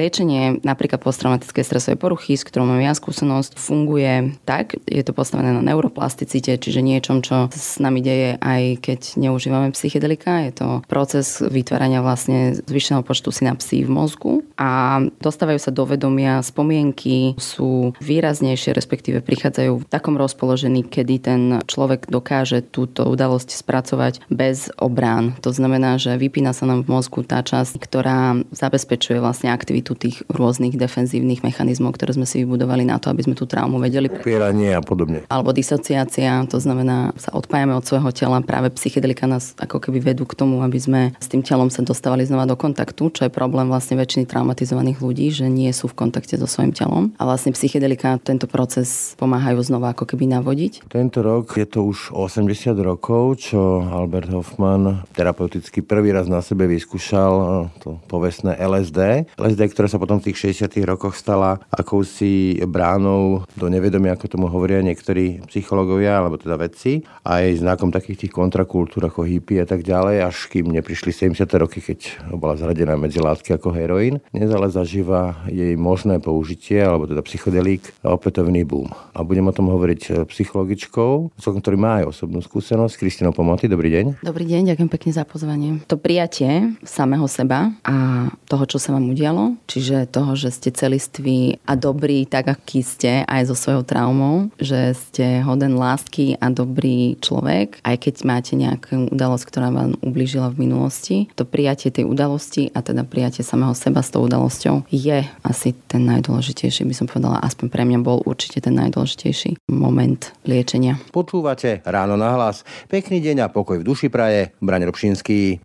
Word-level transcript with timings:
Liečenie 0.00 0.64
napríklad 0.64 1.04
posttraumatickej 1.04 1.60
stresovej 1.60 2.00
poruchy, 2.00 2.32
s 2.32 2.48
ktorou 2.48 2.64
mám 2.64 2.80
ja 2.80 2.96
skúsenosť, 2.96 3.60
funguje 3.60 4.32
tak, 4.48 4.80
je 4.88 5.04
to 5.04 5.12
postavené 5.12 5.52
na 5.52 5.60
neuroplasticite, 5.60 6.56
čiže 6.56 6.80
niečom, 6.80 7.20
čo 7.20 7.52
s 7.52 7.76
nami 7.76 8.00
deje 8.00 8.40
aj 8.40 8.80
keď 8.80 9.20
neužívame 9.20 9.76
psychedelika. 9.76 10.40
Je 10.48 10.56
to 10.56 10.68
proces 10.88 11.44
vytvárania 11.44 12.00
vlastne 12.00 12.56
zvyšeného 12.64 13.04
počtu 13.04 13.28
synapsí 13.28 13.84
v 13.84 13.92
mozgu 13.92 14.32
a 14.56 15.04
dostávajú 15.20 15.60
sa 15.60 15.68
do 15.68 15.84
vedomia 15.84 16.40
spomienky, 16.40 17.36
sú 17.36 17.92
výraznejšie, 18.00 18.72
respektíve 18.72 19.20
prichádzajú 19.20 19.84
v 19.84 19.88
takom 19.92 20.16
rozpoložení, 20.16 20.80
kedy 20.80 21.14
ten 21.20 21.40
človek 21.68 22.08
dokáže 22.08 22.64
túto 22.64 23.04
udalosť 23.04 23.52
spracovať 23.52 24.24
bez 24.32 24.72
obrán. 24.80 25.36
To 25.44 25.52
znamená, 25.52 26.00
že 26.00 26.16
vypína 26.16 26.56
sa 26.56 26.64
nám 26.64 26.88
v 26.88 26.96
mozgu 26.96 27.20
tá 27.20 27.44
časť, 27.44 27.76
ktorá 27.76 28.40
zabezpečuje 28.56 29.20
vlastne 29.20 29.52
aktivitu 29.52 29.89
aktivitu 29.90 29.98
tých 29.98 30.22
rôznych 30.30 30.78
defenzívnych 30.78 31.42
mechanizmov, 31.42 31.98
ktoré 31.98 32.14
sme 32.14 32.26
si 32.26 32.46
vybudovali 32.46 32.86
na 32.86 33.02
to, 33.02 33.10
aby 33.10 33.26
sme 33.26 33.34
tú 33.34 33.44
traumu 33.46 33.82
vedeli. 33.82 34.06
Upieranie 34.06 34.78
a 34.78 34.82
podobne. 34.82 35.26
Alebo 35.26 35.50
disociácia, 35.50 36.46
to 36.46 36.62
znamená, 36.62 37.10
sa 37.18 37.34
odpájame 37.34 37.74
od 37.74 37.84
svojho 37.84 38.10
tela. 38.14 38.38
Práve 38.40 38.70
psychedelika 38.78 39.26
nás 39.26 39.58
ako 39.58 39.82
keby 39.82 40.14
vedú 40.14 40.24
k 40.26 40.38
tomu, 40.38 40.62
aby 40.62 40.78
sme 40.78 41.00
s 41.18 41.26
tým 41.26 41.42
telom 41.42 41.68
sa 41.68 41.82
dostávali 41.82 42.22
znova 42.24 42.46
do 42.46 42.54
kontaktu, 42.54 43.10
čo 43.10 43.22
je 43.26 43.32
problém 43.32 43.66
vlastne 43.66 43.98
väčšiny 43.98 44.30
traumatizovaných 44.30 44.98
ľudí, 45.02 45.26
že 45.34 45.50
nie 45.50 45.70
sú 45.74 45.90
v 45.90 45.98
kontakte 46.06 46.38
so 46.38 46.46
svojím 46.46 46.72
telom. 46.72 47.10
A 47.18 47.26
vlastne 47.26 47.50
psychedelika 47.52 48.16
tento 48.22 48.46
proces 48.46 49.18
pomáhajú 49.18 49.58
znova 49.66 49.92
ako 49.92 50.06
keby 50.06 50.30
navodiť. 50.38 50.86
Tento 50.86 51.20
rok 51.20 51.58
je 51.58 51.66
to 51.66 51.82
už 51.84 52.14
80 52.14 52.78
rokov, 52.80 53.42
čo 53.50 53.82
Albert 53.82 54.30
Hoffman 54.30 55.02
terapeuticky 55.12 55.82
prvý 55.82 56.14
raz 56.14 56.30
na 56.30 56.40
sebe 56.44 56.70
vyskúšal 56.70 57.68
to 57.82 57.98
povestné 58.06 58.54
LSD. 58.60 59.30
LSD, 59.40 59.69
ktorá 59.70 59.86
sa 59.86 60.02
potom 60.02 60.18
v 60.18 60.30
tých 60.30 60.58
60 60.60 60.74
rokoch 60.84 61.14
stala 61.14 61.62
akousi 61.70 62.58
bránou 62.66 63.46
do 63.54 63.66
nevedomia, 63.70 64.18
ako 64.18 64.26
tomu 64.26 64.46
hovoria 64.50 64.82
niektorí 64.82 65.46
psychológovia, 65.46 66.20
alebo 66.20 66.36
teda 66.36 66.58
vedci, 66.58 67.06
aj 67.22 67.62
znakom 67.62 67.94
takých 67.94 68.26
tých 68.26 68.32
kontrakultúr 68.34 69.06
ako 69.06 69.24
hippie 69.24 69.62
a 69.62 69.66
tak 69.68 69.86
ďalej, 69.86 70.26
až 70.26 70.36
kým 70.50 70.68
neprišli 70.68 71.14
70. 71.14 71.46
roky, 71.56 71.78
keď 71.78 72.30
bola 72.34 72.58
zradená 72.58 72.98
medzi 72.98 73.22
látky 73.22 73.54
ako 73.54 73.72
heroín. 73.72 74.18
Dnes 74.34 74.50
ale 74.50 74.68
zažíva 74.68 75.46
jej 75.46 75.78
možné 75.78 76.18
použitie, 76.18 76.82
alebo 76.82 77.06
teda 77.06 77.22
psychodelík, 77.22 77.94
a 78.02 78.12
opätovný 78.14 78.66
boom. 78.66 78.90
A 79.14 79.22
budem 79.22 79.46
o 79.46 79.54
tom 79.54 79.70
hovoriť 79.70 80.26
psychologičkou, 80.26 81.36
ktorý 81.38 81.76
má 81.76 82.02
aj 82.02 82.16
osobnú 82.16 82.40
skúsenosť, 82.40 82.96
Kristinou 82.96 83.36
Pomoty. 83.36 83.68
Dobrý 83.68 83.92
deň. 83.92 84.24
Dobrý 84.24 84.48
deň, 84.48 84.72
ďakujem 84.74 84.90
pekne 84.90 85.10
za 85.12 85.28
pozvanie. 85.28 85.84
To 85.86 86.00
prijatie 86.00 86.72
samého 86.82 87.28
seba 87.28 87.70
a 87.84 88.28
toho, 88.48 88.64
čo 88.64 88.80
sa 88.80 88.96
vám 88.96 89.12
udialo, 89.12 89.60
čiže 89.70 90.10
toho, 90.10 90.34
že 90.34 90.50
ste 90.50 90.74
celiství 90.74 91.62
a 91.62 91.78
dobrí 91.78 92.26
tak, 92.26 92.50
aký 92.50 92.82
ste 92.82 93.22
aj 93.30 93.46
so 93.46 93.54
svojou 93.54 93.86
traumou, 93.86 94.50
že 94.58 94.98
ste 94.98 95.46
hoden 95.46 95.78
lásky 95.78 96.34
a 96.42 96.50
dobrý 96.50 97.14
človek, 97.22 97.78
aj 97.86 97.96
keď 98.02 98.14
máte 98.26 98.58
nejakú 98.58 99.14
udalosť, 99.14 99.44
ktorá 99.46 99.70
vám 99.70 99.94
ublížila 100.02 100.50
v 100.50 100.66
minulosti. 100.66 101.30
To 101.38 101.46
prijatie 101.46 101.94
tej 101.94 102.10
udalosti 102.10 102.74
a 102.74 102.82
teda 102.82 103.06
prijatie 103.06 103.46
samého 103.46 103.72
seba 103.78 104.02
s 104.02 104.10
tou 104.10 104.26
udalosťou 104.26 104.90
je 104.90 105.22
asi 105.46 105.70
ten 105.86 106.02
najdôležitejší, 106.10 106.82
by 106.82 106.94
som 106.96 107.06
povedala, 107.06 107.38
aspoň 107.46 107.66
pre 107.70 107.86
mňa 107.86 107.98
bol 108.02 108.18
určite 108.26 108.58
ten 108.58 108.74
najdôležitejší 108.74 109.70
moment 109.70 110.34
liečenia. 110.48 110.98
Počúvate 111.14 111.86
ráno 111.86 112.18
na 112.18 112.34
hlas. 112.34 112.66
Pekný 112.90 113.22
deň 113.22 113.46
a 113.46 113.52
pokoj 113.52 113.78
v 113.78 113.86
duši 113.86 114.10
praje. 114.10 114.50
Braň 114.58 114.90
Robšinský. 114.90 115.60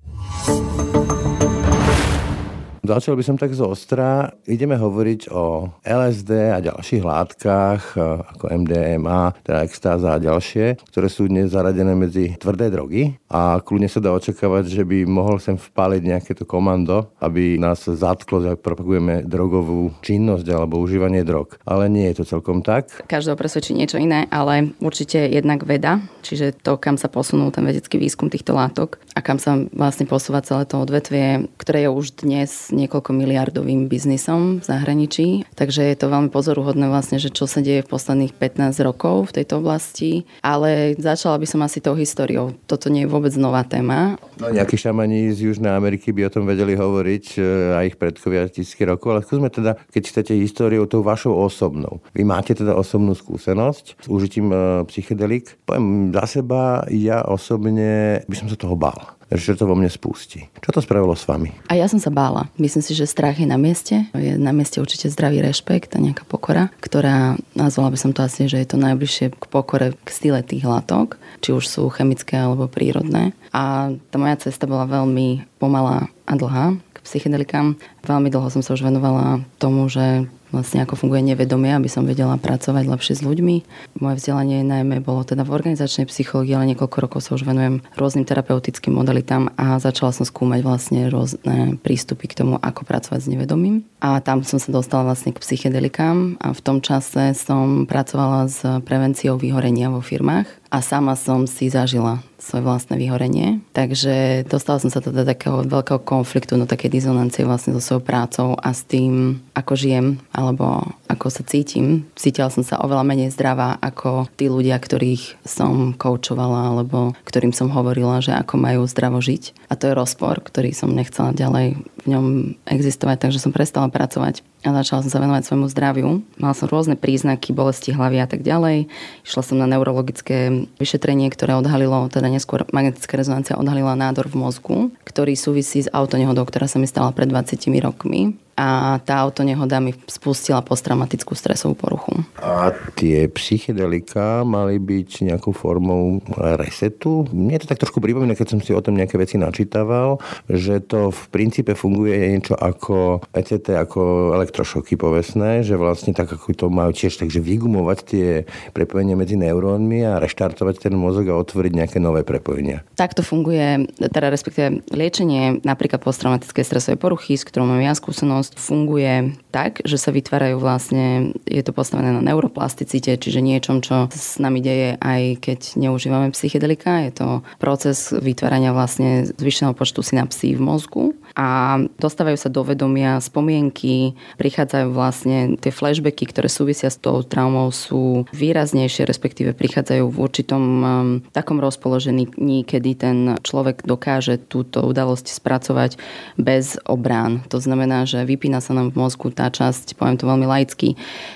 Začal 2.85 3.17
by 3.17 3.23
som 3.25 3.33
tak 3.33 3.49
zo 3.57 3.73
ostra. 3.73 4.29
Ideme 4.45 4.77
hovoriť 4.77 5.33
o 5.33 5.73
LSD 5.81 6.53
a 6.53 6.61
ďalších 6.61 7.01
látkach, 7.01 7.97
e, 7.97 8.21
ako 8.21 8.45
MDMA, 8.61 9.33
teda 9.41 9.65
extáza 9.65 10.13
a 10.13 10.21
ďalšie, 10.21 10.85
ktoré 10.93 11.09
sú 11.09 11.25
dnes 11.25 11.49
zaradené 11.49 11.97
medzi 11.97 12.37
tvrdé 12.37 12.69
drogy. 12.69 13.17
A 13.25 13.57
kľudne 13.57 13.89
sa 13.89 13.97
dá 13.97 14.13
očakávať, 14.13 14.69
že 14.69 14.83
by 14.85 15.01
mohol 15.09 15.41
sem 15.41 15.57
vpáliť 15.57 16.01
nejaké 16.05 16.31
to 16.37 16.45
komando, 16.45 17.09
aby 17.17 17.57
nás 17.57 17.89
zatklo, 17.89 18.45
že 18.45 18.53
propagujeme 18.53 19.25
drogovú 19.25 19.89
činnosť 20.05 20.45
alebo 20.53 20.77
užívanie 20.77 21.25
drog. 21.25 21.57
Ale 21.65 21.89
nie 21.89 22.05
je 22.13 22.21
to 22.21 22.37
celkom 22.37 22.61
tak. 22.61 22.93
Každého 23.09 23.33
presvedčí 23.33 23.73
niečo 23.73 23.97
iné, 23.97 24.29
ale 24.29 24.77
určite 24.77 25.25
jednak 25.25 25.65
veda, 25.65 26.05
čiže 26.21 26.53
to, 26.61 26.77
kam 26.77 27.01
sa 27.01 27.09
posunul 27.09 27.49
ten 27.49 27.65
vedecký 27.65 27.97
výskum 27.97 28.29
týchto 28.29 28.53
látok 28.53 29.01
a 29.17 29.25
kam 29.25 29.41
sa 29.41 29.57
vlastne 29.73 30.05
posúva 30.05 30.45
celé 30.45 30.69
to 30.69 30.77
odvetvie, 30.77 31.49
ktoré 31.57 31.87
je 31.87 31.89
už 31.89 32.05
dnes 32.21 32.74
niekoľko 32.75 33.15
miliardovým 33.15 33.87
biznisom 33.87 34.59
v 34.59 34.63
zahraničí. 34.63 35.27
Takže 35.55 35.81
je 35.81 35.97
to 35.97 36.11
veľmi 36.11 36.29
pozoruhodné 36.29 36.91
vlastne, 36.91 37.17
že 37.17 37.31
čo 37.31 37.47
sa 37.47 37.63
deje 37.63 37.87
v 37.87 37.91
posledných 37.91 38.35
15 38.35 38.75
rokov 38.83 39.31
v 39.31 39.41
tejto 39.41 39.63
oblasti. 39.63 40.27
Ale 40.43 40.99
začala 40.99 41.39
by 41.39 41.47
som 41.47 41.63
asi 41.63 41.79
tou 41.79 41.95
históriou. 41.95 42.51
Toto 42.67 42.91
nie 42.91 43.07
je 43.07 43.11
vôbec 43.11 43.31
nová 43.39 43.63
téma. 43.63 44.19
No 44.35 44.51
nejakí 44.51 44.75
šamani 44.75 45.31
z 45.31 45.47
Južnej 45.47 45.71
Ameriky 45.71 46.11
by 46.11 46.27
o 46.27 46.33
tom 46.33 46.43
vedeli 46.43 46.75
hovoriť 46.75 47.25
e, 47.35 47.39
aj 47.79 47.85
ich 47.87 47.97
predkovia 47.97 48.51
tisícky 48.51 48.83
rokov, 48.83 49.15
ale 49.15 49.23
skúsme 49.23 49.47
teda, 49.47 49.79
keď 49.95 50.03
chcete 50.11 50.33
históriou 50.35 50.83
tou 50.85 50.99
vašou 50.99 51.31
osobnou. 51.31 52.03
Vy 52.11 52.27
máte 52.27 52.51
teda 52.51 52.75
osobnú 52.75 53.15
skúsenosť 53.15 54.03
s 54.03 54.07
užitím 54.11 54.51
e, 54.51 54.57
psychedelik. 54.91 55.55
Poviem 55.63 56.11
za 56.11 56.27
seba, 56.27 56.83
ja 56.91 57.23
osobne 57.23 58.21
by 58.27 58.35
som 58.35 58.51
sa 58.51 58.59
toho 58.59 58.75
bál 58.75 59.14
že 59.31 59.57
to 59.57 59.65
vo 59.65 59.73
mne 59.73 59.89
spustí. 59.89 60.45
Čo 60.61 60.77
to 60.77 60.81
spravilo 60.85 61.17
s 61.17 61.25
vami? 61.25 61.49
A 61.69 61.77
ja 61.77 61.89
som 61.89 61.97
sa 61.97 62.13
bála. 62.13 62.49
Myslím 62.61 62.85
si, 62.85 62.93
že 62.93 63.09
strach 63.09 63.41
je 63.41 63.47
na 63.49 63.57
mieste. 63.57 64.05
Je 64.13 64.37
na 64.37 64.53
mieste 64.53 64.77
určite 64.77 65.09
zdravý 65.09 65.41
rešpekt 65.41 65.97
a 65.97 66.03
nejaká 66.03 66.27
pokora, 66.29 66.69
ktorá, 66.81 67.39
nazvala 67.57 67.89
by 67.93 67.97
som 67.97 68.11
to 68.13 68.21
asi, 68.21 68.45
že 68.45 68.61
je 68.61 68.67
to 68.69 68.77
najbližšie 68.77 69.33
k 69.33 69.45
pokore 69.49 69.97
k 69.97 70.07
style 70.09 70.41
tých 70.45 70.65
látok, 70.65 71.17
či 71.41 71.55
už 71.55 71.65
sú 71.65 71.89
chemické 71.89 72.37
alebo 72.37 72.69
prírodné. 72.69 73.33
A 73.49 73.93
tá 74.13 74.15
moja 74.21 74.37
cesta 74.37 74.69
bola 74.69 74.85
veľmi 74.85 75.57
pomalá 75.57 76.11
a 76.29 76.33
dlhá 76.37 76.77
k 76.93 76.97
psychedelikám. 77.01 77.77
Veľmi 78.05 78.29
dlho 78.29 78.49
som 78.53 78.61
sa 78.61 78.77
už 78.77 78.85
venovala 78.85 79.41
tomu, 79.57 79.89
že 79.89 80.29
vlastne 80.55 80.81
ako 80.87 80.95
funguje 80.95 81.35
nevedomie, 81.35 81.75
aby 81.75 81.91
som 81.91 82.07
vedela 82.07 82.39
pracovať 82.39 82.87
lepšie 82.87 83.19
s 83.19 83.21
ľuďmi. 83.21 83.55
Moje 83.99 84.15
vzdelanie 84.23 84.63
najmä 84.63 85.03
bolo 85.03 85.27
teda 85.27 85.43
v 85.43 85.51
organizačnej 85.51 86.07
psychológii, 86.07 86.55
ale 86.55 86.71
niekoľko 86.71 86.97
rokov 87.03 87.19
sa 87.27 87.35
už 87.35 87.43
venujem 87.43 87.83
rôznym 87.99 88.23
terapeutickým 88.23 88.95
modalitám 88.95 89.51
a 89.59 89.77
začala 89.83 90.15
som 90.15 90.23
skúmať 90.23 90.63
vlastne 90.63 91.11
rôzne 91.11 91.75
prístupy 91.83 92.31
k 92.31 92.39
tomu, 92.39 92.55
ako 92.63 92.87
pracovať 92.87 93.19
s 93.27 93.31
nevedomím. 93.31 93.83
A 93.99 94.23
tam 94.23 94.47
som 94.47 94.57
sa 94.57 94.71
dostala 94.71 95.11
vlastne 95.11 95.35
k 95.35 95.41
psychedelikám 95.43 96.39
a 96.39 96.55
v 96.55 96.63
tom 96.63 96.79
čase 96.79 97.35
som 97.35 97.83
pracovala 97.89 98.47
s 98.47 98.63
prevenciou 98.87 99.35
vyhorenia 99.35 99.91
vo 99.91 99.99
firmách 99.99 100.47
a 100.71 100.77
sama 100.79 101.15
som 101.15 101.47
si 101.49 101.67
zažila 101.71 102.19
svoje 102.45 102.61
vlastné 102.61 103.01
vyhorenie. 103.01 103.65
Takže 103.73 104.45
dostala 104.45 104.77
som 104.77 104.93
sa 104.93 105.01
do 105.01 105.25
takého 105.25 105.65
veľkého 105.65 105.97
konfliktu, 106.05 106.53
do 106.61 106.69
takej 106.69 106.93
dizonancie 106.93 107.41
vlastne 107.41 107.73
so 107.73 107.81
svojou 107.81 108.05
prácou 108.05 108.49
a 108.61 108.69
s 108.69 108.85
tým, 108.85 109.41
ako 109.57 109.73
žijem 109.73 110.21
alebo 110.29 110.93
ako 111.09 111.33
sa 111.33 111.41
cítim. 111.41 112.05
Cítila 112.13 112.53
som 112.53 112.61
sa 112.61 112.77
oveľa 112.77 113.01
menej 113.01 113.33
zdravá 113.33 113.81
ako 113.81 114.29
tí 114.37 114.45
ľudia, 114.45 114.77
ktorých 114.77 115.41
som 115.41 115.97
koučovala 115.97 116.77
alebo 116.77 117.17
ktorým 117.25 117.49
som 117.49 117.73
hovorila, 117.73 118.21
že 118.21 118.37
ako 118.37 118.61
majú 118.61 118.85
zdravo 118.85 119.17
žiť. 119.17 119.73
A 119.73 119.73
to 119.73 119.89
je 119.89 119.97
rozpor, 119.97 120.45
ktorý 120.45 120.69
som 120.77 120.93
nechcela 120.93 121.33
ďalej 121.33 121.81
v 121.81 122.05
ňom 122.05 122.25
existovať, 122.69 123.25
takže 123.25 123.41
som 123.41 123.49
prestala 123.49 123.89
pracovať 123.89 124.45
a 124.65 124.73
začala 124.73 125.05
som 125.05 125.11
sa 125.13 125.21
venovať 125.21 125.45
svojmu 125.45 125.67
zdraviu. 125.69 126.25
Mala 126.41 126.57
som 126.57 126.65
rôzne 126.65 126.97
príznaky, 126.97 127.53
bolesti 127.53 127.93
hlavy 127.93 128.17
a 128.19 128.27
tak 128.27 128.41
ďalej. 128.41 128.89
Išla 129.21 129.41
som 129.45 129.61
na 129.61 129.69
neurologické 129.69 130.65
vyšetrenie, 130.81 131.29
ktoré 131.29 131.53
odhalilo, 131.53 132.09
teda 132.09 132.27
neskôr 132.27 132.65
magnetická 132.73 133.15
rezonancia 133.15 133.57
odhalila 133.57 133.93
nádor 133.93 134.27
v 134.27 134.41
mozgu, 134.41 134.77
ktorý 135.05 135.37
súvisí 135.37 135.85
s 135.85 135.91
autonehodou, 135.93 136.43
ktorá 136.49 136.65
sa 136.65 136.81
mi 136.81 136.89
stala 136.89 137.13
pred 137.13 137.29
20 137.29 137.61
rokmi 137.85 138.35
a 138.55 138.99
tá 139.03 139.19
autonehoda 139.19 139.83
mi 139.83 139.91
spustila 140.07 140.63
posttraumatickú 140.63 141.35
stresovú 141.35 141.75
poruchu. 141.75 142.23
A 142.39 142.71
tie 142.95 143.27
psychedelika 143.27 144.47
mali 144.47 144.79
byť 144.79 145.27
nejakou 145.27 145.51
formou 145.51 146.23
resetu? 146.55 147.27
Mne 147.35 147.59
to 147.59 147.67
tak 147.67 147.83
trošku 147.83 147.99
pripomína, 147.99 148.31
keď 148.31 148.55
som 148.55 148.59
si 148.63 148.71
o 148.71 148.79
tom 148.79 148.95
nejaké 148.95 149.19
veci 149.19 149.35
načítaval, 149.35 150.23
že 150.47 150.79
to 150.79 151.11
v 151.11 151.21
princípe 151.35 151.75
funguje 151.75 152.15
niečo 152.15 152.55
ako 152.55 153.27
ECT, 153.35 153.75
ako 153.75 154.31
elektrošoky 154.39 154.95
povestné, 154.95 155.59
že 155.67 155.75
vlastne 155.75 156.15
tak 156.15 156.31
ako 156.31 156.55
to 156.55 156.67
majú 156.71 156.95
tiež 156.95 157.19
takže 157.19 157.43
vygumovať 157.43 157.97
tie 158.07 158.27
prepojenia 158.71 159.19
medzi 159.19 159.35
neurónmi 159.35 160.07
a 160.07 160.23
reštartovať 160.23 160.87
ten 160.87 160.95
mozog 160.95 161.27
a 161.27 161.35
otvoriť 161.35 161.71
nejaké 161.75 161.97
nové 161.99 162.23
prepojenia. 162.23 162.87
Takto 162.95 163.19
funguje, 163.19 163.91
teda 163.99 164.31
respektíve 164.31 164.87
liečenie 164.95 165.59
napríklad 165.67 165.99
posttraumatickej 165.99 166.63
stresovej 166.63 166.99
poruchy, 167.01 167.35
s 167.35 167.43
ktorou 167.43 167.67
mám 167.67 167.83
ja 167.83 167.91
skúsenosť, 167.91 168.44
funguje 168.55 169.31
tak, 169.55 169.79
že 169.87 169.95
sa 169.95 170.11
vytvárajú 170.11 170.59
vlastne, 170.59 171.31
je 171.47 171.63
to 171.63 171.71
postavené 171.71 172.11
na 172.11 172.19
neuroplasticite, 172.19 173.15
čiže 173.15 173.39
niečom, 173.39 173.79
čo 173.79 174.11
s 174.11 174.35
nami 174.35 174.59
deje 174.59 174.99
aj 174.99 175.39
keď 175.39 175.79
neužívame 175.79 176.35
psychedelika. 176.35 177.07
Je 177.07 177.15
to 177.15 177.27
proces 177.55 178.11
vytvárania 178.11 178.75
vlastne 178.75 179.23
zvyšeného 179.31 179.71
počtu 179.71 180.03
synapsí 180.03 180.59
v 180.59 180.61
mozgu 180.61 181.03
a 181.39 181.79
dostávajú 181.99 182.35
sa 182.35 182.51
do 182.51 182.67
vedomia 182.67 183.23
spomienky, 183.23 184.19
prichádzajú 184.35 184.87
vlastne 184.91 185.55
tie 185.55 185.71
flashbacky, 185.71 186.27
ktoré 186.27 186.51
súvisia 186.51 186.91
s 186.91 186.99
tou 186.99 187.23
traumou, 187.23 187.71
sú 187.71 188.27
výraznejšie, 188.35 189.07
respektíve 189.07 189.55
prichádzajú 189.55 190.03
v 190.03 190.17
určitom 190.19 190.63
um, 190.63 190.85
takom 191.31 191.63
rozpoložení, 191.63 192.27
kedy 192.67 192.91
ten 192.99 193.17
človek 193.39 193.87
dokáže 193.87 194.35
túto 194.35 194.83
udalosť 194.83 195.31
spracovať 195.31 195.95
bez 196.35 196.75
obrán. 196.83 197.43
To 197.47 197.59
znamená, 197.63 198.03
že 198.03 198.27
vypína 198.27 198.59
sa 198.59 198.75
nám 198.75 198.91
v 198.91 198.99
mozgu 198.99 199.31
tá 199.31 199.44
časť, 199.51 199.97
poviem 199.97 200.17
to 200.17 200.29
veľmi 200.29 200.47
laicky, 200.47 200.95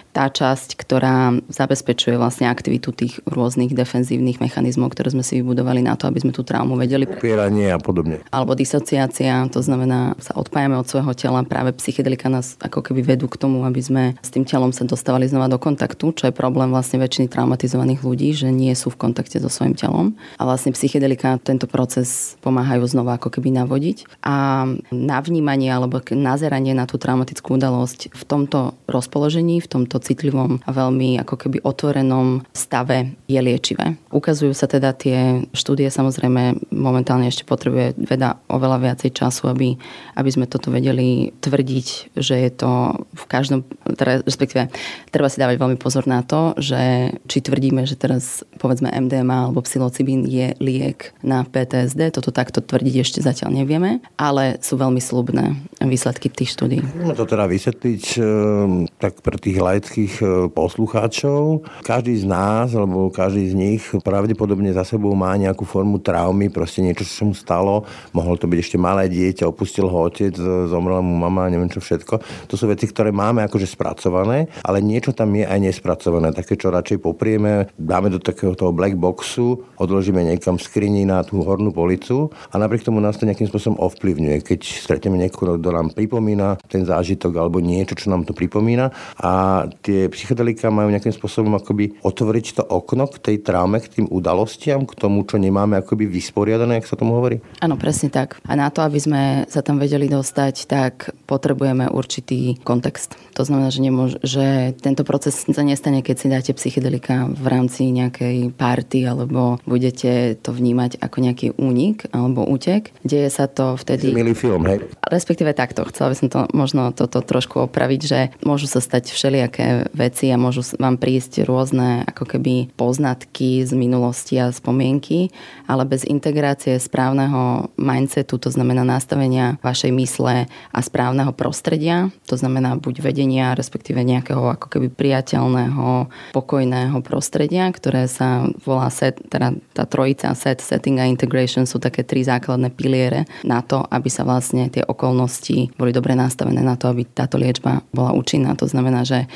tá 0.10 0.26
časť, 0.28 0.74
ktorá 0.74 1.38
zabezpečuje 1.54 2.18
vlastne 2.18 2.50
aktivitu 2.50 2.90
tých 2.92 3.22
rôznych 3.30 3.78
defenzívnych 3.78 4.42
mechanizmov, 4.42 4.92
ktoré 4.92 5.14
sme 5.14 5.22
si 5.22 5.40
vybudovali 5.40 5.86
na 5.86 5.94
to, 5.94 6.10
aby 6.10 6.26
sme 6.26 6.34
tú 6.34 6.42
traumu 6.42 6.74
vedeli. 6.74 7.06
Upieranie 7.06 7.70
a 7.70 7.78
podobne. 7.78 8.26
Alebo 8.34 8.58
disociácia, 8.58 9.46
to 9.54 9.62
znamená, 9.62 10.18
sa 10.18 10.34
odpájame 10.34 10.82
od 10.82 10.90
svojho 10.90 11.14
tela. 11.14 11.46
Práve 11.46 11.78
psychedelika 11.78 12.26
nás 12.28 12.58
ako 12.58 12.82
keby 12.82 13.16
vedú 13.16 13.30
k 13.30 13.38
tomu, 13.38 13.62
aby 13.64 13.78
sme 13.80 14.04
s 14.20 14.34
tým 14.34 14.44
telom 14.44 14.74
sa 14.74 14.84
dostávali 14.90 15.30
znova 15.30 15.46
do 15.46 15.62
kontaktu, 15.62 16.18
čo 16.18 16.24
je 16.28 16.34
problém 16.34 16.74
vlastne 16.74 16.98
väčšiny 16.98 17.30
traumatizovaných 17.30 18.02
ľudí, 18.02 18.34
že 18.34 18.50
nie 18.50 18.74
sú 18.74 18.90
v 18.90 18.98
kontakte 19.06 19.38
so 19.38 19.48
svojím 19.48 19.78
telom. 19.78 20.18
A 20.42 20.44
vlastne 20.50 20.74
psychedelika 20.74 21.38
tento 21.38 21.70
proces 21.70 22.34
pomáhajú 22.42 22.82
znova 22.90 23.22
ako 23.22 23.30
keby 23.38 23.54
navodiť. 23.54 24.10
A 24.26 24.66
na 24.90 25.18
vnímanie 25.22 25.70
alebo 25.70 26.02
nazeranie 26.10 26.74
na 26.74 26.90
tú 26.90 26.98
traumatickú 26.98 27.62
udalosť 27.62 28.10
v 28.10 28.24
tomto 28.26 28.74
rozpoložení, 28.90 29.62
v 29.62 29.70
tomto 29.70 29.99
citlivom 30.00 30.64
a 30.64 30.70
veľmi 30.72 31.20
ako 31.22 31.36
keby 31.36 31.58
otvorenom 31.64 32.44
stave 32.56 33.16
je 33.28 33.40
liečivé. 33.40 34.00
Ukazujú 34.10 34.52
sa 34.56 34.66
teda 34.66 34.96
tie 34.96 35.46
štúdie, 35.54 35.92
samozrejme 35.92 36.72
momentálne 36.74 37.28
ešte 37.30 37.46
potrebuje 37.46 38.00
veda 38.00 38.40
oveľa 38.50 38.92
viacej 38.92 39.12
času, 39.14 39.52
aby, 39.52 39.76
aby 40.16 40.30
sme 40.30 40.50
toto 40.50 40.72
vedeli 40.72 41.36
tvrdiť, 41.44 42.18
že 42.18 42.36
je 42.40 42.52
to 42.52 42.72
v 43.14 43.26
každom, 43.28 43.68
teda, 43.96 44.24
respektíve 44.24 44.72
treba 45.14 45.28
si 45.28 45.42
dávať 45.42 45.60
veľmi 45.60 45.78
pozor 45.78 46.08
na 46.08 46.24
to, 46.24 46.56
že 46.58 47.14
či 47.28 47.44
tvrdíme, 47.44 47.84
že 47.84 48.00
teraz 48.00 48.42
povedzme 48.58 48.90
MDMA 48.90 49.50
alebo 49.50 49.62
psilocibín 49.64 50.26
je 50.26 50.56
liek 50.64 51.12
na 51.22 51.44
PTSD, 51.44 52.16
toto 52.16 52.32
takto 52.34 52.64
tvrdiť 52.64 52.96
ešte 53.02 53.20
zatiaľ 53.20 53.64
nevieme, 53.64 54.00
ale 54.16 54.58
sú 54.64 54.80
veľmi 54.80 55.02
slubné 55.02 55.58
výsledky 55.82 56.30
tých 56.30 56.56
štúdí. 56.56 56.80
Môžeme 56.82 57.16
to 57.18 57.26
teda 57.26 57.46
vysvetliť 57.50 58.04
ehm, 58.18 58.88
tak 59.02 59.20
pre 59.26 59.38
tých 59.42 59.58
lajc 59.60 59.86
všetkých 59.90 60.14
e, 60.22 60.26
poslucháčov. 60.54 61.66
Každý 61.82 62.22
z 62.22 62.30
nás, 62.30 62.78
alebo 62.78 63.10
každý 63.10 63.50
z 63.50 63.56
nich 63.58 63.82
pravdepodobne 64.06 64.70
za 64.70 64.86
sebou 64.86 65.18
má 65.18 65.34
nejakú 65.34 65.66
formu 65.66 65.98
traumy, 65.98 66.54
proste 66.54 66.86
niečo, 66.86 67.02
čo 67.02 67.14
sa 67.18 67.24
mu 67.26 67.34
stalo. 67.34 67.90
Mohol 68.14 68.38
to 68.38 68.46
byť 68.46 68.60
ešte 68.62 68.78
malé 68.78 69.10
dieťa, 69.10 69.50
opustil 69.50 69.90
ho 69.90 70.06
otec, 70.06 70.38
zomrela 70.70 71.02
mu 71.02 71.18
mama, 71.18 71.50
neviem 71.50 71.74
čo 71.74 71.82
všetko. 71.82 72.22
To 72.46 72.54
sú 72.54 72.70
veci, 72.70 72.86
ktoré 72.86 73.10
máme 73.10 73.42
akože 73.50 73.66
spracované, 73.66 74.46
ale 74.62 74.86
niečo 74.86 75.10
tam 75.10 75.34
je 75.34 75.50
aj 75.50 75.58
nespracované. 75.58 76.30
Také, 76.38 76.54
čo 76.54 76.70
radšej 76.70 77.02
poprieme, 77.02 77.74
dáme 77.74 78.14
do 78.14 78.22
takého 78.22 78.54
toho 78.54 78.70
black 78.70 78.94
boxu, 78.94 79.66
odložíme 79.82 80.22
niekam 80.22 80.62
v 80.62 80.66
skrini 80.70 81.02
na 81.10 81.26
tú 81.26 81.42
hornú 81.42 81.74
policu 81.74 82.30
a 82.54 82.62
napriek 82.62 82.86
tomu 82.86 83.02
nás 83.02 83.18
to 83.18 83.26
nejakým 83.26 83.50
spôsobom 83.50 83.82
ovplyvňuje. 83.82 84.46
Keď 84.46 84.60
stretneme 84.86 85.18
niekoho, 85.18 85.58
kto 85.58 85.70
nám 85.74 85.98
pripomína 85.98 86.62
ten 86.70 86.86
zážitok 86.86 87.34
alebo 87.42 87.58
niečo, 87.58 87.98
čo 87.98 88.14
nám 88.14 88.30
to 88.30 88.38
pripomína 88.38 88.94
a 89.18 89.66
tie 89.82 90.12
psychedelika 90.12 90.68
majú 90.70 90.92
nejakým 90.92 91.16
spôsobom 91.16 91.56
akoby 91.56 92.00
otvoriť 92.04 92.46
to 92.60 92.64
okno 92.68 93.08
k 93.08 93.18
tej 93.20 93.38
traume, 93.44 93.80
k 93.80 93.88
tým 93.88 94.08
udalostiam, 94.12 94.84
k 94.84 94.94
tomu, 94.96 95.24
čo 95.24 95.40
nemáme 95.40 95.80
akoby 95.80 96.06
vysporiadané, 96.06 96.80
ak 96.80 96.90
sa 96.90 97.00
tomu 97.00 97.16
hovorí? 97.16 97.40
Áno, 97.64 97.80
presne 97.80 98.12
tak. 98.12 98.38
A 98.44 98.54
na 98.60 98.68
to, 98.70 98.84
aby 98.84 99.00
sme 99.00 99.22
sa 99.48 99.64
tam 99.64 99.80
vedeli 99.80 100.12
dostať, 100.12 100.56
tak 100.68 101.16
potrebujeme 101.26 101.88
určitý 101.90 102.60
kontext. 102.62 103.16
To 103.40 103.48
znamená, 103.48 103.72
že, 103.72 103.82
nemôž- 103.82 104.20
že 104.20 104.76
tento 104.80 105.08
proces 105.08 105.48
sa 105.48 105.64
nestane, 105.64 106.04
keď 106.04 106.16
si 106.20 106.28
dáte 106.28 106.52
psychedelika 106.52 107.32
v 107.32 107.46
rámci 107.48 107.88
nejakej 107.90 108.52
party 108.56 109.08
alebo 109.08 109.58
budete 109.64 110.36
to 110.44 110.52
vnímať 110.52 111.00
ako 111.00 111.18
nejaký 111.24 111.48
únik 111.56 112.10
alebo 112.12 112.44
útek. 112.44 112.92
Deje 113.06 113.32
sa 113.32 113.48
to 113.48 113.80
vtedy... 113.80 114.12
Milý 114.12 114.36
film, 114.36 114.68
hej? 114.68 114.84
Respektíve 115.08 115.56
takto. 115.56 115.88
Chcela 115.88 116.12
by 116.12 116.16
som 116.20 116.28
to 116.28 116.40
možno 116.52 116.92
toto 116.92 117.24
trošku 117.24 117.70
opraviť, 117.70 118.02
že 118.04 118.20
môžu 118.44 118.68
sa 118.68 118.84
stať 118.84 119.14
všelijaké 119.14 119.69
veci 119.94 120.30
a 120.30 120.38
môžu 120.40 120.64
vám 120.78 120.98
prísť 120.98 121.44
rôzne 121.46 122.06
ako 122.08 122.26
keby 122.36 122.70
poznatky 122.76 123.64
z 123.66 123.72
minulosti 123.74 124.38
a 124.38 124.54
spomienky, 124.54 125.30
ale 125.66 125.86
bez 125.86 126.04
integrácie 126.06 126.78
správneho 126.78 127.72
mindsetu, 127.78 128.38
to 128.38 128.50
znamená 128.50 128.84
nastavenia 128.84 129.58
vašej 129.62 129.92
mysle 129.96 130.46
a 130.48 130.80
správneho 130.80 131.32
prostredia, 131.34 132.10
to 132.26 132.36
znamená 132.36 132.78
buď 132.78 133.02
vedenia, 133.04 133.58
respektíve 133.58 134.02
nejakého 134.02 134.56
ako 134.56 134.68
keby 134.68 134.88
priateľného, 134.92 136.10
pokojného 136.36 136.98
prostredia, 137.06 137.70
ktoré 137.72 138.06
sa 138.10 138.48
volá 138.66 138.90
set, 138.90 139.22
teda 139.30 139.56
tá 139.74 139.84
trojica 139.86 140.34
set, 140.36 140.62
setting 140.62 141.00
a 141.00 141.10
integration 141.10 141.64
sú 141.66 141.78
také 141.80 142.06
tri 142.06 142.26
základné 142.26 142.74
piliere 142.74 143.26
na 143.46 143.62
to, 143.62 143.82
aby 143.90 144.10
sa 144.12 144.26
vlastne 144.26 144.70
tie 144.70 144.84
okolnosti 144.86 145.72
boli 145.78 145.92
dobre 145.96 146.16
nastavené 146.16 146.60
na 146.60 146.76
to, 146.76 146.92
aby 146.92 147.06
táto 147.06 147.40
liečba 147.40 147.82
bola 147.96 148.12
účinná. 148.12 148.56
To 148.60 148.68
znamená, 148.68 149.08
že 149.08 149.30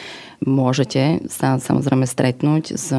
môžete 0.44 1.26
sa 1.32 1.58
samozrejme 1.58 2.08
stretnúť 2.08 2.78
s 2.78 2.92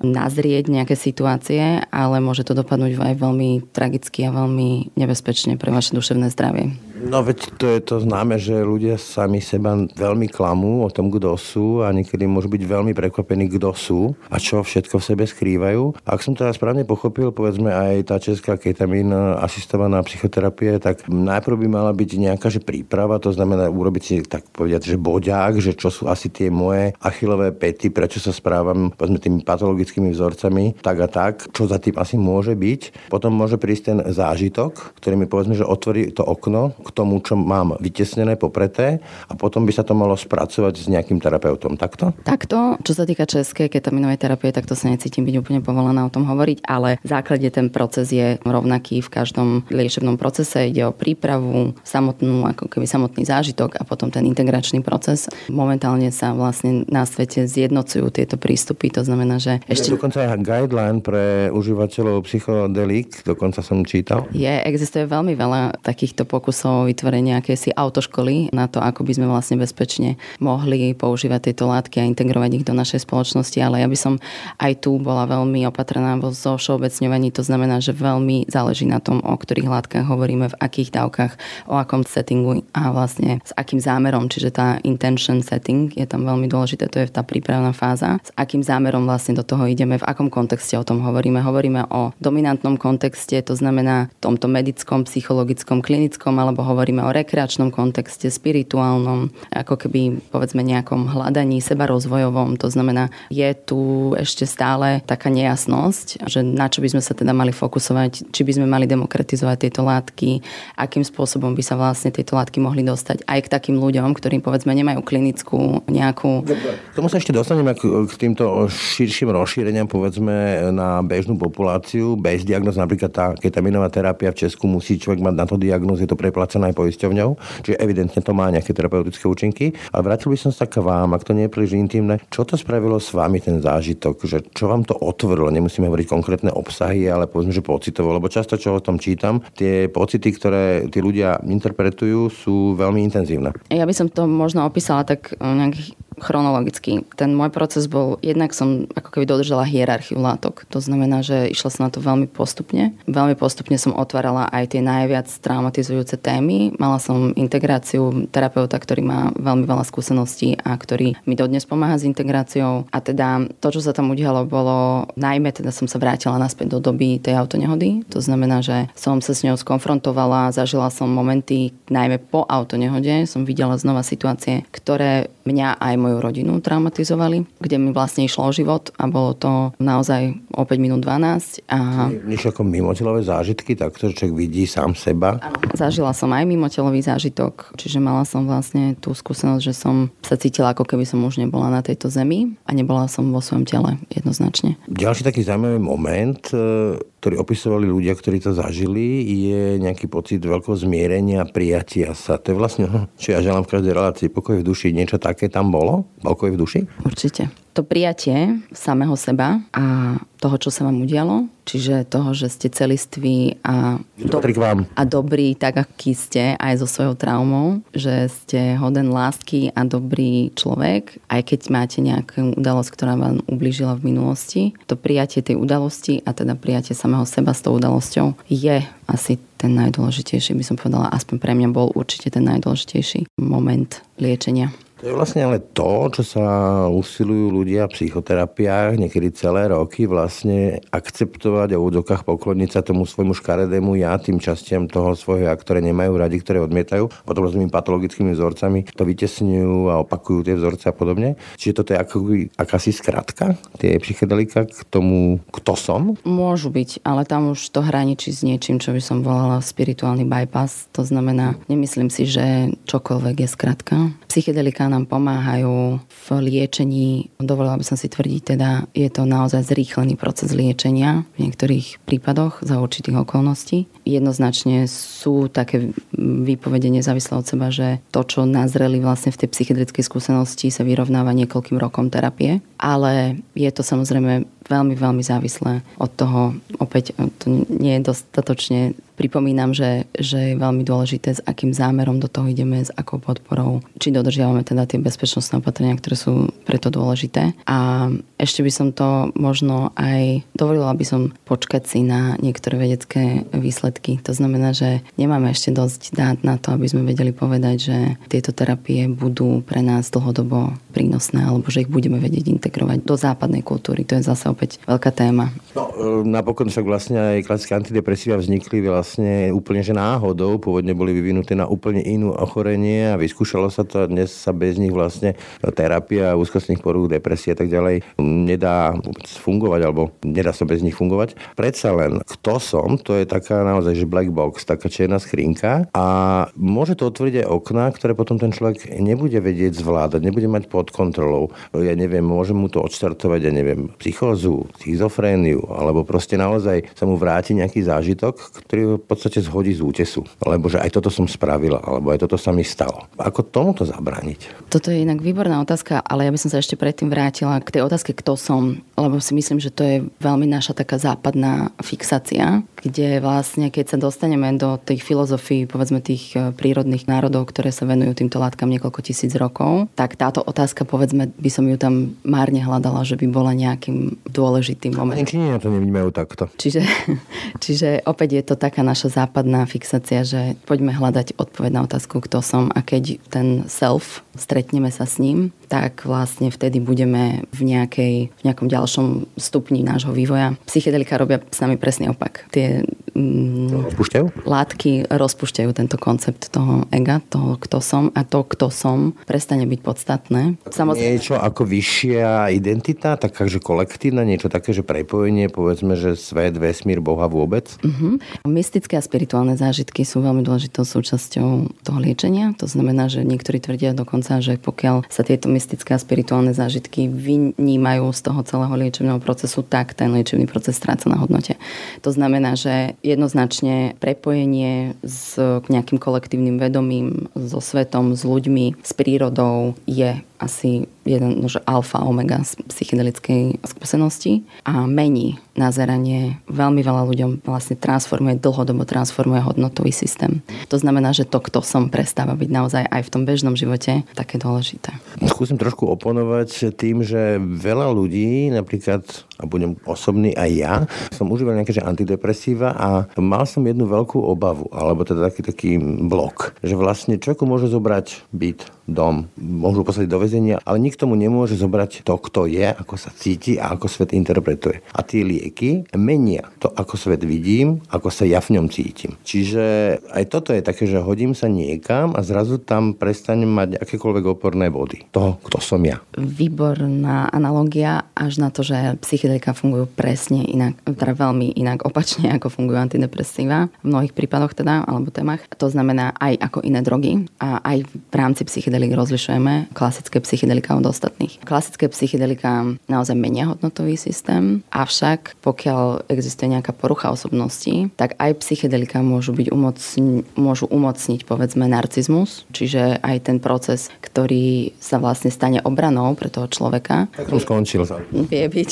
nazrieť 0.00 0.72
nejaké 0.72 0.96
situácie, 0.98 1.84
ale 1.88 2.16
môže 2.18 2.44
to 2.44 2.56
dopadnúť 2.56 2.98
aj 2.98 3.14
veľmi 3.20 3.50
tragicky 3.70 4.26
a 4.26 4.34
veľmi 4.34 4.96
nebezpečne 4.96 5.60
pre 5.60 5.70
vaše 5.70 5.94
duševné 5.94 6.32
zdravie. 6.32 6.72
No 6.96 7.20
veď 7.20 7.60
to 7.60 7.68
je 7.68 7.80
to 7.84 8.00
známe, 8.00 8.40
že 8.40 8.56
ľudia 8.56 8.96
sami 8.96 9.44
seba 9.44 9.76
veľmi 9.76 10.32
klamú 10.32 10.80
o 10.80 10.88
tom, 10.88 11.12
kto 11.12 11.36
sú 11.36 11.84
a 11.84 11.92
niekedy 11.92 12.24
môžu 12.24 12.48
byť 12.48 12.62
veľmi 12.64 12.96
prekvapení, 12.96 13.52
kto 13.52 13.76
sú 13.76 14.16
a 14.32 14.40
čo 14.40 14.64
všetko 14.64 14.96
v 14.96 15.04
sebe 15.04 15.24
skrývajú. 15.28 15.92
Ak 16.08 16.24
som 16.24 16.32
teda 16.32 16.56
správne 16.56 16.88
pochopil, 16.88 17.36
povedzme 17.36 17.68
aj 17.68 18.08
tá 18.08 18.16
česká 18.16 18.56
ketamín 18.56 19.12
asistovaná 19.12 20.00
psychoterapie, 20.08 20.80
tak 20.80 21.04
najprv 21.04 21.66
by 21.66 21.68
mala 21.68 21.92
byť 21.92 22.10
nejaká 22.16 22.48
že 22.48 22.64
príprava, 22.64 23.20
to 23.20 23.28
znamená 23.28 23.68
urobiť 23.68 24.02
si 24.02 24.14
tak 24.24 24.48
povedať, 24.48 24.88
že 24.88 24.96
boďák, 24.96 25.60
že 25.60 25.76
čo 25.76 25.92
sú 25.92 26.08
asi 26.08 26.32
tie 26.32 26.48
moje 26.48 26.96
achilové 27.04 27.52
pety, 27.52 27.92
prečo 27.92 28.24
sa 28.24 28.32
správam 28.32 28.88
povedzme 28.96 29.20
tými 29.20 29.44
patologickými 29.44 30.16
vzorcami, 30.16 30.80
tak 30.80 30.96
a 31.04 31.08
tak, 31.12 31.52
čo 31.52 31.68
za 31.68 31.76
tým 31.76 32.00
asi 32.00 32.16
môže 32.16 32.56
byť. 32.56 33.12
Potom 33.12 33.36
môže 33.36 33.60
prísť 33.60 33.84
ten 33.84 33.98
zážitok, 34.00 34.96
ktorý 34.96 35.14
mi 35.20 35.28
povedzme, 35.28 35.52
že 35.52 35.68
otvorí 35.68 36.08
to 36.08 36.24
okno 36.24 36.72
k 36.86 36.94
tomu, 36.94 37.18
čo 37.18 37.34
mám 37.34 37.74
vytesnené, 37.82 38.38
popreté 38.38 39.02
a 39.26 39.34
potom 39.34 39.66
by 39.66 39.72
sa 39.74 39.82
to 39.82 39.98
malo 39.98 40.14
spracovať 40.14 40.74
s 40.78 40.86
nejakým 40.86 41.18
terapeutom. 41.18 41.74
Takto? 41.74 42.14
Takto. 42.22 42.78
Čo 42.86 42.92
sa 42.94 43.04
týka 43.04 43.26
českej 43.26 43.66
ketaminovej 43.66 44.22
terapie, 44.22 44.54
tak 44.54 44.70
to 44.70 44.78
sa 44.78 44.86
necítim 44.86 45.26
byť 45.26 45.36
úplne 45.42 45.60
povolená 45.64 46.06
o 46.06 46.12
tom 46.12 46.22
hovoriť, 46.28 46.62
ale 46.62 47.02
v 47.02 47.08
základe 47.08 47.48
ten 47.50 47.66
proces 47.72 48.14
je 48.14 48.38
rovnaký 48.46 49.02
v 49.02 49.08
každom 49.10 49.48
liečebnom 49.72 50.14
procese. 50.14 50.70
Ide 50.70 50.86
o 50.86 50.94
prípravu, 50.94 51.74
samotnú, 51.82 52.46
ako 52.46 52.70
keby 52.70 52.86
samotný 52.86 53.26
zážitok 53.26 53.80
a 53.80 53.82
potom 53.82 54.12
ten 54.12 54.22
integračný 54.28 54.84
proces. 54.84 55.26
Momentálne 55.50 56.12
sa 56.12 56.36
vlastne 56.36 56.84
na 56.86 57.08
svete 57.08 57.48
zjednocujú 57.48 58.12
tieto 58.12 58.36
prístupy. 58.36 58.92
To 58.94 59.02
znamená, 59.02 59.40
že 59.40 59.64
ešte... 59.66 59.90
Je 59.90 59.96
dokonca 59.96 60.20
aj 60.22 60.44
guideline 60.44 61.00
pre 61.00 61.48
užívateľov 61.50 62.28
psychodelik, 62.28 63.24
dokonca 63.24 63.64
som 63.64 63.80
čítal. 63.88 64.28
Je, 64.36 64.52
existuje 64.68 65.08
veľmi 65.08 65.32
veľa 65.32 65.80
takýchto 65.80 66.28
pokusov 66.28 66.75
o 66.76 66.86
vytvorenie 66.88 67.38
akési 67.38 67.72
autoškoly 67.72 68.52
na 68.52 68.68
to, 68.68 68.82
ako 68.82 69.06
by 69.06 69.12
sme 69.16 69.26
vlastne 69.30 69.56
bezpečne 69.56 70.20
mohli 70.42 70.92
používať 70.92 71.52
tieto 71.52 71.64
látky 71.70 72.02
a 72.02 72.08
integrovať 72.08 72.50
ich 72.60 72.66
do 72.66 72.76
našej 72.76 73.08
spoločnosti, 73.08 73.56
ale 73.62 73.80
ja 73.80 73.88
by 73.88 73.98
som 73.98 74.14
aj 74.60 74.84
tu 74.84 75.00
bola 75.00 75.24
veľmi 75.24 75.64
opatrná 75.68 76.18
vo 76.20 76.34
zo 76.34 76.60
všeobecňovaní. 76.60 77.32
To 77.32 77.42
znamená, 77.46 77.80
že 77.80 77.96
veľmi 77.96 78.50
záleží 78.50 78.84
na 78.84 79.00
tom, 79.00 79.24
o 79.24 79.34
ktorých 79.34 79.70
látkach 79.70 80.04
hovoríme, 80.04 80.52
v 80.52 80.58
akých 80.60 80.92
dávkach, 80.92 81.32
o 81.70 81.78
akom 81.78 82.04
settingu 82.04 82.66
a 82.74 82.92
vlastne 82.92 83.40
s 83.40 83.52
akým 83.54 83.80
zámerom, 83.80 84.28
čiže 84.28 84.52
tá 84.52 84.82
intention 84.82 85.40
setting 85.40 85.94
je 85.94 86.04
tam 86.04 86.26
veľmi 86.26 86.50
dôležité, 86.50 86.90
to 86.90 87.00
je 87.00 87.08
tá 87.08 87.22
prípravná 87.22 87.70
fáza. 87.70 88.18
S 88.20 88.34
akým 88.34 88.60
zámerom 88.60 89.06
vlastne 89.06 89.38
do 89.38 89.46
toho 89.46 89.64
ideme, 89.70 89.96
v 89.96 90.08
akom 90.08 90.28
kontexte 90.28 90.74
o 90.74 90.84
tom 90.84 91.00
hovoríme. 91.06 91.38
Hovoríme 91.40 91.86
o 91.94 92.10
dominantnom 92.18 92.74
kontexte, 92.76 93.38
to 93.40 93.54
znamená 93.54 94.10
tomto 94.18 94.50
medickom, 94.50 95.06
psychologickom, 95.06 95.80
klinickom, 95.80 96.34
alebo 96.42 96.65
hovoríme 96.66 97.06
o 97.06 97.14
rekreačnom 97.14 97.70
kontexte, 97.70 98.26
spirituálnom, 98.26 99.30
ako 99.54 99.86
keby 99.86 100.18
povedzme 100.34 100.66
nejakom 100.66 101.06
hľadaní 101.06 101.62
seba 101.62 101.86
rozvojovom. 101.86 102.58
To 102.58 102.66
znamená, 102.66 103.14
je 103.30 103.46
tu 103.54 104.12
ešte 104.18 104.42
stále 104.48 105.04
taká 105.06 105.30
nejasnosť, 105.30 106.26
že 106.26 106.42
na 106.42 106.66
čo 106.66 106.82
by 106.82 106.96
sme 106.96 107.02
sa 107.02 107.14
teda 107.14 107.30
mali 107.30 107.54
fokusovať, 107.54 108.32
či 108.34 108.42
by 108.42 108.52
sme 108.58 108.66
mali 108.66 108.88
demokratizovať 108.88 109.56
tieto 109.68 109.86
látky, 109.86 110.40
akým 110.80 111.06
spôsobom 111.06 111.52
by 111.52 111.62
sa 111.62 111.76
vlastne 111.76 112.10
tieto 112.10 112.34
látky 112.34 112.58
mohli 112.58 112.82
dostať 112.82 113.22
aj 113.28 113.38
k 113.46 113.52
takým 113.52 113.76
ľuďom, 113.76 114.16
ktorým 114.16 114.40
povedzme 114.40 114.72
nemajú 114.72 115.04
klinickú 115.04 115.84
nejakú... 115.86 116.42
K 116.48 116.96
tomu 116.96 117.12
sa 117.12 117.20
ešte 117.20 117.36
dostaneme 117.36 117.76
k 117.76 118.14
týmto 118.16 118.66
širším 118.72 119.28
rozšíreniam 119.36 119.84
povedzme 119.84 120.72
na 120.72 121.04
bežnú 121.04 121.36
populáciu 121.36 122.16
bez 122.16 122.42
diagnoz, 122.48 122.80
napríklad 122.80 123.12
tá 123.12 123.26
ketaminová 123.36 123.92
terapia 123.92 124.32
v 124.32 124.48
Česku 124.48 124.64
musí 124.64 124.96
človek 124.96 125.20
mať 125.20 125.34
na 125.36 125.44
to 125.44 125.60
diagnóz, 125.60 126.00
je 126.00 126.08
to 126.08 126.16
preplacené 126.16 126.55
aj 126.62 126.78
poisťovňou, 126.78 127.30
čiže 127.64 127.76
evidentne 127.80 128.20
to 128.22 128.32
má 128.32 128.48
nejaké 128.48 128.72
terapeutické 128.72 129.26
účinky. 129.26 129.76
Ale 129.92 130.06
vrátil 130.06 130.32
by 130.32 130.38
som 130.38 130.52
sa 130.54 130.64
k 130.70 130.80
vám, 130.80 131.12
ak 131.12 131.26
to 131.26 131.36
nie 131.36 131.48
je 131.48 131.52
príliš 131.52 131.76
intimné, 131.76 132.22
čo 132.30 132.46
to 132.46 132.54
spravilo 132.54 132.96
s 132.96 133.12
vami 133.12 133.42
ten 133.42 133.60
zážitok, 133.60 134.24
že 134.24 134.38
čo 134.54 134.70
vám 134.70 134.86
to 134.86 134.94
otvorilo, 134.96 135.52
nemusíme 135.52 135.90
hovoriť 135.90 136.06
konkrétne 136.08 136.50
obsahy, 136.54 137.10
ale 137.10 137.26
povedzme, 137.26 137.52
že 137.52 137.64
pocitovo, 137.64 138.14
lebo 138.14 138.30
často, 138.30 138.56
čo 138.56 138.76
o 138.76 138.84
tom 138.84 138.96
čítam, 139.02 139.42
tie 139.56 139.90
pocity, 139.90 140.28
ktoré 140.32 140.64
tí 140.88 141.02
ľudia 141.02 141.42
interpretujú, 141.42 142.30
sú 142.30 142.78
veľmi 142.78 143.02
intenzívne. 143.04 143.56
Ja 143.72 143.84
by 143.84 143.94
som 143.96 144.06
to 144.12 144.28
možno 144.28 144.64
opísala 144.68 145.02
tak 145.02 145.34
nejakých 145.40 145.96
chronologicky. 146.20 147.04
Ten 147.16 147.36
môj 147.36 147.52
proces 147.52 147.86
bol, 147.86 148.16
jednak 148.24 148.56
som 148.56 148.88
ako 148.96 149.08
keby 149.12 149.24
dodržala 149.28 149.68
hierarchiu 149.68 150.16
látok. 150.20 150.64
To 150.72 150.80
znamená, 150.80 151.20
že 151.20 151.52
išla 151.52 151.70
som 151.72 151.82
na 151.86 151.90
to 151.92 152.00
veľmi 152.00 152.28
postupne. 152.30 152.96
Veľmi 153.08 153.36
postupne 153.36 153.76
som 153.76 153.96
otvárala 153.96 154.48
aj 154.50 154.76
tie 154.76 154.82
najviac 154.84 155.28
traumatizujúce 155.28 156.16
témy. 156.20 156.72
Mala 156.80 156.96
som 156.98 157.36
integráciu 157.36 158.28
terapeuta, 158.32 158.80
ktorý 158.80 159.02
má 159.04 159.30
veľmi 159.36 159.68
veľa 159.68 159.84
skúseností 159.84 160.56
a 160.64 160.72
ktorý 160.76 161.16
mi 161.28 161.34
dodnes 161.36 161.68
pomáha 161.68 162.00
s 162.00 162.08
integráciou. 162.08 162.88
A 162.90 162.98
teda 163.00 163.44
to, 163.60 163.68
čo 163.72 163.80
sa 163.84 163.92
tam 163.92 164.12
udialo, 164.12 164.48
bolo 164.48 165.08
najmä 165.16 165.52
teda 165.52 165.72
som 165.72 165.84
sa 165.86 166.00
vrátila 166.00 166.40
naspäť 166.40 166.76
do 166.76 166.78
doby 166.80 167.20
tej 167.20 167.36
autonehody. 167.36 168.06
To 168.12 168.20
znamená, 168.20 168.64
že 168.64 168.88
som 168.96 169.20
sa 169.20 169.32
s 169.36 169.44
ňou 169.44 169.58
skonfrontovala, 169.60 170.54
zažila 170.54 170.88
som 170.88 171.12
momenty, 171.12 171.76
najmä 171.92 172.18
po 172.18 172.44
autonehode, 172.48 173.28
som 173.28 173.44
videla 173.44 173.76
znova 173.76 174.00
situácie, 174.00 174.64
ktoré 174.72 175.28
mňa 175.46 175.78
aj 175.78 175.94
moju 176.06 176.22
rodinu 176.22 176.62
traumatizovali, 176.62 177.42
kde 177.58 177.76
mi 177.82 177.90
vlastne 177.90 178.22
išlo 178.22 178.46
o 178.46 178.54
život 178.54 178.94
a 178.94 179.10
bolo 179.10 179.34
to 179.34 179.74
naozaj 179.82 180.38
o 180.56 180.64
5 180.64 180.80
minút 180.80 181.04
12. 181.04 181.68
A... 181.68 182.08
Niečo 182.24 182.48
ako 182.50 182.64
mimotelové 182.64 183.20
zážitky, 183.20 183.76
tak 183.76 183.92
to 184.00 184.08
človek 184.08 184.32
vidí 184.32 184.64
sám 184.64 184.96
seba? 184.96 185.36
Zažila 185.76 186.16
som 186.16 186.32
aj 186.32 186.48
mimotelový 186.48 187.04
zážitok, 187.04 187.76
čiže 187.76 188.00
mala 188.00 188.24
som 188.24 188.48
vlastne 188.48 188.96
tú 188.96 189.12
skúsenosť, 189.12 189.62
že 189.62 189.74
som 189.76 190.08
sa 190.24 190.40
cítila 190.40 190.72
ako 190.72 190.88
keby 190.88 191.04
som 191.04 191.20
už 191.22 191.36
nebola 191.36 191.68
na 191.68 191.84
tejto 191.84 192.08
zemi 192.08 192.56
a 192.64 192.72
nebola 192.72 193.04
som 193.06 193.28
vo 193.28 193.44
svojom 193.44 193.68
tele 193.68 194.00
jednoznačne. 194.08 194.80
Ďalší 194.88 195.28
taký 195.28 195.44
zaujímavý 195.44 195.76
moment, 195.76 196.40
e, 196.56 196.96
ktorý 197.20 197.36
opisovali 197.36 197.84
ľudia, 197.84 198.16
ktorí 198.16 198.40
to 198.40 198.56
zažili, 198.56 199.28
je 199.28 199.76
nejaký 199.76 200.08
pocit 200.08 200.40
veľkého 200.40 200.78
zmierenia, 200.78 201.44
prijatia 201.44 202.16
sa. 202.16 202.40
To 202.40 202.54
je 202.54 202.56
vlastne, 202.56 202.88
čo 203.20 203.36
ja 203.36 203.44
želám 203.44 203.68
v 203.68 203.72
každej 203.76 203.92
relácii, 203.92 204.32
pokoj 204.32 204.56
v 204.56 204.64
duši, 204.64 204.96
niečo 204.96 205.20
také 205.20 205.52
tam 205.52 205.68
bolo? 205.68 206.08
Pokoj 206.24 206.56
v 206.56 206.58
duši? 206.58 206.80
Určite 207.04 207.65
to 207.76 207.84
prijatie 207.84 208.56
samého 208.72 209.12
seba 209.20 209.60
a 209.76 210.16
toho, 210.40 210.56
čo 210.56 210.72
sa 210.72 210.88
vám 210.88 211.04
udialo, 211.04 211.48
čiže 211.68 212.08
toho, 212.08 212.32
že 212.32 212.48
ste 212.48 212.72
celiství 212.72 213.60
a, 213.60 214.00
do, 214.16 214.38
vám. 214.56 214.88
a 214.96 215.02
dobrí, 215.04 215.52
tak 215.56 215.84
aký 215.84 216.16
ste, 216.16 216.56
aj 216.56 216.80
so 216.80 216.88
svojou 216.88 217.12
traumou, 217.16 217.84
že 217.92 218.32
ste 218.32 218.80
hoden 218.80 219.12
lásky 219.12 219.72
a 219.76 219.84
dobrý 219.84 220.56
človek, 220.56 221.20
aj 221.28 221.40
keď 221.52 221.60
máte 221.68 221.98
nejakú 222.00 222.56
udalosť, 222.56 222.90
ktorá 222.96 223.16
vám 223.20 223.44
ublížila 223.44 223.96
v 224.00 224.12
minulosti. 224.12 224.62
To 224.88 224.96
prijatie 224.96 225.44
tej 225.44 225.60
udalosti 225.60 226.24
a 226.24 226.32
teda 226.32 226.56
prijatie 226.56 226.96
samého 226.96 227.28
seba 227.28 227.52
s 227.52 227.60
tou 227.60 227.76
udalosťou 227.76 228.40
je 228.48 228.80
asi 229.08 229.36
ten 229.56 229.72
najdôležitejší, 229.72 230.52
by 230.56 230.64
som 230.64 230.76
povedala, 230.76 231.12
aspoň 231.12 231.36
pre 231.40 231.52
mňa 231.52 231.68
bol 231.72 231.92
určite 231.92 232.32
ten 232.32 232.44
najdôležitejší 232.44 233.40
moment 233.40 234.04
liečenia. 234.20 234.72
To 234.96 235.04
je 235.04 235.12
vlastne 235.12 235.44
ale 235.44 235.60
to, 235.60 236.08
čo 236.08 236.22
sa 236.24 236.46
usilujú 236.88 237.52
ľudia 237.52 237.84
v 237.84 238.00
psychoterapiách 238.00 238.96
niekedy 238.96 239.28
celé 239.36 239.68
roky 239.68 240.08
vlastne 240.08 240.80
akceptovať 240.88 241.76
a 241.76 241.80
v 241.80 241.84
údokách 241.92 242.24
pokloniť 242.24 242.70
sa 242.72 242.80
tomu 242.80 243.04
svojmu 243.04 243.36
škaredému 243.36 243.92
ja, 244.00 244.16
tým 244.16 244.40
častiam 244.40 244.88
toho 244.88 245.12
svojho 245.12 245.52
ja, 245.52 245.52
ktoré 245.52 245.84
nemajú 245.84 246.16
radi, 246.16 246.40
ktoré 246.40 246.64
odmietajú, 246.64 247.12
potom 247.28 247.44
rôznymi 247.44 247.68
patologickými 247.68 248.32
vzorcami 248.32 248.88
to 248.96 249.04
vytesňujú 249.04 249.92
a 249.92 250.00
opakujú 250.00 250.48
tie 250.48 250.56
vzorce 250.56 250.88
a 250.88 250.96
podobne. 250.96 251.36
Čiže 251.60 251.76
toto 251.76 251.92
je 251.92 251.98
ako, 252.00 252.16
akási 252.56 252.96
skratka, 252.96 253.52
tie 253.76 254.00
psychedelika 254.00 254.64
k 254.64 254.80
tomu, 254.88 255.44
kto 255.52 255.76
som? 255.76 256.16
Môžu 256.24 256.72
byť, 256.72 257.04
ale 257.04 257.28
tam 257.28 257.52
už 257.52 257.68
to 257.68 257.84
hraničí 257.84 258.32
s 258.32 258.40
niečím, 258.40 258.80
čo 258.80 258.96
by 258.96 259.04
som 259.04 259.20
volala 259.20 259.60
spirituálny 259.60 260.24
bypass. 260.24 260.88
To 260.96 261.04
znamená, 261.04 261.60
nemyslím 261.68 262.08
si, 262.08 262.24
že 262.24 262.72
čokoľvek 262.88 263.44
je 263.44 263.48
skratka. 263.52 263.96
Psychedelika 264.24 264.85
nám 264.90 265.06
pomáhajú 265.06 266.00
v 266.02 266.26
liečení. 266.42 267.30
Dovolila 267.38 267.78
by 267.78 267.84
som 267.86 267.98
si 267.98 268.10
tvrdiť, 268.10 268.56
teda 268.56 268.90
je 268.92 269.08
to 269.12 269.28
naozaj 269.28 269.62
zrýchlený 269.66 270.18
proces 270.18 270.52
liečenia 270.56 271.28
v 271.36 271.48
niektorých 271.48 272.02
prípadoch 272.08 272.64
za 272.64 272.80
určitých 272.80 273.22
okolností. 273.22 273.86
Jednoznačne 274.06 274.88
sú 274.90 275.46
také 275.50 275.92
výpovede 276.18 276.88
nezávislé 276.90 277.34
od 277.36 277.46
seba, 277.46 277.68
že 277.70 278.02
to, 278.10 278.24
čo 278.26 278.48
nazreli 278.48 278.98
vlastne 279.02 279.30
v 279.34 279.44
tej 279.44 279.48
psychedelickej 279.52 280.04
skúsenosti, 280.04 280.72
sa 280.72 280.82
vyrovnáva 280.82 281.36
niekoľkým 281.36 281.78
rokom 281.78 282.08
terapie. 282.10 282.64
Ale 282.80 283.40
je 283.56 283.70
to 283.72 283.82
samozrejme 283.86 284.55
veľmi, 284.68 284.94
veľmi 284.98 285.22
závislé 285.22 285.82
od 285.96 286.10
toho, 286.14 286.54
opäť 286.82 287.14
to 287.40 287.66
nie 287.66 287.98
je 287.98 288.06
dostatočne 288.12 288.80
pripomínam, 289.16 289.72
že, 289.72 290.04
že 290.12 290.52
je 290.52 290.60
veľmi 290.60 290.84
dôležité, 290.84 291.40
s 291.40 291.44
akým 291.48 291.72
zámerom 291.72 292.20
do 292.20 292.28
toho 292.28 292.52
ideme, 292.52 292.84
s 292.84 292.92
akou 292.92 293.16
podporou, 293.16 293.80
či 293.96 294.12
dodržiavame 294.12 294.62
teda 294.62 294.84
tie 294.84 295.00
bezpečnostné 295.00 295.64
opatrenia, 295.64 295.96
ktoré 295.96 296.14
sú 296.20 296.52
preto 296.68 296.92
dôležité. 296.92 297.56
A 297.64 298.12
ešte 298.36 298.60
by 298.60 298.70
som 298.70 298.88
to 298.92 299.32
možno 299.32 299.96
aj 299.96 300.44
dovolila 300.52 300.92
by 300.92 301.04
som 301.08 301.32
počkať 301.48 301.88
si 301.88 302.04
na 302.04 302.36
niektoré 302.38 302.76
vedecké 302.76 303.48
výsledky. 303.56 304.20
To 304.28 304.36
znamená, 304.36 304.76
že 304.76 305.00
nemáme 305.16 305.48
ešte 305.48 305.72
dosť 305.72 306.12
dát 306.12 306.38
na 306.44 306.60
to, 306.60 306.76
aby 306.76 306.84
sme 306.84 307.08
vedeli 307.08 307.32
povedať, 307.32 307.76
že 307.80 307.98
tieto 308.28 308.52
terapie 308.52 309.08
budú 309.08 309.64
pre 309.64 309.80
nás 309.80 310.12
dlhodobo 310.12 310.76
prínosné 310.92 311.48
alebo 311.48 311.72
že 311.72 311.88
ich 311.88 311.90
budeme 311.90 312.20
vedieť 312.20 312.52
integrovať 312.52 313.08
do 313.08 313.16
západnej 313.16 313.64
kultúry. 313.64 314.04
To 314.04 314.20
je 314.20 314.28
zase 314.28 314.44
opäť 314.56 314.80
veľká 314.88 315.12
téma. 315.12 315.52
No, 315.76 315.92
e, 315.92 316.24
napokon 316.24 316.72
však 316.72 316.88
vlastne 316.88 317.20
aj 317.20 317.44
klasické 317.44 317.76
antidepresíva 317.76 318.40
vznikli 318.40 318.80
vlastne 318.88 319.52
úplne 319.52 319.84
že 319.84 319.92
náhodou. 319.92 320.56
Pôvodne 320.56 320.96
boli 320.96 321.12
vyvinuté 321.12 321.52
na 321.52 321.68
úplne 321.68 322.00
inú 322.00 322.32
ochorenie 322.32 323.12
a 323.12 323.20
vyskúšalo 323.20 323.68
sa 323.68 323.84
to 323.84 324.08
dnes 324.08 324.32
sa 324.32 324.56
bez 324.56 324.80
nich 324.80 324.94
vlastne 324.96 325.36
terapia 325.76 326.32
úzkostných 326.32 326.80
porúch, 326.80 327.12
depresie 327.12 327.52
a 327.52 327.58
tak 327.58 327.68
ďalej 327.68 328.00
nedá 328.16 328.96
fungovať 329.44 329.80
alebo 329.84 330.16
nedá 330.24 330.56
sa 330.56 330.64
bez 330.64 330.80
nich 330.80 330.96
fungovať. 330.96 331.36
Predsa 331.58 331.92
len, 331.92 332.24
kto 332.24 332.56
som, 332.56 332.96
to 332.96 333.18
je 333.20 333.28
taká 333.28 333.60
naozaj 333.66 333.98
že 333.98 334.08
black 334.08 334.32
box, 334.32 334.64
taká 334.64 334.88
čierna 334.88 335.20
skrinka 335.20 335.90
a 335.92 336.06
môže 336.54 336.94
to 336.94 337.10
otvoriť 337.10 337.42
aj 337.42 337.46
okná, 337.50 337.84
ktoré 337.90 338.14
potom 338.14 338.38
ten 338.38 338.54
človek 338.54 338.88
nebude 339.02 339.36
vedieť 339.42 339.76
zvládať, 339.82 340.22
nebude 340.22 340.46
mať 340.46 340.70
pod 340.70 340.94
kontrolou. 340.94 341.50
Ja 341.74 341.98
neviem, 341.98 342.22
môže 342.22 342.54
mu 342.54 342.70
to 342.70 342.80
odštartovať, 342.86 343.40
ja 343.42 343.52
neviem, 343.52 343.90
psychózu, 343.98 344.45
schizofréniu, 344.80 345.64
alebo 345.72 346.02
proste 346.02 346.38
naozaj 346.38 346.92
sa 346.94 347.04
mu 347.04 347.18
vráti 347.18 347.56
nejaký 347.56 347.84
zážitok, 347.84 348.34
ktorý 348.66 349.00
v 349.00 349.04
podstate 349.04 349.42
zhodí 349.42 349.72
z 349.74 349.82
útesu. 349.82 350.22
Lebo 350.42 350.70
že 350.70 350.80
aj 350.80 350.94
toto 350.94 351.10
som 351.12 351.26
spravila, 351.26 351.82
alebo 351.82 352.12
aj 352.14 352.26
toto 352.26 352.36
sa 352.38 352.50
mi 352.54 352.62
stalo. 352.62 353.06
Ako 353.18 353.46
tomuto 353.46 353.82
zabrániť? 353.86 354.68
Toto 354.70 354.90
je 354.92 355.02
inak 355.02 355.20
výborná 355.22 355.58
otázka, 355.62 356.02
ale 356.02 356.26
ja 356.26 356.34
by 356.34 356.38
som 356.40 356.50
sa 356.52 356.62
ešte 356.62 356.78
predtým 356.78 357.10
vrátila 357.10 357.58
k 357.62 357.78
tej 357.78 357.82
otázke, 357.86 358.14
kto 358.14 358.38
som, 358.38 358.80
lebo 358.94 359.18
si 359.18 359.32
myslím, 359.34 359.58
že 359.58 359.74
to 359.74 359.82
je 359.82 359.96
veľmi 360.22 360.46
naša 360.46 360.76
taká 360.76 360.98
západná 361.00 361.70
fixácia, 361.82 362.62
kde 362.86 363.18
vlastne, 363.18 363.74
keď 363.74 363.96
sa 363.96 363.98
dostaneme 363.98 364.54
do 364.54 364.78
tých 364.78 365.02
filozofií, 365.02 365.66
povedzme 365.66 365.98
tých 365.98 366.38
e, 366.38 366.54
prírodných 366.54 367.10
národov, 367.10 367.50
ktoré 367.50 367.74
sa 367.74 367.82
venujú 367.82 368.14
týmto 368.14 368.38
látkam 368.38 368.70
niekoľko 368.70 369.00
tisíc 369.02 369.34
rokov, 369.34 369.90
tak 369.98 370.14
táto 370.14 370.38
otázka, 370.38 370.86
povedzme, 370.86 371.34
by 371.34 371.50
som 371.50 371.66
ju 371.66 371.74
tam 371.74 372.14
márne 372.22 372.62
hľadala, 372.62 373.02
že 373.02 373.18
by 373.18 373.26
bola 373.26 373.52
nejakým 373.58 374.22
dôležitým 374.30 374.94
momentom. 374.94 375.26
Číňania 375.26 375.58
to 375.58 375.74
nevnímajú 375.74 376.14
takto. 376.14 376.46
Čiže, 376.54 376.86
čiže 377.64 378.06
opäť 378.06 378.38
je 378.38 378.42
to 378.46 378.54
taká 378.54 378.86
naša 378.86 379.10
západná 379.24 379.66
fixácia, 379.66 380.22
že 380.22 380.54
poďme 380.64 380.94
hľadať 380.94 381.34
odpoveď 381.34 381.70
na 381.74 381.82
otázku, 381.84 382.22
kto 382.22 382.38
som 382.40 382.70
a 382.70 382.80
keď 382.86 383.18
ten 383.26 383.66
self, 383.66 384.22
stretneme 384.36 384.92
sa 384.92 385.08
s 385.08 385.18
ním, 385.18 385.50
tak 385.66 386.04
vlastne 386.06 386.52
vtedy 386.52 386.78
budeme 386.78 387.48
v, 387.50 387.60
nejakej, 387.66 388.14
v 388.30 388.42
nejakom 388.44 388.68
ďalšom 388.68 389.36
stupni 389.40 389.82
nášho 389.82 390.12
vývoja. 390.12 390.54
Psychedelika 390.68 391.18
robia 391.18 391.42
s 391.50 391.58
nami 391.58 391.80
presný 391.80 392.12
opak. 392.12 392.46
Tie 392.52 392.75
mm, 393.16 393.92
rozpúšťajú? 393.92 394.26
látky 394.44 395.08
rozpúšťajú 395.08 395.70
tento 395.72 395.96
koncept 395.96 396.52
toho 396.52 396.84
ega, 396.92 397.22
toho, 397.30 397.56
kto 397.56 397.80
som 397.80 398.12
a 398.12 398.26
to, 398.26 398.44
kto 398.44 398.68
som, 398.68 399.16
prestane 399.24 399.64
byť 399.64 399.80
podstatné. 399.80 400.42
Samozrejme... 400.68 401.16
Niečo 401.16 401.36
ako 401.38 401.62
vyššia 401.64 402.52
identita, 402.52 403.16
taká, 403.16 403.46
že 403.46 403.62
kolektívna, 403.62 404.26
niečo 404.26 404.52
také, 404.52 404.76
že 404.76 404.82
prepojenie, 404.82 405.48
povedzme, 405.48 405.96
že 405.96 406.18
svet, 406.18 406.56
vesmír, 406.58 407.00
Boha 407.00 407.30
vôbec? 407.30 407.70
Uh-huh. 407.80 408.18
Mystické 408.48 408.98
a 408.98 409.02
spirituálne 409.04 409.54
zážitky 409.54 410.02
sú 410.02 410.24
veľmi 410.24 410.42
dôležitou 410.42 410.82
súčasťou 410.82 411.48
toho 411.84 411.98
liečenia. 412.00 412.56
To 412.58 412.66
znamená, 412.66 413.06
že 413.06 413.22
niektorí 413.22 413.62
tvrdia 413.62 413.92
dokonca, 413.94 414.40
že 414.42 414.58
pokiaľ 414.58 415.06
sa 415.06 415.22
tieto 415.22 415.46
mystické 415.46 415.94
a 415.94 416.00
spirituálne 416.00 416.56
zážitky 416.56 417.06
vynímajú 417.06 418.10
z 418.10 418.20
toho 418.22 418.40
celého 418.42 418.74
liečebného 418.74 419.20
procesu, 419.22 419.62
tak 419.62 419.94
ten 419.94 420.12
liečebný 420.12 420.46
proces 420.48 420.78
stráca 420.78 421.06
na 421.10 421.18
hodnote. 421.20 421.58
To 422.02 422.10
znamená, 422.10 422.54
že 422.58 422.65
jednoznačne 423.00 423.94
prepojenie 424.02 424.98
s 425.06 425.38
nejakým 425.70 425.98
kolektívnym 425.98 426.58
vedomím, 426.58 427.30
so 427.34 427.62
svetom, 427.62 428.18
s 428.18 428.26
ľuďmi, 428.26 428.82
s 428.82 428.92
prírodou 428.92 429.78
je 429.86 430.18
asi 430.38 430.90
jeden 431.06 431.46
že 431.46 431.62
alfa 431.62 432.02
omega 432.02 432.42
z 432.42 432.58
psychedelickej 432.66 433.62
skúsenosti 433.62 434.42
a 434.66 434.84
mení 434.84 435.38
nazeranie. 435.56 436.36
Veľmi 436.50 436.84
veľa 436.84 437.08
ľuďom 437.08 437.30
vlastne 437.48 437.80
transformuje, 437.80 438.36
dlhodobo 438.36 438.84
transformuje 438.84 439.40
hodnotový 439.40 439.94
systém. 439.94 440.44
To 440.68 440.76
znamená, 440.76 441.16
že 441.16 441.24
to, 441.24 441.40
kto 441.40 441.64
som, 441.64 441.88
prestáva 441.88 442.36
byť 442.36 442.50
naozaj 442.50 442.84
aj 442.84 443.02
v 443.06 443.12
tom 443.12 443.22
bežnom 443.24 443.56
živote 443.56 444.04
také 444.12 444.36
dôležité. 444.36 444.98
Skúsim 445.30 445.56
trošku 445.56 445.88
oponovať 445.88 446.76
tým, 446.76 447.00
že 447.00 447.40
veľa 447.40 447.88
ľudí, 447.94 448.52
napríklad, 448.52 449.06
a 449.40 449.48
budem 449.48 449.80
osobný 449.88 450.36
aj 450.36 450.50
ja, 450.52 450.74
som 451.14 451.30
užíval 451.32 451.56
nejaké 451.56 451.72
že 451.72 451.84
antidepresíva 451.84 452.76
a 452.76 452.88
mal 453.16 453.48
som 453.48 453.64
jednu 453.64 453.88
veľkú 453.88 454.20
obavu, 454.20 454.68
alebo 454.74 455.04
teda 455.08 455.32
taký, 455.32 455.40
taký 455.40 455.70
blok, 455.80 456.56
že 456.60 456.76
vlastne 456.76 457.16
človeku 457.16 457.48
môže 457.48 457.72
zobrať 457.72 458.28
byt, 458.32 458.75
dom, 458.86 459.26
môžu 459.36 459.82
poslať 459.82 460.06
do 460.06 460.22
väzenia, 460.22 460.62
ale 460.62 460.78
nikto 460.78 461.10
mu 461.10 461.18
nemôže 461.18 461.58
zobrať 461.58 462.06
to, 462.06 462.14
kto 462.16 462.46
je, 462.46 462.70
ako 462.70 462.94
sa 462.94 463.10
cíti 463.10 463.58
a 463.58 463.74
ako 463.74 463.90
svet 463.90 464.14
interpretuje. 464.14 464.80
A 464.94 465.02
tie 465.02 465.26
lieky 465.26 465.90
menia 465.98 466.46
to, 466.62 466.70
ako 466.70 466.94
svet 466.94 467.26
vidím, 467.26 467.82
ako 467.90 468.08
sa 468.08 468.22
ja 468.22 468.38
v 468.38 468.56
ňom 468.56 468.70
cítim. 468.70 469.18
Čiže 469.26 469.98
aj 470.14 470.24
toto 470.30 470.54
je 470.54 470.62
také, 470.62 470.86
že 470.86 471.02
hodím 471.02 471.34
sa 471.34 471.50
niekam 471.50 472.14
a 472.14 472.22
zrazu 472.22 472.62
tam 472.62 472.94
prestanem 472.94 473.50
mať 473.50 473.82
akékoľvek 473.82 474.24
oporné 474.30 474.70
body. 474.70 475.10
Toho, 475.10 475.42
kto 475.42 475.58
som 475.58 475.82
ja. 475.82 475.98
Výborná 476.14 477.26
analogia 477.34 478.06
až 478.14 478.38
na 478.38 478.54
to, 478.54 478.62
že 478.62 478.96
psychedelika 479.02 479.50
fungujú 479.50 479.90
presne 479.90 480.46
inak, 480.46 480.78
teda 480.86 481.18
veľmi 481.18 481.58
inak 481.58 481.82
opačne, 481.82 482.30
ako 482.38 482.54
fungujú 482.54 482.78
antidepresíva 482.78 483.66
v 483.82 483.86
mnohých 483.90 484.14
prípadoch 484.14 484.54
teda, 484.54 484.86
alebo 484.86 485.10
témach. 485.10 485.42
To 485.58 485.66
znamená 485.66 486.14
aj 486.22 486.38
ako 486.38 486.58
iné 486.62 486.80
drogy 486.86 487.26
a 487.42 487.58
aj 487.66 487.82
v 487.90 488.14
rámci 488.14 488.46
psychedelika 488.46 488.75
psychedelik 488.76 488.92
rozlišujeme 488.92 489.72
klasické 489.72 490.20
psychedelika 490.20 490.76
od 490.76 490.84
ostatných. 490.84 491.40
Klasické 491.48 491.88
psychedelika 491.88 492.76
naozaj 492.92 493.16
menia 493.16 493.48
hodnotový 493.48 493.96
systém, 493.96 494.60
avšak 494.68 495.32
pokiaľ 495.40 496.04
existuje 496.12 496.52
nejaká 496.52 496.76
porucha 496.76 497.08
osobnosti, 497.08 497.88
tak 497.96 498.20
aj 498.20 498.36
psychedelika 498.44 499.00
môžu, 499.00 499.32
byť 499.32 499.48
umocni, 499.48 500.28
môžu 500.36 500.68
umocniť 500.68 501.24
povedzme 501.24 501.64
narcizmus, 501.64 502.44
čiže 502.52 503.00
aj 503.00 503.16
ten 503.24 503.40
proces, 503.40 503.88
ktorý 504.04 504.76
sa 504.76 505.00
vlastne 505.00 505.32
stane 505.32 505.64
obranou 505.64 506.12
pre 506.12 506.28
toho 506.28 506.44
človeka. 506.44 507.08
Tak 507.16 507.32
som 507.32 507.40
skončil. 507.40 507.80
Vie 508.28 508.44
byť. 508.44 508.70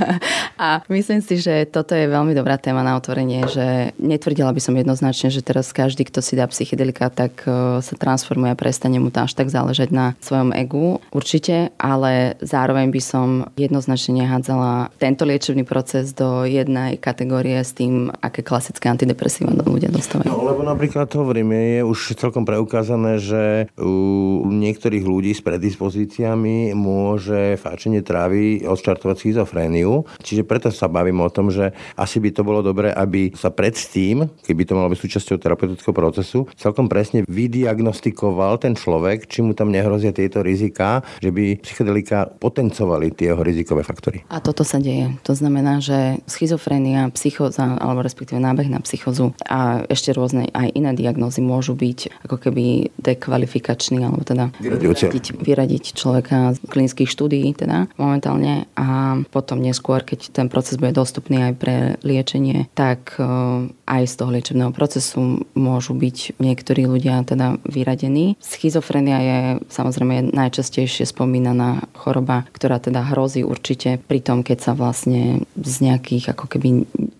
A 0.64 0.80
myslím 0.88 1.20
si, 1.20 1.36
že 1.36 1.68
toto 1.68 1.92
je 1.92 2.08
veľmi 2.08 2.32
dobrá 2.32 2.56
téma 2.56 2.80
na 2.80 2.96
otvorenie, 2.96 3.44
že 3.52 3.92
netvrdila 4.00 4.56
by 4.56 4.60
som 4.64 4.72
jednoznačne, 4.72 5.28
že 5.28 5.44
teraz 5.44 5.68
každý, 5.76 6.08
kto 6.08 6.24
si 6.24 6.32
dá 6.32 6.48
psychedelika, 6.48 7.12
tak 7.12 7.44
e, 7.44 7.84
sa 7.84 7.94
transformuje 8.00 8.54
a 8.54 8.56
prestane 8.56 8.96
mu 9.02 9.10
tá 9.10 9.26
tak 9.34 9.50
záležať 9.50 9.90
na 9.90 10.14
svojom 10.22 10.54
egu, 10.54 11.02
určite, 11.10 11.74
ale 11.76 12.38
zároveň 12.40 12.88
by 12.94 13.02
som 13.02 13.26
jednoznačne 13.58 14.24
nehádzala 14.24 14.94
tento 14.96 15.26
liečebný 15.26 15.66
proces 15.66 16.14
do 16.14 16.46
jednej 16.46 16.96
kategórie 16.96 17.58
s 17.60 17.74
tým, 17.74 18.14
aké 18.22 18.46
klasické 18.46 18.86
antidepresíva 18.86 19.50
ľudia 19.66 19.90
dostávajú. 19.90 20.30
No, 20.30 20.46
lebo 20.46 20.62
napríklad 20.62 21.10
hovoríme, 21.10 21.80
je 21.80 21.80
už 21.82 22.14
celkom 22.14 22.46
preukázané, 22.46 23.18
že 23.18 23.66
u 23.80 24.46
niektorých 24.46 25.04
ľudí 25.04 25.34
s 25.34 25.42
predispozíciami 25.42 26.76
môže 26.76 27.58
fáčenie 27.58 28.04
trávy 28.04 28.62
odštartovať 28.62 29.16
schizofréniu. 29.18 30.06
Čiže 30.22 30.46
preto 30.46 30.68
sa 30.70 30.86
bavím 30.86 31.24
o 31.24 31.32
tom, 31.32 31.50
že 31.50 31.74
asi 31.98 32.22
by 32.22 32.30
to 32.30 32.46
bolo 32.46 32.62
dobré, 32.62 32.94
aby 32.94 33.34
sa 33.34 33.50
predtým, 33.50 34.30
keby 34.46 34.62
to 34.68 34.76
malo 34.78 34.92
byť 34.92 35.00
súčasťou 35.00 35.36
terapeutického 35.40 35.94
procesu, 35.96 36.46
celkom 36.54 36.86
presne 36.86 37.26
vydiagnostikoval 37.26 38.60
ten 38.60 38.76
človek, 38.78 39.23
či 39.28 39.44
mu 39.44 39.52
tam 39.52 39.70
nehrozia 39.70 40.10
tieto 40.10 40.40
rizika, 40.40 41.04
že 41.22 41.30
by 41.30 41.60
psychedelika 41.62 42.28
potencovali 42.28 43.14
tie 43.14 43.32
jeho 43.32 43.42
rizikové 43.42 43.86
faktory. 43.86 44.26
A 44.28 44.42
toto 44.42 44.66
sa 44.66 44.82
deje. 44.82 45.14
To 45.24 45.32
znamená, 45.32 45.78
že 45.78 46.20
schizofrénia, 46.26 47.12
psychoza, 47.14 47.76
alebo 47.78 48.02
respektíve 48.02 48.40
nábeh 48.42 48.68
na 48.68 48.82
psychozu 48.82 49.36
a 49.46 49.86
ešte 49.86 50.10
rôzne 50.10 50.50
aj 50.50 50.74
iné 50.74 50.92
diagnózy 50.96 51.40
môžu 51.44 51.78
byť 51.78 52.24
ako 52.26 52.36
keby 52.48 52.90
dekvalifikačný, 52.98 54.02
alebo 54.02 54.26
teda 54.26 54.50
vyradiť, 54.58 55.38
vyradiť 55.38 55.84
človeka 55.94 56.56
z 56.56 56.58
klinických 56.66 57.08
štúdií 57.08 57.54
teda 57.54 57.86
momentálne 57.94 58.66
a 58.74 59.20
potom 59.30 59.62
neskôr, 59.62 60.02
keď 60.02 60.34
ten 60.34 60.46
proces 60.50 60.76
bude 60.80 60.96
dostupný 60.96 61.50
aj 61.50 61.54
pre 61.54 61.76
liečenie, 62.02 62.66
tak 62.74 63.14
e, 63.16 63.24
aj 63.70 64.02
z 64.08 64.14
toho 64.18 64.30
liečebného 64.34 64.72
procesu 64.74 65.46
môžu 65.54 65.94
byť 65.94 66.40
niektorí 66.42 66.88
ľudia 66.90 67.22
teda 67.22 67.62
vyradení. 67.68 68.34
Schizofrenia 68.42 69.13
Schizofrénia 69.14 69.20
je 69.22 69.40
samozrejme 69.70 70.34
najčastejšie 70.34 71.04
spomínaná 71.06 71.86
choroba, 71.94 72.46
ktorá 72.50 72.82
teda 72.82 73.14
hrozí 73.14 73.46
určite 73.46 74.02
pri 74.02 74.20
tom, 74.20 74.42
keď 74.42 74.58
sa 74.58 74.72
vlastne 74.74 75.46
z 75.54 75.74
nejakých 75.82 76.34
ako 76.34 76.46
keby 76.50 76.68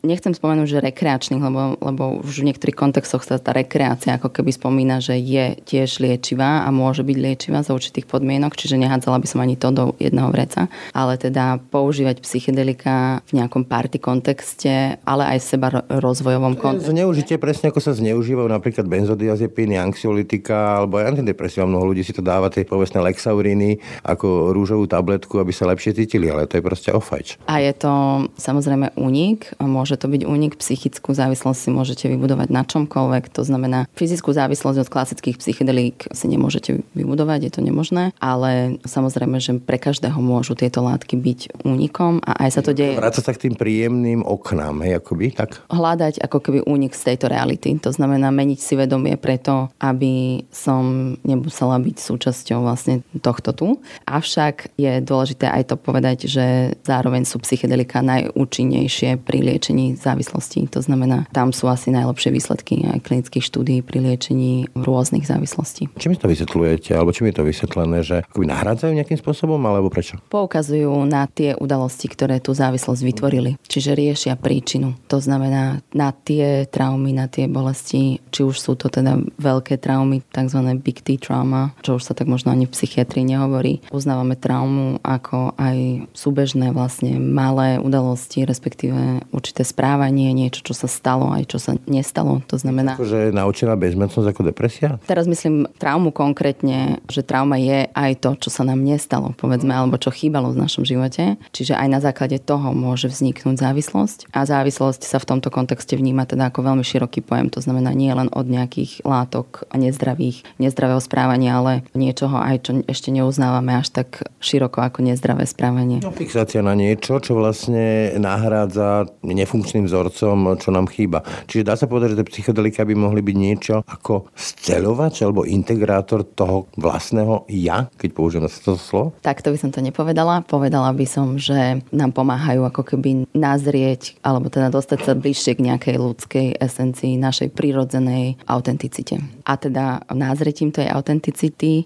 nechcem 0.04 0.36
spomenúť, 0.36 0.68
že 0.68 0.84
rekreačných, 0.84 1.40
lebo, 1.40 1.80
lebo 1.80 2.20
už 2.20 2.44
v 2.44 2.52
niektorých 2.52 2.76
kontextoch 2.76 3.24
sa 3.24 3.40
tá 3.40 3.56
rekreácia 3.56 4.20
ako 4.20 4.28
keby 4.30 4.52
spomína, 4.52 5.00
že 5.00 5.16
je 5.16 5.56
tiež 5.64 6.02
liečivá 6.02 6.66
a 6.66 6.68
môže 6.68 7.00
byť 7.06 7.16
liečivá 7.16 7.64
za 7.64 7.72
určitých 7.72 8.04
podmienok, 8.04 8.52
čiže 8.54 8.76
nehádzala 8.76 9.22
by 9.22 9.26
som 9.28 9.40
ani 9.40 9.56
to 9.56 9.72
do 9.72 9.84
jedného 9.96 10.28
vreca, 10.28 10.68
ale 10.92 11.16
teda 11.16 11.58
používať 11.72 12.20
psychedelika 12.20 13.24
v 13.32 13.40
nejakom 13.40 13.64
party 13.64 13.96
kontexte, 13.96 15.00
ale 15.02 15.24
aj 15.24 15.38
seba 15.40 15.68
rozvojovom 15.88 16.60
kontexte. 16.60 16.92
Zneužitie 16.92 17.36
presne 17.40 17.72
ako 17.72 17.80
sa 17.80 17.96
zneužívajú 17.96 18.48
napríklad 18.50 18.84
benzodiazepíny, 18.84 19.80
anxiolitika 19.80 20.84
alebo 20.84 21.00
aj 21.00 21.16
antidepresíva. 21.16 21.64
Mnoho 21.74 21.90
ľudí 21.90 22.06
si 22.06 22.14
to 22.14 22.22
dáva 22.22 22.54
tie 22.54 22.62
povestné 22.62 23.02
lexauriny 23.02 23.82
ako 24.06 24.54
rúžovú 24.54 24.86
tabletku, 24.86 25.42
aby 25.42 25.50
sa 25.50 25.66
lepšie 25.66 25.90
cítili, 25.98 26.30
ale 26.30 26.46
to 26.46 26.54
je 26.54 26.62
proste 26.62 26.94
ofajč. 26.94 27.34
A 27.50 27.58
je 27.58 27.74
to 27.74 27.90
samozrejme 28.38 28.94
únik, 28.94 29.50
môže 29.58 29.98
to 29.98 30.06
byť 30.06 30.22
únik, 30.22 30.54
psychickú 30.54 31.10
závislosť 31.10 31.58
si 31.58 31.70
môžete 31.74 32.06
vybudovať 32.14 32.54
na 32.54 32.62
čomkoľvek, 32.62 33.34
to 33.34 33.42
znamená 33.42 33.90
fyzickú 33.98 34.30
závislosť 34.30 34.86
od 34.86 34.92
klasických 34.92 35.42
psychedelík 35.42 36.14
si 36.14 36.30
nemôžete 36.30 36.86
vybudovať, 36.94 37.50
je 37.50 37.52
to 37.58 37.60
nemožné, 37.66 38.14
ale 38.22 38.78
samozrejme, 38.86 39.42
že 39.42 39.58
pre 39.58 39.82
každého 39.82 40.22
môžu 40.22 40.54
tieto 40.54 40.78
látky 40.78 41.18
byť 41.18 41.66
únikom 41.66 42.22
a 42.22 42.46
aj 42.46 42.50
sa 42.54 42.62
to 42.62 42.70
deje. 42.70 42.94
Vráca 42.94 43.18
sa 43.18 43.34
k 43.34 43.50
tým 43.50 43.58
príjemným 43.58 44.22
oknám, 44.22 44.86
hej, 44.86 45.02
akoby, 45.02 45.34
tak? 45.34 45.58
Hľadať 45.74 46.22
ako 46.22 46.38
keby 46.38 46.58
únik 46.70 46.94
z 46.94 47.10
tejto 47.10 47.26
reality, 47.26 47.74
to 47.82 47.90
znamená 47.90 48.30
meniť 48.30 48.62
si 48.62 48.78
vedomie 48.78 49.18
preto, 49.18 49.74
aby 49.82 50.46
som 50.54 51.16
nemusela 51.64 51.80
byť 51.80 51.96
súčasťou 51.96 52.58
vlastne 52.60 53.00
tohto 53.24 53.50
tu. 53.56 53.68
Avšak 54.04 54.76
je 54.76 55.00
dôležité 55.00 55.48
aj 55.48 55.72
to 55.72 55.76
povedať, 55.80 56.28
že 56.28 56.76
zároveň 56.84 57.24
sú 57.24 57.40
psychedelika 57.40 58.04
najúčinnejšie 58.04 59.24
pri 59.24 59.38
liečení 59.40 59.96
závislostí. 59.96 60.68
To 60.76 60.84
znamená, 60.84 61.24
tam 61.32 61.56
sú 61.56 61.72
asi 61.72 61.88
najlepšie 61.88 62.30
výsledky 62.30 62.84
aj 62.84 63.00
klinických 63.00 63.44
štúdí 63.44 63.80
pri 63.80 64.04
liečení 64.04 64.68
rôznych 64.76 65.24
závislostí. 65.24 65.88
Čím 65.96 66.20
to 66.20 66.28
vysvetľujete, 66.28 66.92
alebo 66.92 67.16
čím 67.16 67.32
je 67.32 67.36
to 67.40 67.48
vysvetlené, 67.48 67.98
že 68.04 68.16
akoby 68.28 68.46
nahrádzajú 68.52 68.92
nejakým 68.92 69.18
spôsobom, 69.18 69.60
alebo 69.64 69.88
prečo? 69.88 70.20
Poukazujú 70.28 70.92
na 71.08 71.24
tie 71.30 71.56
udalosti, 71.56 72.12
ktoré 72.12 72.44
tú 72.44 72.52
závislosť 72.52 73.00
vytvorili. 73.00 73.56
Čiže 73.64 73.96
riešia 73.96 74.34
príčinu. 74.36 74.92
To 75.08 75.16
znamená 75.16 75.80
na 75.96 76.12
tie 76.12 76.68
traumy, 76.68 77.16
na 77.16 77.30
tie 77.30 77.48
bolesti, 77.48 78.20
či 78.28 78.40
už 78.44 78.56
sú 78.60 78.72
to 78.76 78.90
teda 78.90 79.16
veľké 79.40 79.80
traumy, 79.80 80.20
tzv. 80.28 80.60
big 80.82 81.00
T 81.00 81.16
trauma, 81.16 81.53
čo 81.82 81.98
už 81.98 82.02
sa 82.02 82.14
tak 82.16 82.30
možno 82.30 82.50
ani 82.52 82.66
v 82.66 82.74
psychiatrii 82.74 83.24
nehovorí. 83.24 83.84
Uznávame 83.90 84.38
traumu 84.38 84.98
ako 85.02 85.54
aj 85.58 86.08
súbežné 86.16 86.72
vlastne 86.72 87.16
malé 87.20 87.76
udalosti, 87.78 88.46
respektíve 88.48 89.24
určité 89.34 89.66
správanie, 89.66 90.32
niečo, 90.32 90.64
čo 90.64 90.74
sa 90.74 90.88
stalo, 90.88 91.30
aj 91.34 91.44
čo 91.50 91.58
sa 91.60 91.76
nestalo. 91.84 92.40
To 92.48 92.56
znamená... 92.56 92.96
Akože 92.96 93.30
naučená 93.30 93.76
bezmocnosť 93.76 94.28
ako 94.30 94.42
depresia? 94.48 94.88
Teraz 95.04 95.28
myslím 95.28 95.68
traumu 95.76 96.10
konkrétne, 96.14 97.04
že 97.10 97.20
trauma 97.20 97.60
je 97.60 97.86
aj 97.92 98.12
to, 98.24 98.30
čo 98.38 98.48
sa 98.48 98.64
nám 98.64 98.80
nestalo, 98.80 99.36
povedzme, 99.36 99.74
alebo 99.74 100.00
čo 100.00 100.08
chýbalo 100.08 100.54
v 100.54 100.60
našom 100.64 100.88
živote. 100.88 101.36
Čiže 101.52 101.76
aj 101.76 101.88
na 101.90 102.00
základe 102.00 102.40
toho 102.40 102.72
môže 102.72 103.12
vzniknúť 103.12 103.60
závislosť. 103.60 104.32
A 104.32 104.48
závislosť 104.48 105.04
sa 105.04 105.20
v 105.20 105.28
tomto 105.28 105.52
kontexte 105.52 105.94
vníma 105.94 106.24
teda 106.24 106.48
ako 106.48 106.64
veľmi 106.64 106.84
široký 106.86 107.20
pojem. 107.20 107.52
To 107.52 107.60
znamená 107.60 107.92
nie 107.92 108.08
len 108.08 108.32
od 108.32 108.48
nejakých 108.48 109.04
látok 109.04 109.68
a 109.68 109.76
nezdravých, 109.76 110.46
nezdravého 110.56 111.02
správania, 111.04 111.43
ale 111.50 111.84
niečoho 111.92 112.36
aj, 112.38 112.56
čo 112.64 112.70
ešte 112.86 113.10
neuznávame 113.10 113.74
až 113.74 113.90
tak 113.90 114.22
široko 114.38 114.80
ako 114.80 115.04
nezdravé 115.04 115.44
správanie. 115.44 116.00
No, 116.04 116.14
fixácia 116.14 116.62
na 116.62 116.76
niečo, 116.78 117.18
čo 117.18 117.36
vlastne 117.36 118.14
nahrádza 118.20 119.08
nefunkčným 119.24 119.88
vzorom, 119.88 120.56
čo 120.60 120.68
nám 120.70 120.86
chýba. 120.88 121.26
Čiže 121.50 121.66
dá 121.66 121.74
sa 121.74 121.90
povedať, 121.90 122.14
že 122.14 122.18
tie 122.22 122.30
psychedelika 122.30 122.86
by 122.86 122.94
mohli 122.94 123.20
byť 123.20 123.36
niečo 123.36 123.74
ako 123.84 124.30
sceľovač 124.36 125.24
alebo 125.26 125.48
integrátor 125.48 126.22
toho 126.22 126.70
vlastného 126.78 127.48
ja, 127.50 127.90
keď 127.98 128.10
použijem 128.14 128.46
to 128.48 128.78
slovo? 128.78 129.16
Tak 129.20 129.42
to 129.42 129.50
by 129.50 129.58
som 129.58 129.74
to 129.74 129.82
nepovedala. 129.82 130.46
Povedala 130.46 130.94
by 130.94 131.06
som, 131.08 131.36
že 131.36 131.82
nám 131.90 132.14
pomáhajú 132.14 132.62
ako 132.68 132.94
keby 132.94 133.26
nazrieť 133.34 134.16
alebo 134.22 134.48
teda 134.48 134.70
dostať 134.70 134.98
sa 135.02 135.12
bližšie 135.18 135.58
k 135.58 135.64
nejakej 135.72 135.96
ľudskej 135.98 136.46
esencii, 136.62 137.18
našej 137.18 137.52
prírodzenej 137.52 138.38
autenticite. 138.46 139.18
A 139.44 139.58
teda 139.58 140.04
názretím 140.12 140.70
tej 140.70 140.88
autenticity 140.88 141.33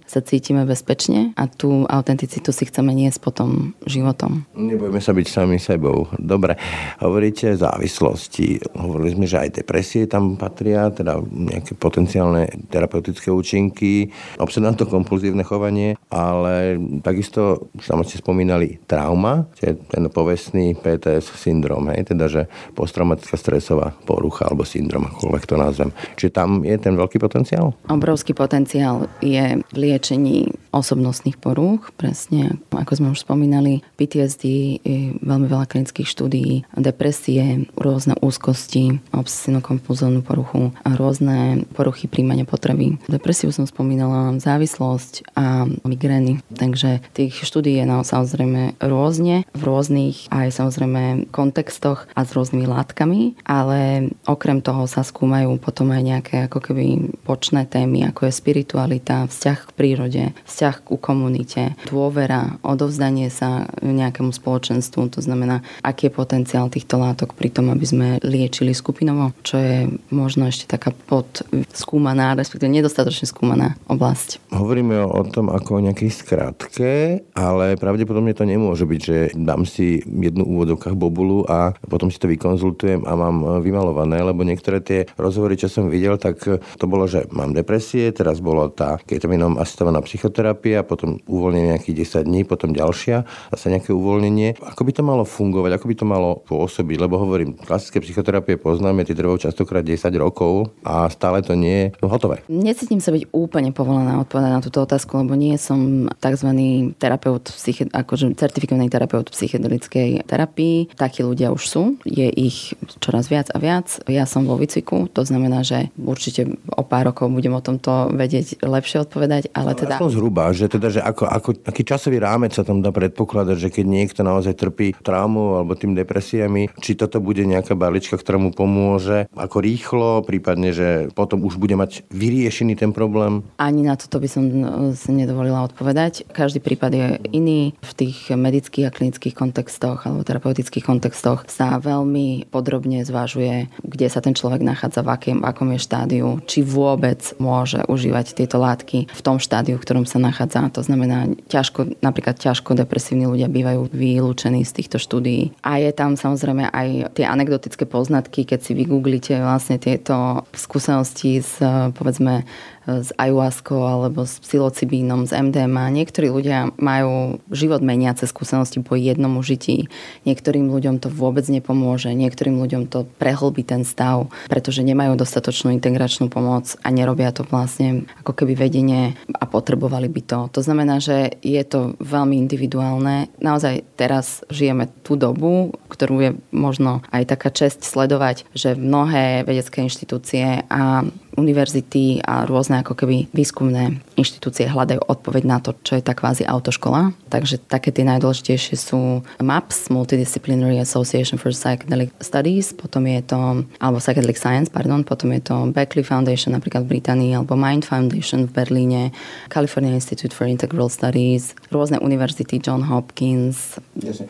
sa 0.04 0.20
cítime 0.20 0.68
bezpečne 0.68 1.32
a 1.34 1.48
tú 1.48 1.88
autenticitu 1.88 2.52
si 2.52 2.68
chceme 2.68 2.92
niesť 2.92 3.18
potom 3.24 3.72
životom. 3.88 4.44
Nebudeme 4.54 5.00
sa 5.00 5.16
byť 5.16 5.26
sami 5.26 5.56
sebou. 5.56 6.06
Dobre, 6.20 6.60
hovoríte 7.00 7.56
závislosti. 7.56 8.60
Hovorili 8.76 9.16
sme, 9.16 9.26
že 9.26 9.40
aj 9.40 9.64
depresie 9.64 10.04
tam 10.04 10.36
patria, 10.36 10.92
teda 10.92 11.18
nejaké 11.24 11.74
potenciálne 11.74 12.68
terapeutické 12.68 13.32
účinky, 13.32 14.12
obsedantno-kompulzívne 14.38 15.42
chovanie, 15.46 15.96
ale 16.12 16.76
takisto, 17.00 17.70
už 17.74 17.84
tam 17.88 18.04
ste 18.04 18.20
spomínali, 18.20 18.82
trauma, 18.84 19.48
ten 19.58 20.04
povestný 20.12 20.74
PTS 20.76 21.38
syndrom, 21.38 21.88
hej, 21.94 22.10
teda, 22.12 22.26
že 22.28 22.42
posttraumatická 22.74 23.38
stresová 23.38 23.94
porucha 24.04 24.46
alebo 24.50 24.66
syndrom, 24.66 25.06
akokoľvek 25.08 25.44
to 25.46 25.54
nazvem. 25.56 25.90
Čiže 26.18 26.30
tam 26.34 26.62
je 26.66 26.76
ten 26.76 26.94
veľký 26.98 27.22
potenciál? 27.22 27.72
Obrovský 27.86 28.34
potenciál 28.34 29.06
je 29.22 29.37
v 29.72 29.76
liečení 29.76 30.52
osobnostných 30.68 31.40
porúch, 31.40 31.88
presne 31.96 32.60
ako 32.68 32.92
sme 32.92 33.08
už 33.16 33.24
spomínali, 33.24 33.80
PTSD, 33.96 34.44
je 34.84 34.98
veľmi 35.24 35.48
veľa 35.48 35.64
klinických 35.64 36.08
štúdií, 36.08 36.68
depresie, 36.76 37.66
rôzne 37.74 38.14
úzkosti, 38.20 39.00
obsesívno-kompulzívnu 39.16 40.20
poruchu 40.20 40.76
a 40.84 40.92
rôzne 40.94 41.64
poruchy 41.72 42.10
príjmania 42.10 42.44
potreby. 42.44 43.00
Depresiu 43.08 43.50
som 43.54 43.64
spomínala, 43.64 44.36
závislosť 44.36 45.32
a 45.32 45.64
migrény. 45.88 46.44
Takže 46.52 47.00
tých 47.16 47.40
štúdií 47.46 47.80
je 47.80 47.86
naozaj 47.88 48.08
samozrejme 48.08 48.80
rôzne, 48.82 49.46
v 49.52 49.62
rôznych 49.62 50.32
aj 50.32 50.48
samozrejme 50.50 51.28
kontextoch 51.30 52.08
a 52.16 52.24
s 52.24 52.32
rôznymi 52.32 52.66
látkami, 52.66 53.20
ale 53.44 54.10
okrem 54.24 54.64
toho 54.64 54.88
sa 54.88 55.04
skúmajú 55.04 55.60
potom 55.60 55.92
aj 55.92 56.02
nejaké 56.02 56.36
ako 56.48 56.58
keby 56.58 57.14
počné 57.22 57.68
témy, 57.68 58.08
ako 58.08 58.26
je 58.26 58.32
spiritualita, 58.32 59.27
vzťah 59.28 59.58
k 59.68 59.70
prírode, 59.76 60.22
vzťah 60.48 60.76
ku 60.82 60.96
komunite, 60.96 61.76
dôvera, 61.86 62.58
odovzdanie 62.64 63.28
sa 63.28 63.68
nejakému 63.84 64.32
spoločenstvu, 64.32 65.12
to 65.12 65.20
znamená, 65.20 65.60
aký 65.84 66.08
je 66.08 66.16
potenciál 66.16 66.66
týchto 66.72 66.96
látok 66.98 67.36
pri 67.36 67.52
tom, 67.52 67.70
aby 67.70 67.86
sme 67.86 68.08
liečili 68.24 68.72
skupinovo, 68.72 69.36
čo 69.44 69.60
je 69.60 69.92
možno 70.08 70.48
ešte 70.48 70.66
taká 70.66 70.90
podskúmaná, 71.06 72.34
respektíve 72.34 72.72
nedostatočne 72.72 73.28
skúmaná 73.28 73.76
oblasť. 73.86 74.40
Hovoríme 74.52 75.04
o 75.04 75.22
tom 75.28 75.52
ako 75.52 75.78
o 75.78 75.84
nejakej 75.84 76.10
skratke, 76.10 76.90
ale 77.36 77.76
pravdepodobne 77.76 78.32
to 78.32 78.48
nemôže 78.48 78.88
byť, 78.88 79.00
že 79.00 79.18
dám 79.36 79.68
si 79.68 80.00
jednu 80.04 80.48
úvodovkách 80.48 80.96
bobulu 80.96 81.44
a 81.44 81.76
potom 81.86 82.08
si 82.08 82.16
to 82.16 82.30
vykonzultujem 82.30 83.04
a 83.04 83.12
mám 83.12 83.60
vymalované, 83.60 84.20
lebo 84.24 84.42
niektoré 84.42 84.80
tie 84.80 85.04
rozhovory, 85.20 85.60
čo 85.60 85.68
som 85.68 85.92
videl, 85.92 86.16
tak 86.16 86.40
to 86.40 86.84
bolo, 86.88 87.04
že 87.04 87.28
mám 87.34 87.52
depresie, 87.52 88.10
teraz 88.14 88.40
bolo 88.40 88.70
tá 88.72 88.96
ketaminom 89.18 89.58
asistovaná 89.58 89.98
psychoterapia, 90.00 90.38
terapia, 90.38 90.86
potom 90.86 91.18
uvoľnenie 91.26 91.74
nejakých 91.74 92.22
10 92.22 92.30
dní, 92.30 92.40
potom 92.46 92.70
ďalšia, 92.70 93.26
zase 93.50 93.74
nejaké 93.74 93.90
uvoľnenie. 93.90 94.62
Ako 94.62 94.86
by 94.86 94.92
to 94.94 95.02
malo 95.02 95.26
fungovať, 95.26 95.70
ako 95.74 95.86
by 95.90 95.94
to 95.98 96.06
malo 96.06 96.30
pôsobiť? 96.46 96.96
Lebo 97.00 97.18
hovorím, 97.18 97.58
klasické 97.58 97.98
psychoterapie 97.98 98.54
poznáme, 98.54 99.02
tie 99.02 99.18
trvajú 99.18 99.50
častokrát 99.50 99.82
10 99.82 100.14
rokov 100.20 100.70
a 100.86 101.10
stále 101.10 101.42
to 101.42 101.58
nie 101.58 101.90
je 101.90 102.06
hotové. 102.06 102.46
Necítim 102.46 103.02
sa 103.02 103.10
byť 103.10 103.34
úplne 103.34 103.74
povolaná 103.74 104.22
odpovedať 104.22 104.52
na 104.52 104.62
túto 104.62 104.78
otázku, 104.84 105.18
lebo 105.18 105.34
nie 105.34 105.58
som 105.58 106.06
tzv. 106.22 106.48
terapeut, 106.96 107.50
psyche, 107.50 107.90
akože 107.90 108.38
certifikovaný 108.38 108.88
terapeut 108.92 109.26
psychedelickej 109.32 110.28
terapii. 110.28 110.94
Takí 110.94 111.26
ľudia 111.26 111.50
už 111.50 111.62
sú, 111.66 111.82
je 112.06 112.30
ich 112.30 112.78
čoraz 113.02 113.26
viac 113.26 113.50
a 113.54 113.58
viac. 113.58 114.00
Ja 114.06 114.28
som 114.28 114.46
vo 114.46 114.54
výcviku, 114.54 115.10
to 115.10 115.26
znamená, 115.26 115.64
že 115.66 115.90
určite 115.98 116.56
o 116.72 116.82
pár 116.86 117.10
rokov 117.10 117.30
budem 117.32 117.54
o 117.54 117.64
tomto 117.64 118.12
vedieť 118.14 118.62
lepšie 118.62 119.07
odpovedať, 119.08 119.50
ale 119.56 119.72
teda... 119.72 119.96
Aspoň 119.96 120.12
zhruba 120.12 120.52
že 120.52 120.66
teda, 120.68 120.88
že 120.92 121.00
ako, 121.00 121.24
ako, 121.24 121.50
aký 121.64 121.82
časový 121.86 122.18
rámec 122.20 122.52
sa 122.52 122.66
tam 122.66 122.84
dá 122.84 122.90
predpokladať, 122.92 123.56
že 123.56 123.68
keď 123.72 123.84
niekto 123.88 124.20
naozaj 124.26 124.54
trpí 124.58 124.96
traumu 125.00 125.60
alebo 125.60 125.78
tým 125.78 125.94
depresiami, 125.94 126.72
či 126.82 126.98
toto 126.98 127.22
bude 127.22 127.46
nejaká 127.46 127.78
balička, 127.78 128.18
ktorá 128.18 128.40
mu 128.40 128.50
pomôže, 128.50 129.30
ako 129.36 129.56
rýchlo, 129.62 130.10
prípadne, 130.24 130.74
že 130.74 131.12
potom 131.12 131.44
už 131.44 131.60
bude 131.60 131.78
mať 131.78 132.08
vyriešený 132.10 132.74
ten 132.78 132.90
problém? 132.90 133.44
Ani 133.60 133.84
na 133.84 133.94
toto 133.94 134.18
by 134.18 134.28
som 134.28 134.42
no, 134.48 134.90
si 134.94 135.10
nedovolila 135.14 135.68
odpovedať. 135.68 136.26
Každý 136.32 136.58
prípad 136.58 136.90
je 136.94 137.06
iný. 137.34 137.60
V 137.78 137.92
tých 137.94 138.32
medických 138.32 138.88
a 138.88 138.94
klinických 138.94 139.34
kontextoch 139.36 140.08
alebo 140.08 140.24
terapeutických 140.24 140.84
kontextoch 140.84 141.46
sa 141.46 141.78
veľmi 141.78 142.48
podrobne 142.50 143.04
zvážuje, 143.04 143.70
kde 143.84 144.06
sa 144.08 144.24
ten 144.24 144.32
človek 144.32 144.64
nachádza, 144.64 145.04
v 145.04 145.10
akém, 145.12 145.38
v 145.38 145.46
akom 145.46 145.68
je 145.74 145.80
štádiu, 145.80 146.28
či 146.48 146.64
vôbec 146.64 147.20
môže 147.36 147.84
užívať 147.86 148.32
tieto 148.32 148.56
látky 148.56 148.87
v 148.88 149.20
tom 149.20 149.36
štádiu, 149.36 149.76
v 149.76 149.84
ktorom 149.84 150.04
sa 150.08 150.16
nachádza. 150.16 150.72
To 150.72 150.80
znamená, 150.80 151.28
ťažko, 151.52 152.00
napríklad 152.00 152.40
ťažko 152.40 152.72
depresívni 152.72 153.28
ľudia 153.28 153.52
bývajú 153.52 153.92
vylúčení 153.92 154.64
z 154.64 154.72
týchto 154.72 154.96
štúdií. 154.96 155.52
A 155.60 155.82
je 155.82 155.92
tam 155.92 156.16
samozrejme 156.16 156.72
aj 156.72 157.12
tie 157.12 157.28
anekdotické 157.28 157.84
poznatky, 157.84 158.48
keď 158.48 158.60
si 158.64 158.72
vygooglite 158.72 159.36
vlastne 159.38 159.76
tieto 159.76 160.48
skúsenosti 160.56 161.44
z 161.44 161.60
povedzme 161.92 162.48
s 162.88 163.12
ayahuaskou 163.20 163.84
alebo 163.84 164.24
s 164.24 164.40
psilocibínom, 164.40 165.28
s 165.28 165.36
MDMA. 165.36 165.92
Niektorí 165.92 166.32
ľudia 166.32 166.72
majú 166.80 167.36
život 167.52 167.84
meniace 167.84 168.24
skúsenosti 168.24 168.80
po 168.80 168.96
jednom 168.96 169.36
užití. 169.36 169.92
Niektorým 170.24 170.72
ľuďom 170.72 171.04
to 171.04 171.12
vôbec 171.12 171.44
nepomôže, 171.52 172.16
niektorým 172.16 172.56
ľuďom 172.56 172.88
to 172.88 173.04
prehlbí 173.20 173.60
ten 173.60 173.84
stav, 173.84 174.32
pretože 174.48 174.80
nemajú 174.80 175.20
dostatočnú 175.20 175.68
integračnú 175.76 176.32
pomoc 176.32 176.72
a 176.80 176.88
nerobia 176.88 177.28
to 177.36 177.44
vlastne 177.44 178.08
ako 178.24 178.32
keby 178.32 178.56
vedenie 178.56 179.12
a 179.36 179.44
potrebovali 179.44 180.08
by 180.08 180.22
to. 180.24 180.38
To 180.56 180.60
znamená, 180.64 180.98
že 180.98 181.36
je 181.44 181.60
to 181.68 181.92
veľmi 182.00 182.40
individuálne. 182.40 183.28
Naozaj 183.38 183.84
teraz 184.00 184.40
žijeme 184.48 184.88
tú 185.04 185.20
dobu, 185.20 185.76
ktorú 185.92 186.16
je 186.24 186.30
možno 186.54 187.04
aj 187.12 187.36
taká 187.36 187.52
čest 187.52 187.84
sledovať, 187.84 188.48
že 188.56 188.78
mnohé 188.78 189.44
vedecké 189.44 189.84
inštitúcie 189.84 190.64
a 190.72 191.04
univerzity 191.38 192.18
a 192.26 192.42
rôzne 192.42 192.82
ako 192.82 192.98
keby 192.98 193.30
výskumné 193.30 194.02
inštitúcie 194.18 194.66
hľadajú 194.66 195.06
odpoveď 195.06 195.42
na 195.46 195.62
to, 195.62 195.78
čo 195.86 195.94
je 195.94 196.02
tá 196.02 196.18
kvázi 196.18 196.42
autoškola. 196.42 197.14
Takže 197.30 197.62
také 197.62 197.94
tie 197.94 198.02
najdôležitejšie 198.02 198.74
sú 198.74 199.22
MAPS, 199.38 199.94
Multidisciplinary 199.94 200.82
Association 200.82 201.38
for 201.38 201.54
Psychedelic 201.54 202.10
Studies, 202.18 202.74
potom 202.74 203.06
je 203.06 203.22
to, 203.22 203.62
alebo 203.78 204.02
Psychedelic 204.02 204.34
Science, 204.34 204.66
pardon, 204.66 205.06
potom 205.06 205.30
je 205.30 205.40
to 205.46 205.70
Beckley 205.70 206.02
Foundation 206.02 206.58
napríklad 206.58 206.82
v 206.90 206.98
Británii, 206.98 207.38
alebo 207.38 207.54
Mind 207.54 207.86
Foundation 207.86 208.50
v 208.50 208.52
Berlíne, 208.58 209.14
California 209.46 209.94
Institute 209.94 210.34
for 210.34 210.50
Integral 210.50 210.90
Studies, 210.90 211.54
rôzne 211.70 212.02
univerzity, 212.02 212.58
John 212.58 212.82
Hopkins 212.82 213.78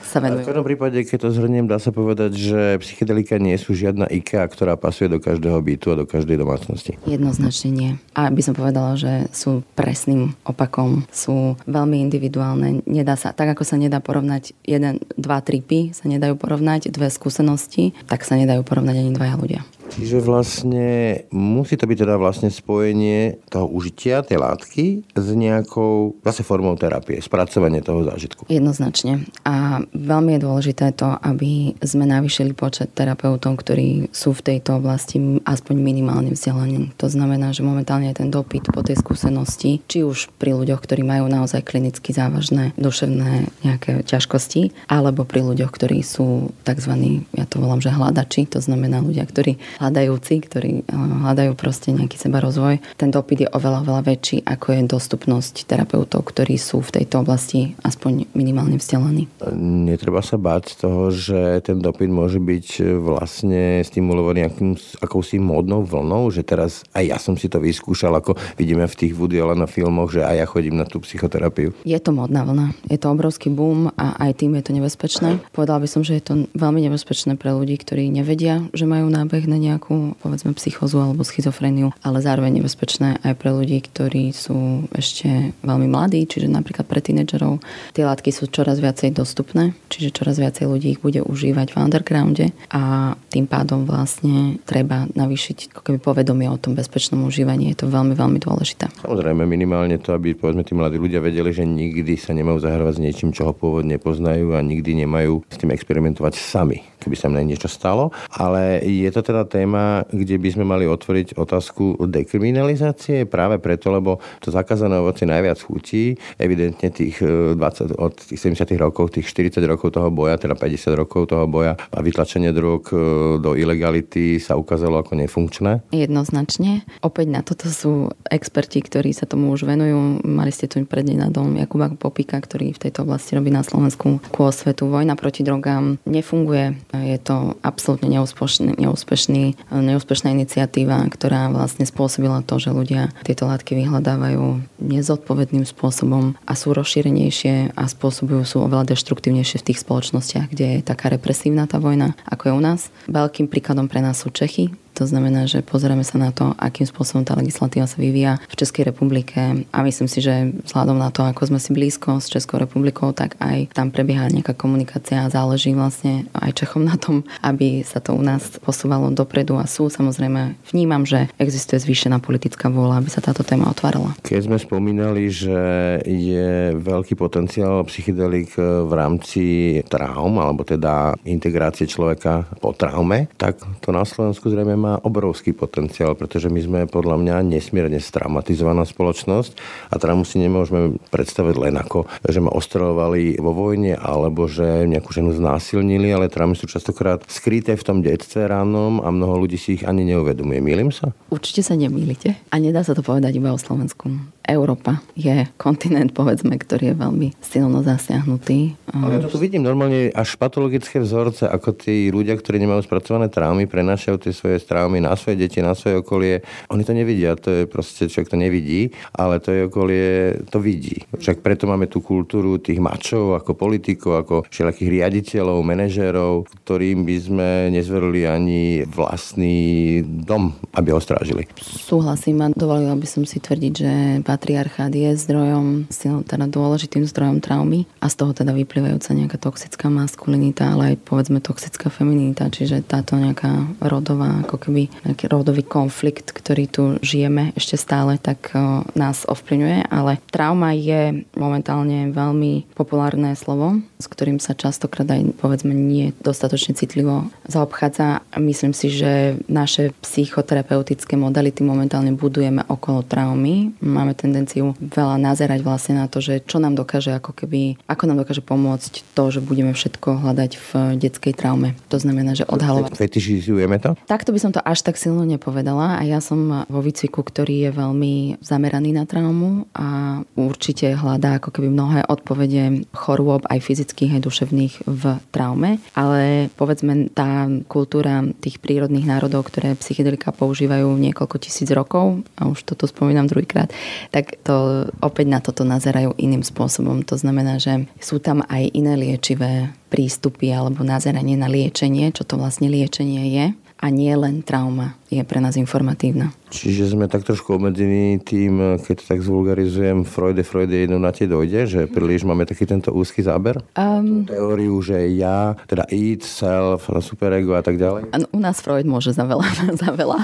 sa 0.05 0.19
venujú. 0.21 0.45
V 0.45 0.51
každom 0.53 0.67
prípade, 0.67 0.99
keď 1.07 1.19
to 1.25 1.31
zhrniem, 1.33 1.65
dá 1.65 1.81
sa 1.81 1.95
povedať, 1.95 2.37
že 2.37 2.61
psychedelika 2.85 3.39
nie 3.39 3.55
sú 3.57 3.73
žiadna 3.73 4.11
IKEA, 4.11 4.45
ktorá 4.51 4.75
pasuje 4.75 5.09
do 5.09 5.23
každého 5.23 5.57
bytu 5.63 5.95
a 5.95 6.03
do 6.03 6.07
každej 6.07 6.37
domácnosti. 6.37 6.98
Jednoznačne 7.07 7.71
nie. 7.71 7.91
A 8.17 8.33
by 8.33 8.43
som 8.43 8.55
povedala, 8.57 8.99
že 8.99 9.31
sú 9.31 9.63
presným 9.79 10.35
opakom, 10.43 11.07
sú 11.15 11.55
veľmi 11.69 12.03
individuálne. 12.03 12.83
Nedá 12.89 13.15
sa, 13.15 13.31
tak 13.31 13.55
ako 13.55 13.63
sa 13.63 13.79
nedá 13.79 14.03
porovnať 14.03 14.57
jeden, 14.67 14.99
dva 15.15 15.39
tripy, 15.39 15.95
sa 15.95 16.11
nedajú 16.11 16.35
porovnať, 16.35 16.91
dve 16.91 17.13
skúsenosti, 17.13 17.95
tak 18.11 18.27
sa 18.27 18.35
nedajú 18.35 18.67
porovnať 18.67 18.97
ani 18.99 19.11
dvaja 19.15 19.35
ľudia. 19.39 19.63
Čiže 19.89 20.21
vlastne 20.21 20.89
musí 21.33 21.75
to 21.75 21.89
byť 21.89 21.99
teda 22.05 22.17
vlastne 22.21 22.53
spojenie 22.53 23.41
toho 23.49 23.67
užitia 23.67 24.21
tej 24.23 24.39
látky 24.39 24.87
s 25.17 25.29
nejakou 25.33 26.21
zase 26.23 26.45
formou 26.45 26.77
terapie, 26.77 27.19
spracovanie 27.19 27.81
toho 27.81 28.05
zážitku. 28.05 28.47
Jednoznačne. 28.47 29.27
A 29.49 29.83
veľmi 29.93 30.37
je 30.37 30.45
dôležité 30.45 30.93
to, 30.95 31.17
aby 31.25 31.75
sme 31.81 32.05
navýšili 32.05 32.53
počet 32.53 32.93
terapeutov, 32.93 33.59
ktorí 33.59 34.13
sú 34.13 34.37
v 34.37 34.55
tejto 34.55 34.79
oblasti 34.79 35.19
aspoň 35.43 35.77
minimálne 35.81 36.31
vzdelaní. 36.37 36.93
To 37.01 37.09
znamená, 37.09 37.51
že 37.57 37.67
momentálne 37.67 38.13
je 38.13 38.21
ten 38.23 38.31
dopyt 38.31 38.71
po 38.71 38.85
tej 38.85 39.01
skúsenosti, 39.01 39.81
či 39.89 40.05
už 40.05 40.31
pri 40.37 40.55
ľuďoch, 40.55 40.85
ktorí 40.85 41.03
majú 41.03 41.27
naozaj 41.27 41.65
klinicky 41.65 42.13
závažné 42.13 42.77
duševné 42.77 43.51
nejaké 43.65 44.05
ťažkosti, 44.05 44.87
alebo 44.87 45.25
pri 45.25 45.43
ľuďoch, 45.43 45.73
ktorí 45.73 46.05
sú 46.05 46.53
tzv. 46.63 46.93
ja 47.35 47.45
to 47.49 47.59
volám, 47.59 47.81
že 47.81 47.95
hľadači, 47.95 48.47
to 48.49 48.61
znamená 48.61 49.01
ľudia, 49.01 49.25
ktorí 49.25 49.59
hľadajúci, 49.79 50.35
ktorí 50.45 50.73
eh, 50.83 50.95
hľadajú 50.95 51.55
proste 51.55 51.95
nejaký 51.95 52.19
seba 52.19 52.43
rozvoj. 52.43 52.83
Ten 52.99 53.15
dopyt 53.15 53.47
je 53.47 53.49
oveľa, 53.51 53.87
oveľa 53.87 54.03
väčší, 54.15 54.43
ako 54.45 54.67
je 54.75 54.81
dostupnosť 54.85 55.55
terapeutov, 55.67 56.27
ktorí 56.29 56.59
sú 56.59 56.83
v 56.83 57.01
tejto 57.01 57.23
oblasti 57.23 57.79
aspoň 57.87 58.31
minimálne 58.35 58.77
vzdelaní. 58.77 59.31
Netreba 59.57 60.21
sa 60.21 60.37
báť 60.37 60.79
toho, 60.79 61.15
že 61.15 61.63
ten 61.63 61.79
dopyt 61.79 62.11
môže 62.11 62.43
byť 62.43 62.67
eh, 62.83 62.99
vlastne 62.99 63.81
stimulovaný 63.87 64.51
akým, 64.51 64.75
akousi 64.99 65.39
módnou 65.39 65.87
vlnou, 65.87 66.29
že 66.35 66.43
teraz 66.43 66.83
aj 66.93 67.05
ja 67.07 67.19
som 67.23 67.39
si 67.39 67.47
to 67.47 67.63
vyskúšal, 67.63 68.13
ako 68.19 68.35
vidíme 68.59 68.85
v 68.85 68.99
tých 68.99 69.15
Woody 69.15 69.39
Allen 69.39 69.65
filmoch, 69.71 70.11
že 70.11 70.27
aj 70.27 70.37
ja 70.37 70.47
chodím 70.49 70.77
na 70.81 70.87
tú 70.89 70.99
psychoterapiu. 71.05 71.71
Je 71.87 71.99
to 72.03 72.11
módna 72.11 72.43
vlna. 72.43 72.67
Je 72.91 72.99
to 72.99 73.13
obrovský 73.13 73.53
boom 73.53 73.93
a 73.95 74.17
aj 74.19 74.43
tým 74.43 74.59
je 74.59 74.65
to 74.65 74.73
nebezpečné. 74.75 75.39
Povedala 75.55 75.85
by 75.85 75.89
som, 75.89 76.03
že 76.03 76.19
je 76.19 76.25
to 76.25 76.35
veľmi 76.57 76.83
nebezpečné 76.89 77.39
pre 77.39 77.55
ľudí, 77.55 77.79
ktorí 77.79 78.11
nevedia, 78.11 78.65
že 78.75 78.89
majú 78.89 79.07
nábeh 79.13 79.45
na 79.47 79.61
nejakú, 79.69 80.17
povedzme, 80.19 80.57
psychozu 80.57 80.99
alebo 80.99 81.23
schizofreniu, 81.23 81.93
ale 82.01 82.25
zároveň 82.25 82.61
nebezpečné 82.61 83.21
aj 83.23 83.35
pre 83.37 83.53
ľudí, 83.53 83.79
ktorí 83.85 84.33
sú 84.33 84.89
ešte 84.97 85.53
veľmi 85.61 85.87
mladí, 85.87 86.25
čiže 86.25 86.49
napríklad 86.49 86.89
pre 86.89 87.05
tínedžerov. 87.05 87.61
Tie 87.93 88.05
látky 88.05 88.33
sú 88.33 88.49
čoraz 88.49 88.81
viacej 88.81 89.13
dostupné, 89.13 89.77
čiže 89.93 90.17
čoraz 90.17 90.41
viacej 90.41 90.67
ľudí 90.67 90.89
ich 90.97 91.03
bude 91.05 91.21
užívať 91.23 91.75
v 91.75 91.77
undergrounde 91.77 92.47
a 92.73 93.15
tým 93.29 93.45
pádom 93.45 93.85
vlastne 93.85 94.59
treba 94.65 95.05
navýšiť 95.13 95.75
ako 95.77 95.81
keby 95.85 95.99
povedomie 96.01 96.49
o 96.49 96.57
tom 96.61 96.73
bezpečnom 96.73 97.29
užívaní. 97.29 97.71
Je 97.75 97.85
to 97.85 97.93
veľmi, 97.93 98.17
veľmi 98.17 98.39
dôležité. 98.41 98.89
Samozrejme, 99.05 99.45
minimálne 99.45 100.01
to, 100.01 100.17
aby 100.17 100.33
povedzme 100.33 100.65
tí 100.65 100.73
mladí 100.73 100.97
ľudia 100.97 101.21
vedeli, 101.21 101.53
že 101.53 101.69
nikdy 101.69 102.17
sa 102.17 102.33
nemajú 102.33 102.63
zahrávať 102.63 102.99
s 102.99 103.03
niečím, 103.05 103.31
čo 103.35 103.51
ho 103.51 103.53
pôvodne 103.53 104.01
poznajú 104.01 104.57
a 104.57 104.65
nikdy 104.65 105.05
nemajú 105.05 105.45
s 105.51 105.57
tým 105.61 105.75
experimentovať 105.75 106.35
sami, 106.39 106.81
keby 107.03 107.17
sa 107.19 107.29
mne 107.29 107.53
niečo 107.53 107.69
stalo. 107.69 108.15
Ale 108.33 108.81
je 108.85 109.11
to 109.13 109.21
teda 109.21 109.45
téma, 109.59 110.07
kde 110.07 110.39
by 110.39 110.49
sme 110.55 110.65
mali 110.65 110.87
otvoriť 110.87 111.35
otázku 111.35 111.99
dekriminalizácie 112.07 113.27
práve 113.27 113.59
preto, 113.59 113.91
lebo 113.91 114.23
to 114.39 114.55
zakázané 114.55 115.03
ovoci 115.03 115.27
najviac 115.27 115.59
chutí. 115.59 116.15
Evidentne 116.39 116.95
tých 116.95 117.19
20, 117.19 117.59
e, 117.59 117.99
od 117.99 118.15
tých 118.15 118.39
70 118.39 118.79
rokov, 118.79 119.19
tých 119.19 119.27
40 119.27 119.67
rokov 119.67 119.99
toho 119.99 120.15
boja, 120.15 120.39
teda 120.39 120.55
50 120.55 120.95
rokov 120.95 121.35
toho 121.35 121.51
boja 121.51 121.75
a 121.75 121.99
vytlačenie 121.99 122.55
drog 122.55 122.87
e, 122.95 122.97
do 123.43 123.59
ilegality 123.59 124.39
sa 124.39 124.55
ukázalo 124.55 125.03
ako 125.03 125.19
nefunkčné? 125.19 125.91
Jednoznačne. 125.91 126.87
Opäť 127.03 127.27
na 127.27 127.43
toto 127.43 127.67
sú 127.67 128.15
experti, 128.31 128.79
ktorí 128.85 129.11
sa 129.11 129.27
tomu 129.27 129.51
už 129.51 129.67
venujú. 129.67 130.23
Mali 130.23 130.55
ste 130.55 130.71
tu 130.71 130.79
prednedávnom 130.87 131.59
Jakuba 131.59 131.91
Popika, 131.99 132.39
ktorý 132.39 132.71
v 132.77 132.83
tejto 132.89 133.03
oblasti 133.03 133.35
robí 133.35 133.51
na 133.51 133.67
Slovensku 133.67 134.23
ku 134.31 134.41
osvetu. 134.47 134.87
Vojna 134.87 135.19
proti 135.19 135.43
drogám 135.43 135.99
nefunguje. 136.07 136.79
Je 136.95 137.19
to 137.19 137.57
absolútne 137.65 138.13
neúspešný, 138.13 138.77
neúspešný, 138.77 139.48
neúspešná 139.71 140.35
iniciatíva, 140.35 141.05
ktorá 141.13 141.49
vlastne 141.53 141.87
spôsobila 141.87 142.43
to, 142.43 142.59
že 142.59 142.75
ľudia 142.75 143.15
tieto 143.23 143.47
látky 143.47 143.79
vyhľadávajú 143.79 144.65
nezodpovedným 144.83 145.69
spôsobom 145.69 146.35
a 146.43 146.53
sú 146.59 146.75
rozšírenejšie 146.75 147.77
a 147.79 147.83
spôsobujú 147.87 148.43
sú 148.43 148.57
oveľa 148.65 148.97
deštruktívnejšie 148.97 149.63
v 149.63 149.67
tých 149.73 149.83
spoločnostiach, 149.87 150.51
kde 150.51 150.67
je 150.81 150.87
taká 150.87 151.13
represívna 151.13 151.71
tá 151.71 151.79
vojna, 151.79 152.19
ako 152.27 152.43
je 152.51 152.53
u 152.57 152.63
nás. 152.63 152.81
Veľkým 153.07 153.47
príkladom 153.47 153.87
pre 153.87 154.03
nás 154.03 154.19
sú 154.19 154.35
Čechy, 154.35 154.75
to 154.95 155.05
znamená, 155.07 155.45
že 155.47 155.65
pozeráme 155.65 156.03
sa 156.07 156.17
na 156.19 156.31
to, 156.31 156.55
akým 156.57 156.87
spôsobom 156.87 157.27
tá 157.27 157.35
legislatíva 157.37 157.87
sa 157.87 157.99
vyvíja 157.99 158.39
v 158.51 158.55
Českej 158.59 158.89
republike 158.91 159.67
a 159.69 159.79
myslím 159.83 160.09
si, 160.09 160.23
že 160.23 160.55
vzhľadom 160.65 160.99
na 160.99 161.11
to, 161.11 161.27
ako 161.27 161.51
sme 161.51 161.61
si 161.61 161.71
blízko 161.75 162.23
s 162.23 162.31
Českou 162.31 162.63
republikou, 162.63 163.11
tak 163.13 163.35
aj 163.43 163.75
tam 163.75 163.91
prebieha 163.91 164.31
nejaká 164.31 164.55
komunikácia 164.55 165.27
a 165.27 165.33
záleží 165.33 165.75
vlastne 165.75 166.31
aj 166.35 166.65
Čechom 166.65 166.87
na 166.87 166.97
tom, 166.97 167.27
aby 167.43 167.83
sa 167.83 167.99
to 167.99 168.15
u 168.15 168.23
nás 168.23 168.59
posúvalo 168.63 169.11
dopredu 169.13 169.59
a 169.59 169.67
sú 169.67 169.91
samozrejme, 169.91 170.55
vnímam, 170.71 171.03
že 171.03 171.27
existuje 171.37 171.83
zvýšená 171.83 172.23
politická 172.23 172.71
vôľa, 172.71 173.03
aby 173.03 173.11
sa 173.11 173.21
táto 173.21 173.43
téma 173.43 173.69
otvárala. 173.71 174.15
Keď 174.23 174.47
sme 174.47 174.59
spomínali, 174.59 175.27
že 175.29 175.59
je 176.07 176.79
veľký 176.79 177.19
potenciál 177.19 177.83
psychedelik 177.91 178.55
v 178.59 178.93
rámci 178.95 179.45
traum, 179.91 180.39
alebo 180.39 180.63
teda 180.63 181.19
integrácie 181.27 181.91
človeka 181.91 182.47
po 182.63 182.71
traume, 182.71 183.27
tak 183.35 183.59
to 183.83 183.91
na 183.91 184.07
Slovensku 184.07 184.47
zrejme 184.49 184.78
má 184.79 184.95
obrovský 185.03 185.51
potenciál, 185.51 186.15
pretože 186.15 186.47
my 186.47 186.61
sme 186.63 186.81
podľa 186.87 187.19
mňa 187.19 187.37
nesmierne 187.43 187.99
straumatizovaná 187.99 188.87
spoločnosť 188.87 189.59
a 189.91 189.99
traumu 189.99 190.23
si 190.23 190.39
nemôžeme 190.39 191.03
predstaviť 191.11 191.57
len 191.59 191.75
ako, 191.75 192.07
že 192.23 192.39
ma 192.39 192.55
ostrelovali 192.55 193.43
vo 193.43 193.51
vojne 193.51 193.99
alebo 193.99 194.47
že 194.47 194.87
nejakú 194.87 195.11
ženu 195.11 195.35
znásilnili, 195.35 196.15
ale 196.15 196.31
traumy 196.31 196.55
sú 196.55 196.71
častokrát 196.71 197.27
skryté 197.27 197.75
v 197.75 197.83
tom 197.83 197.99
detstve 197.99 198.47
ránom 198.47 199.03
a 199.03 199.11
mnoho 199.11 199.43
ľudí 199.43 199.59
si 199.59 199.75
ich 199.75 199.83
ani 199.83 200.07
neuvedomuje. 200.07 200.63
Mýlim 200.63 200.95
sa? 200.95 201.11
Určite 201.35 201.67
sa 201.67 201.75
nemýlite. 201.75 202.39
A 202.55 202.63
nedá 202.63 202.87
sa 202.87 202.95
to 202.95 203.03
povedať 203.03 203.35
iba 203.35 203.51
o 203.51 203.59
Slovensku. 203.59 204.38
Európa 204.49 205.05
je 205.13 205.45
kontinent, 205.61 206.09
povedzme, 206.17 206.57
ktorý 206.57 206.91
je 206.91 206.97
veľmi 206.97 207.29
silno 207.45 207.85
zasiahnutý. 207.85 208.81
Ale 208.97 209.21
ja 209.21 209.29
tu 209.29 209.37
vidím 209.37 209.61
normálne 209.61 210.09
až 210.17 210.41
patologické 210.41 210.97
vzorce, 211.05 211.45
ako 211.45 211.77
tí 211.77 212.09
ľudia, 212.09 212.33
ktorí 212.41 212.57
nemajú 212.57 212.89
spracované 212.89 213.29
traumy, 213.29 213.69
prenášajú 213.69 214.17
tie 214.25 214.33
svoje 214.33 214.57
traumy 214.65 215.05
na 215.05 215.13
svoje 215.21 215.45
deti, 215.45 215.61
na 215.61 215.77
svoje 215.77 216.01
okolie. 216.01 216.41
Oni 216.73 216.81
to 216.81 216.97
nevidia, 216.97 217.37
to 217.37 217.53
je 217.53 217.63
proste, 217.69 218.09
človek 218.09 218.33
to 218.33 218.39
nevidí, 218.41 218.89
ale 219.13 219.37
to 219.39 219.53
je 219.53 219.61
okolie 219.69 220.09
to 220.49 220.59
vidí. 220.59 221.05
Však 221.13 221.45
preto 221.45 221.69
máme 221.69 221.85
tú 221.87 222.01
kultúru 222.01 222.57
tých 222.57 222.81
mačov, 222.81 223.37
ako 223.37 223.53
politikov, 223.53 224.25
ako 224.25 224.35
všelakých 224.49 224.89
riaditeľov, 224.89 225.61
manažérov, 225.61 226.49
ktorým 226.65 227.05
by 227.05 227.17
sme 227.21 227.49
nezverili 227.69 228.25
ani 228.25 228.89
vlastný 228.89 230.01
dom, 230.25 230.57
aby 230.73 230.97
ho 230.97 231.01
strážili. 231.01 231.45
Súhlasím 231.61 232.41
a 232.41 232.49
dovolila 232.49 232.97
by 232.97 233.05
som 233.05 233.29
si 233.29 233.37
tvrdiť, 233.43 233.73
že 233.77 233.93
patriarchát 234.39 234.95
je 234.95 235.19
zdrojom, 235.19 235.91
teda 236.23 236.47
dôležitým 236.47 237.03
zdrojom 237.11 237.43
traumy 237.43 237.91
a 237.99 238.07
z 238.07 238.15
toho 238.23 238.31
teda 238.31 238.55
vyplývajúca 238.55 239.11
nejaká 239.11 239.35
toxická 239.43 239.91
maskulinita, 239.91 240.79
ale 240.79 240.95
aj 240.95 241.03
povedzme 241.03 241.43
toxická 241.43 241.91
feminita, 241.91 242.47
čiže 242.47 242.87
táto 242.87 243.19
nejaká 243.19 243.67
rodová, 243.83 244.47
ako 244.47 244.71
keby 244.71 244.87
nejaký 245.03 245.27
rodový 245.27 245.67
konflikt, 245.67 246.31
ktorý 246.31 246.71
tu 246.71 246.83
žijeme 247.03 247.51
ešte 247.59 247.75
stále, 247.75 248.15
tak 248.23 248.55
nás 248.95 249.27
ovplyvňuje, 249.27 249.91
ale 249.91 250.23
trauma 250.31 250.71
je 250.71 251.27
momentálne 251.35 252.15
veľmi 252.15 252.71
populárne 252.79 253.35
slovo, 253.35 253.83
s 253.99 254.07
ktorým 254.07 254.39
sa 254.39 254.55
častokrát 254.55 255.11
aj 255.11 255.35
povedzme 255.43 255.75
nie 255.75 256.15
dostatočne 256.23 256.79
citlivo 256.79 257.27
zaobchádza. 257.51 258.23
Myslím 258.39 258.71
si, 258.71 258.95
že 258.95 259.35
naše 259.51 259.91
psychoterapeutické 260.07 261.19
modality 261.19 261.67
momentálne 261.67 262.15
budujeme 262.15 262.63
okolo 262.71 263.03
traumy. 263.03 263.75
Máme 263.83 264.15
ten 264.15 264.29
tendenciu 264.29 264.77
veľa 264.79 265.17
nazerať 265.17 265.65
vlastne 265.65 266.05
na 266.05 266.07
to, 266.07 266.21
že 266.21 266.45
čo 266.45 266.61
nám 266.61 266.77
dokáže 266.77 267.17
ako 267.17 267.33
keby, 267.33 267.81
ako 267.89 268.05
nám 268.05 268.21
dokáže 268.21 268.45
pomôcť 268.45 269.17
to, 269.17 269.25
že 269.33 269.41
budeme 269.41 269.73
všetko 269.73 270.21
hľadať 270.21 270.53
v 270.61 270.71
detskej 271.01 271.33
traume. 271.33 271.73
To 271.89 271.97
znamená, 271.97 272.37
že 272.37 272.45
odhalovať. 272.45 273.01
Fetišizujeme 273.01 273.81
to? 273.81 273.97
Takto 274.05 274.37
by 274.37 274.39
som 274.39 274.53
to 274.53 274.61
až 274.61 274.85
tak 274.85 275.01
silno 275.01 275.25
nepovedala 275.25 275.97
a 275.97 276.03
ja 276.05 276.21
som 276.21 276.69
vo 276.69 276.81
výcviku, 276.85 277.25
ktorý 277.25 277.69
je 277.69 277.71
veľmi 277.73 278.15
zameraný 278.45 278.93
na 278.93 279.09
traumu 279.09 279.65
a 279.73 280.21
určite 280.37 280.93
hľadá 280.93 281.41
ako 281.41 281.57
keby 281.57 281.73
mnohé 281.73 282.05
odpovede 282.05 282.85
chorôb 282.93 283.49
aj 283.49 283.65
fyzických, 283.65 283.88
aj 283.97 284.25
duševných 284.25 284.75
v 284.85 285.03
traume, 285.31 285.79
ale 285.95 286.49
povedzme 286.59 287.09
tá 287.15 287.47
kultúra 287.67 288.23
tých 288.43 288.59
prírodných 288.59 289.09
národov, 289.09 289.49
ktoré 289.49 289.79
psychedelika 289.79 290.35
používajú 290.35 290.87
niekoľko 290.99 291.37
tisíc 291.39 291.69
rokov, 291.71 292.23
a 292.37 292.51
už 292.51 292.67
toto 292.67 292.85
spomínam 292.91 293.31
druhýkrát, 293.31 293.71
tak 294.11 294.39
to 294.43 294.89
opäť 295.01 295.27
na 295.29 295.39
toto 295.39 295.63
nazerajú 295.63 296.19
iným 296.19 296.43
spôsobom. 296.43 297.03
To 297.09 297.17
znamená, 297.17 297.57
že 297.63 297.87
sú 298.03 298.19
tam 298.19 298.43
aj 298.47 298.75
iné 298.75 298.99
liečivé 298.99 299.71
prístupy 299.89 300.53
alebo 300.53 300.85
nazeranie 300.85 301.39
na 301.39 301.49
liečenie, 301.49 302.13
čo 302.13 302.27
to 302.27 302.37
vlastne 302.37 302.69
liečenie 302.69 303.33
je. 303.33 303.47
a 303.79 303.87
nie 303.95 304.11
len 304.11 304.43
trauma 304.43 304.99
je 305.09 305.23
pre 305.25 305.41
nás 305.41 305.57
informatívna. 305.57 306.31
Čiže 306.49 306.97
sme 306.97 307.09
tak 307.09 307.29
trošku 307.29 307.61
obmedzení 307.61 308.21
tým, 308.25 308.81
keď 308.81 308.95
to 309.01 309.05
tak 309.05 309.21
zvulgarizujem, 309.21 310.09
Freude, 310.09 310.41
Freude 310.45 310.85
jednou 310.85 311.01
na 311.01 311.13
tie 311.13 311.29
dojde, 311.29 311.69
že 311.69 311.81
príliš 311.89 312.25
máme 312.25 312.49
taký 312.49 312.65
tento 312.65 312.93
úzky 312.93 313.21
záber? 313.21 313.61
Um, 313.77 314.25
teóriu, 314.25 314.81
že 314.81 315.13
ja, 315.13 315.57
teda 315.69 315.85
id, 315.93 316.25
self, 316.25 316.89
superego 317.01 317.57
a 317.57 317.63
tak 317.65 317.77
ďalej? 317.77 318.13
U 318.33 318.41
nás 318.41 318.61
Freud 318.65 318.89
môže 318.89 319.13
za 319.13 319.25
veľa, 319.25 319.45
za 319.83 319.91
veľa 319.93 320.19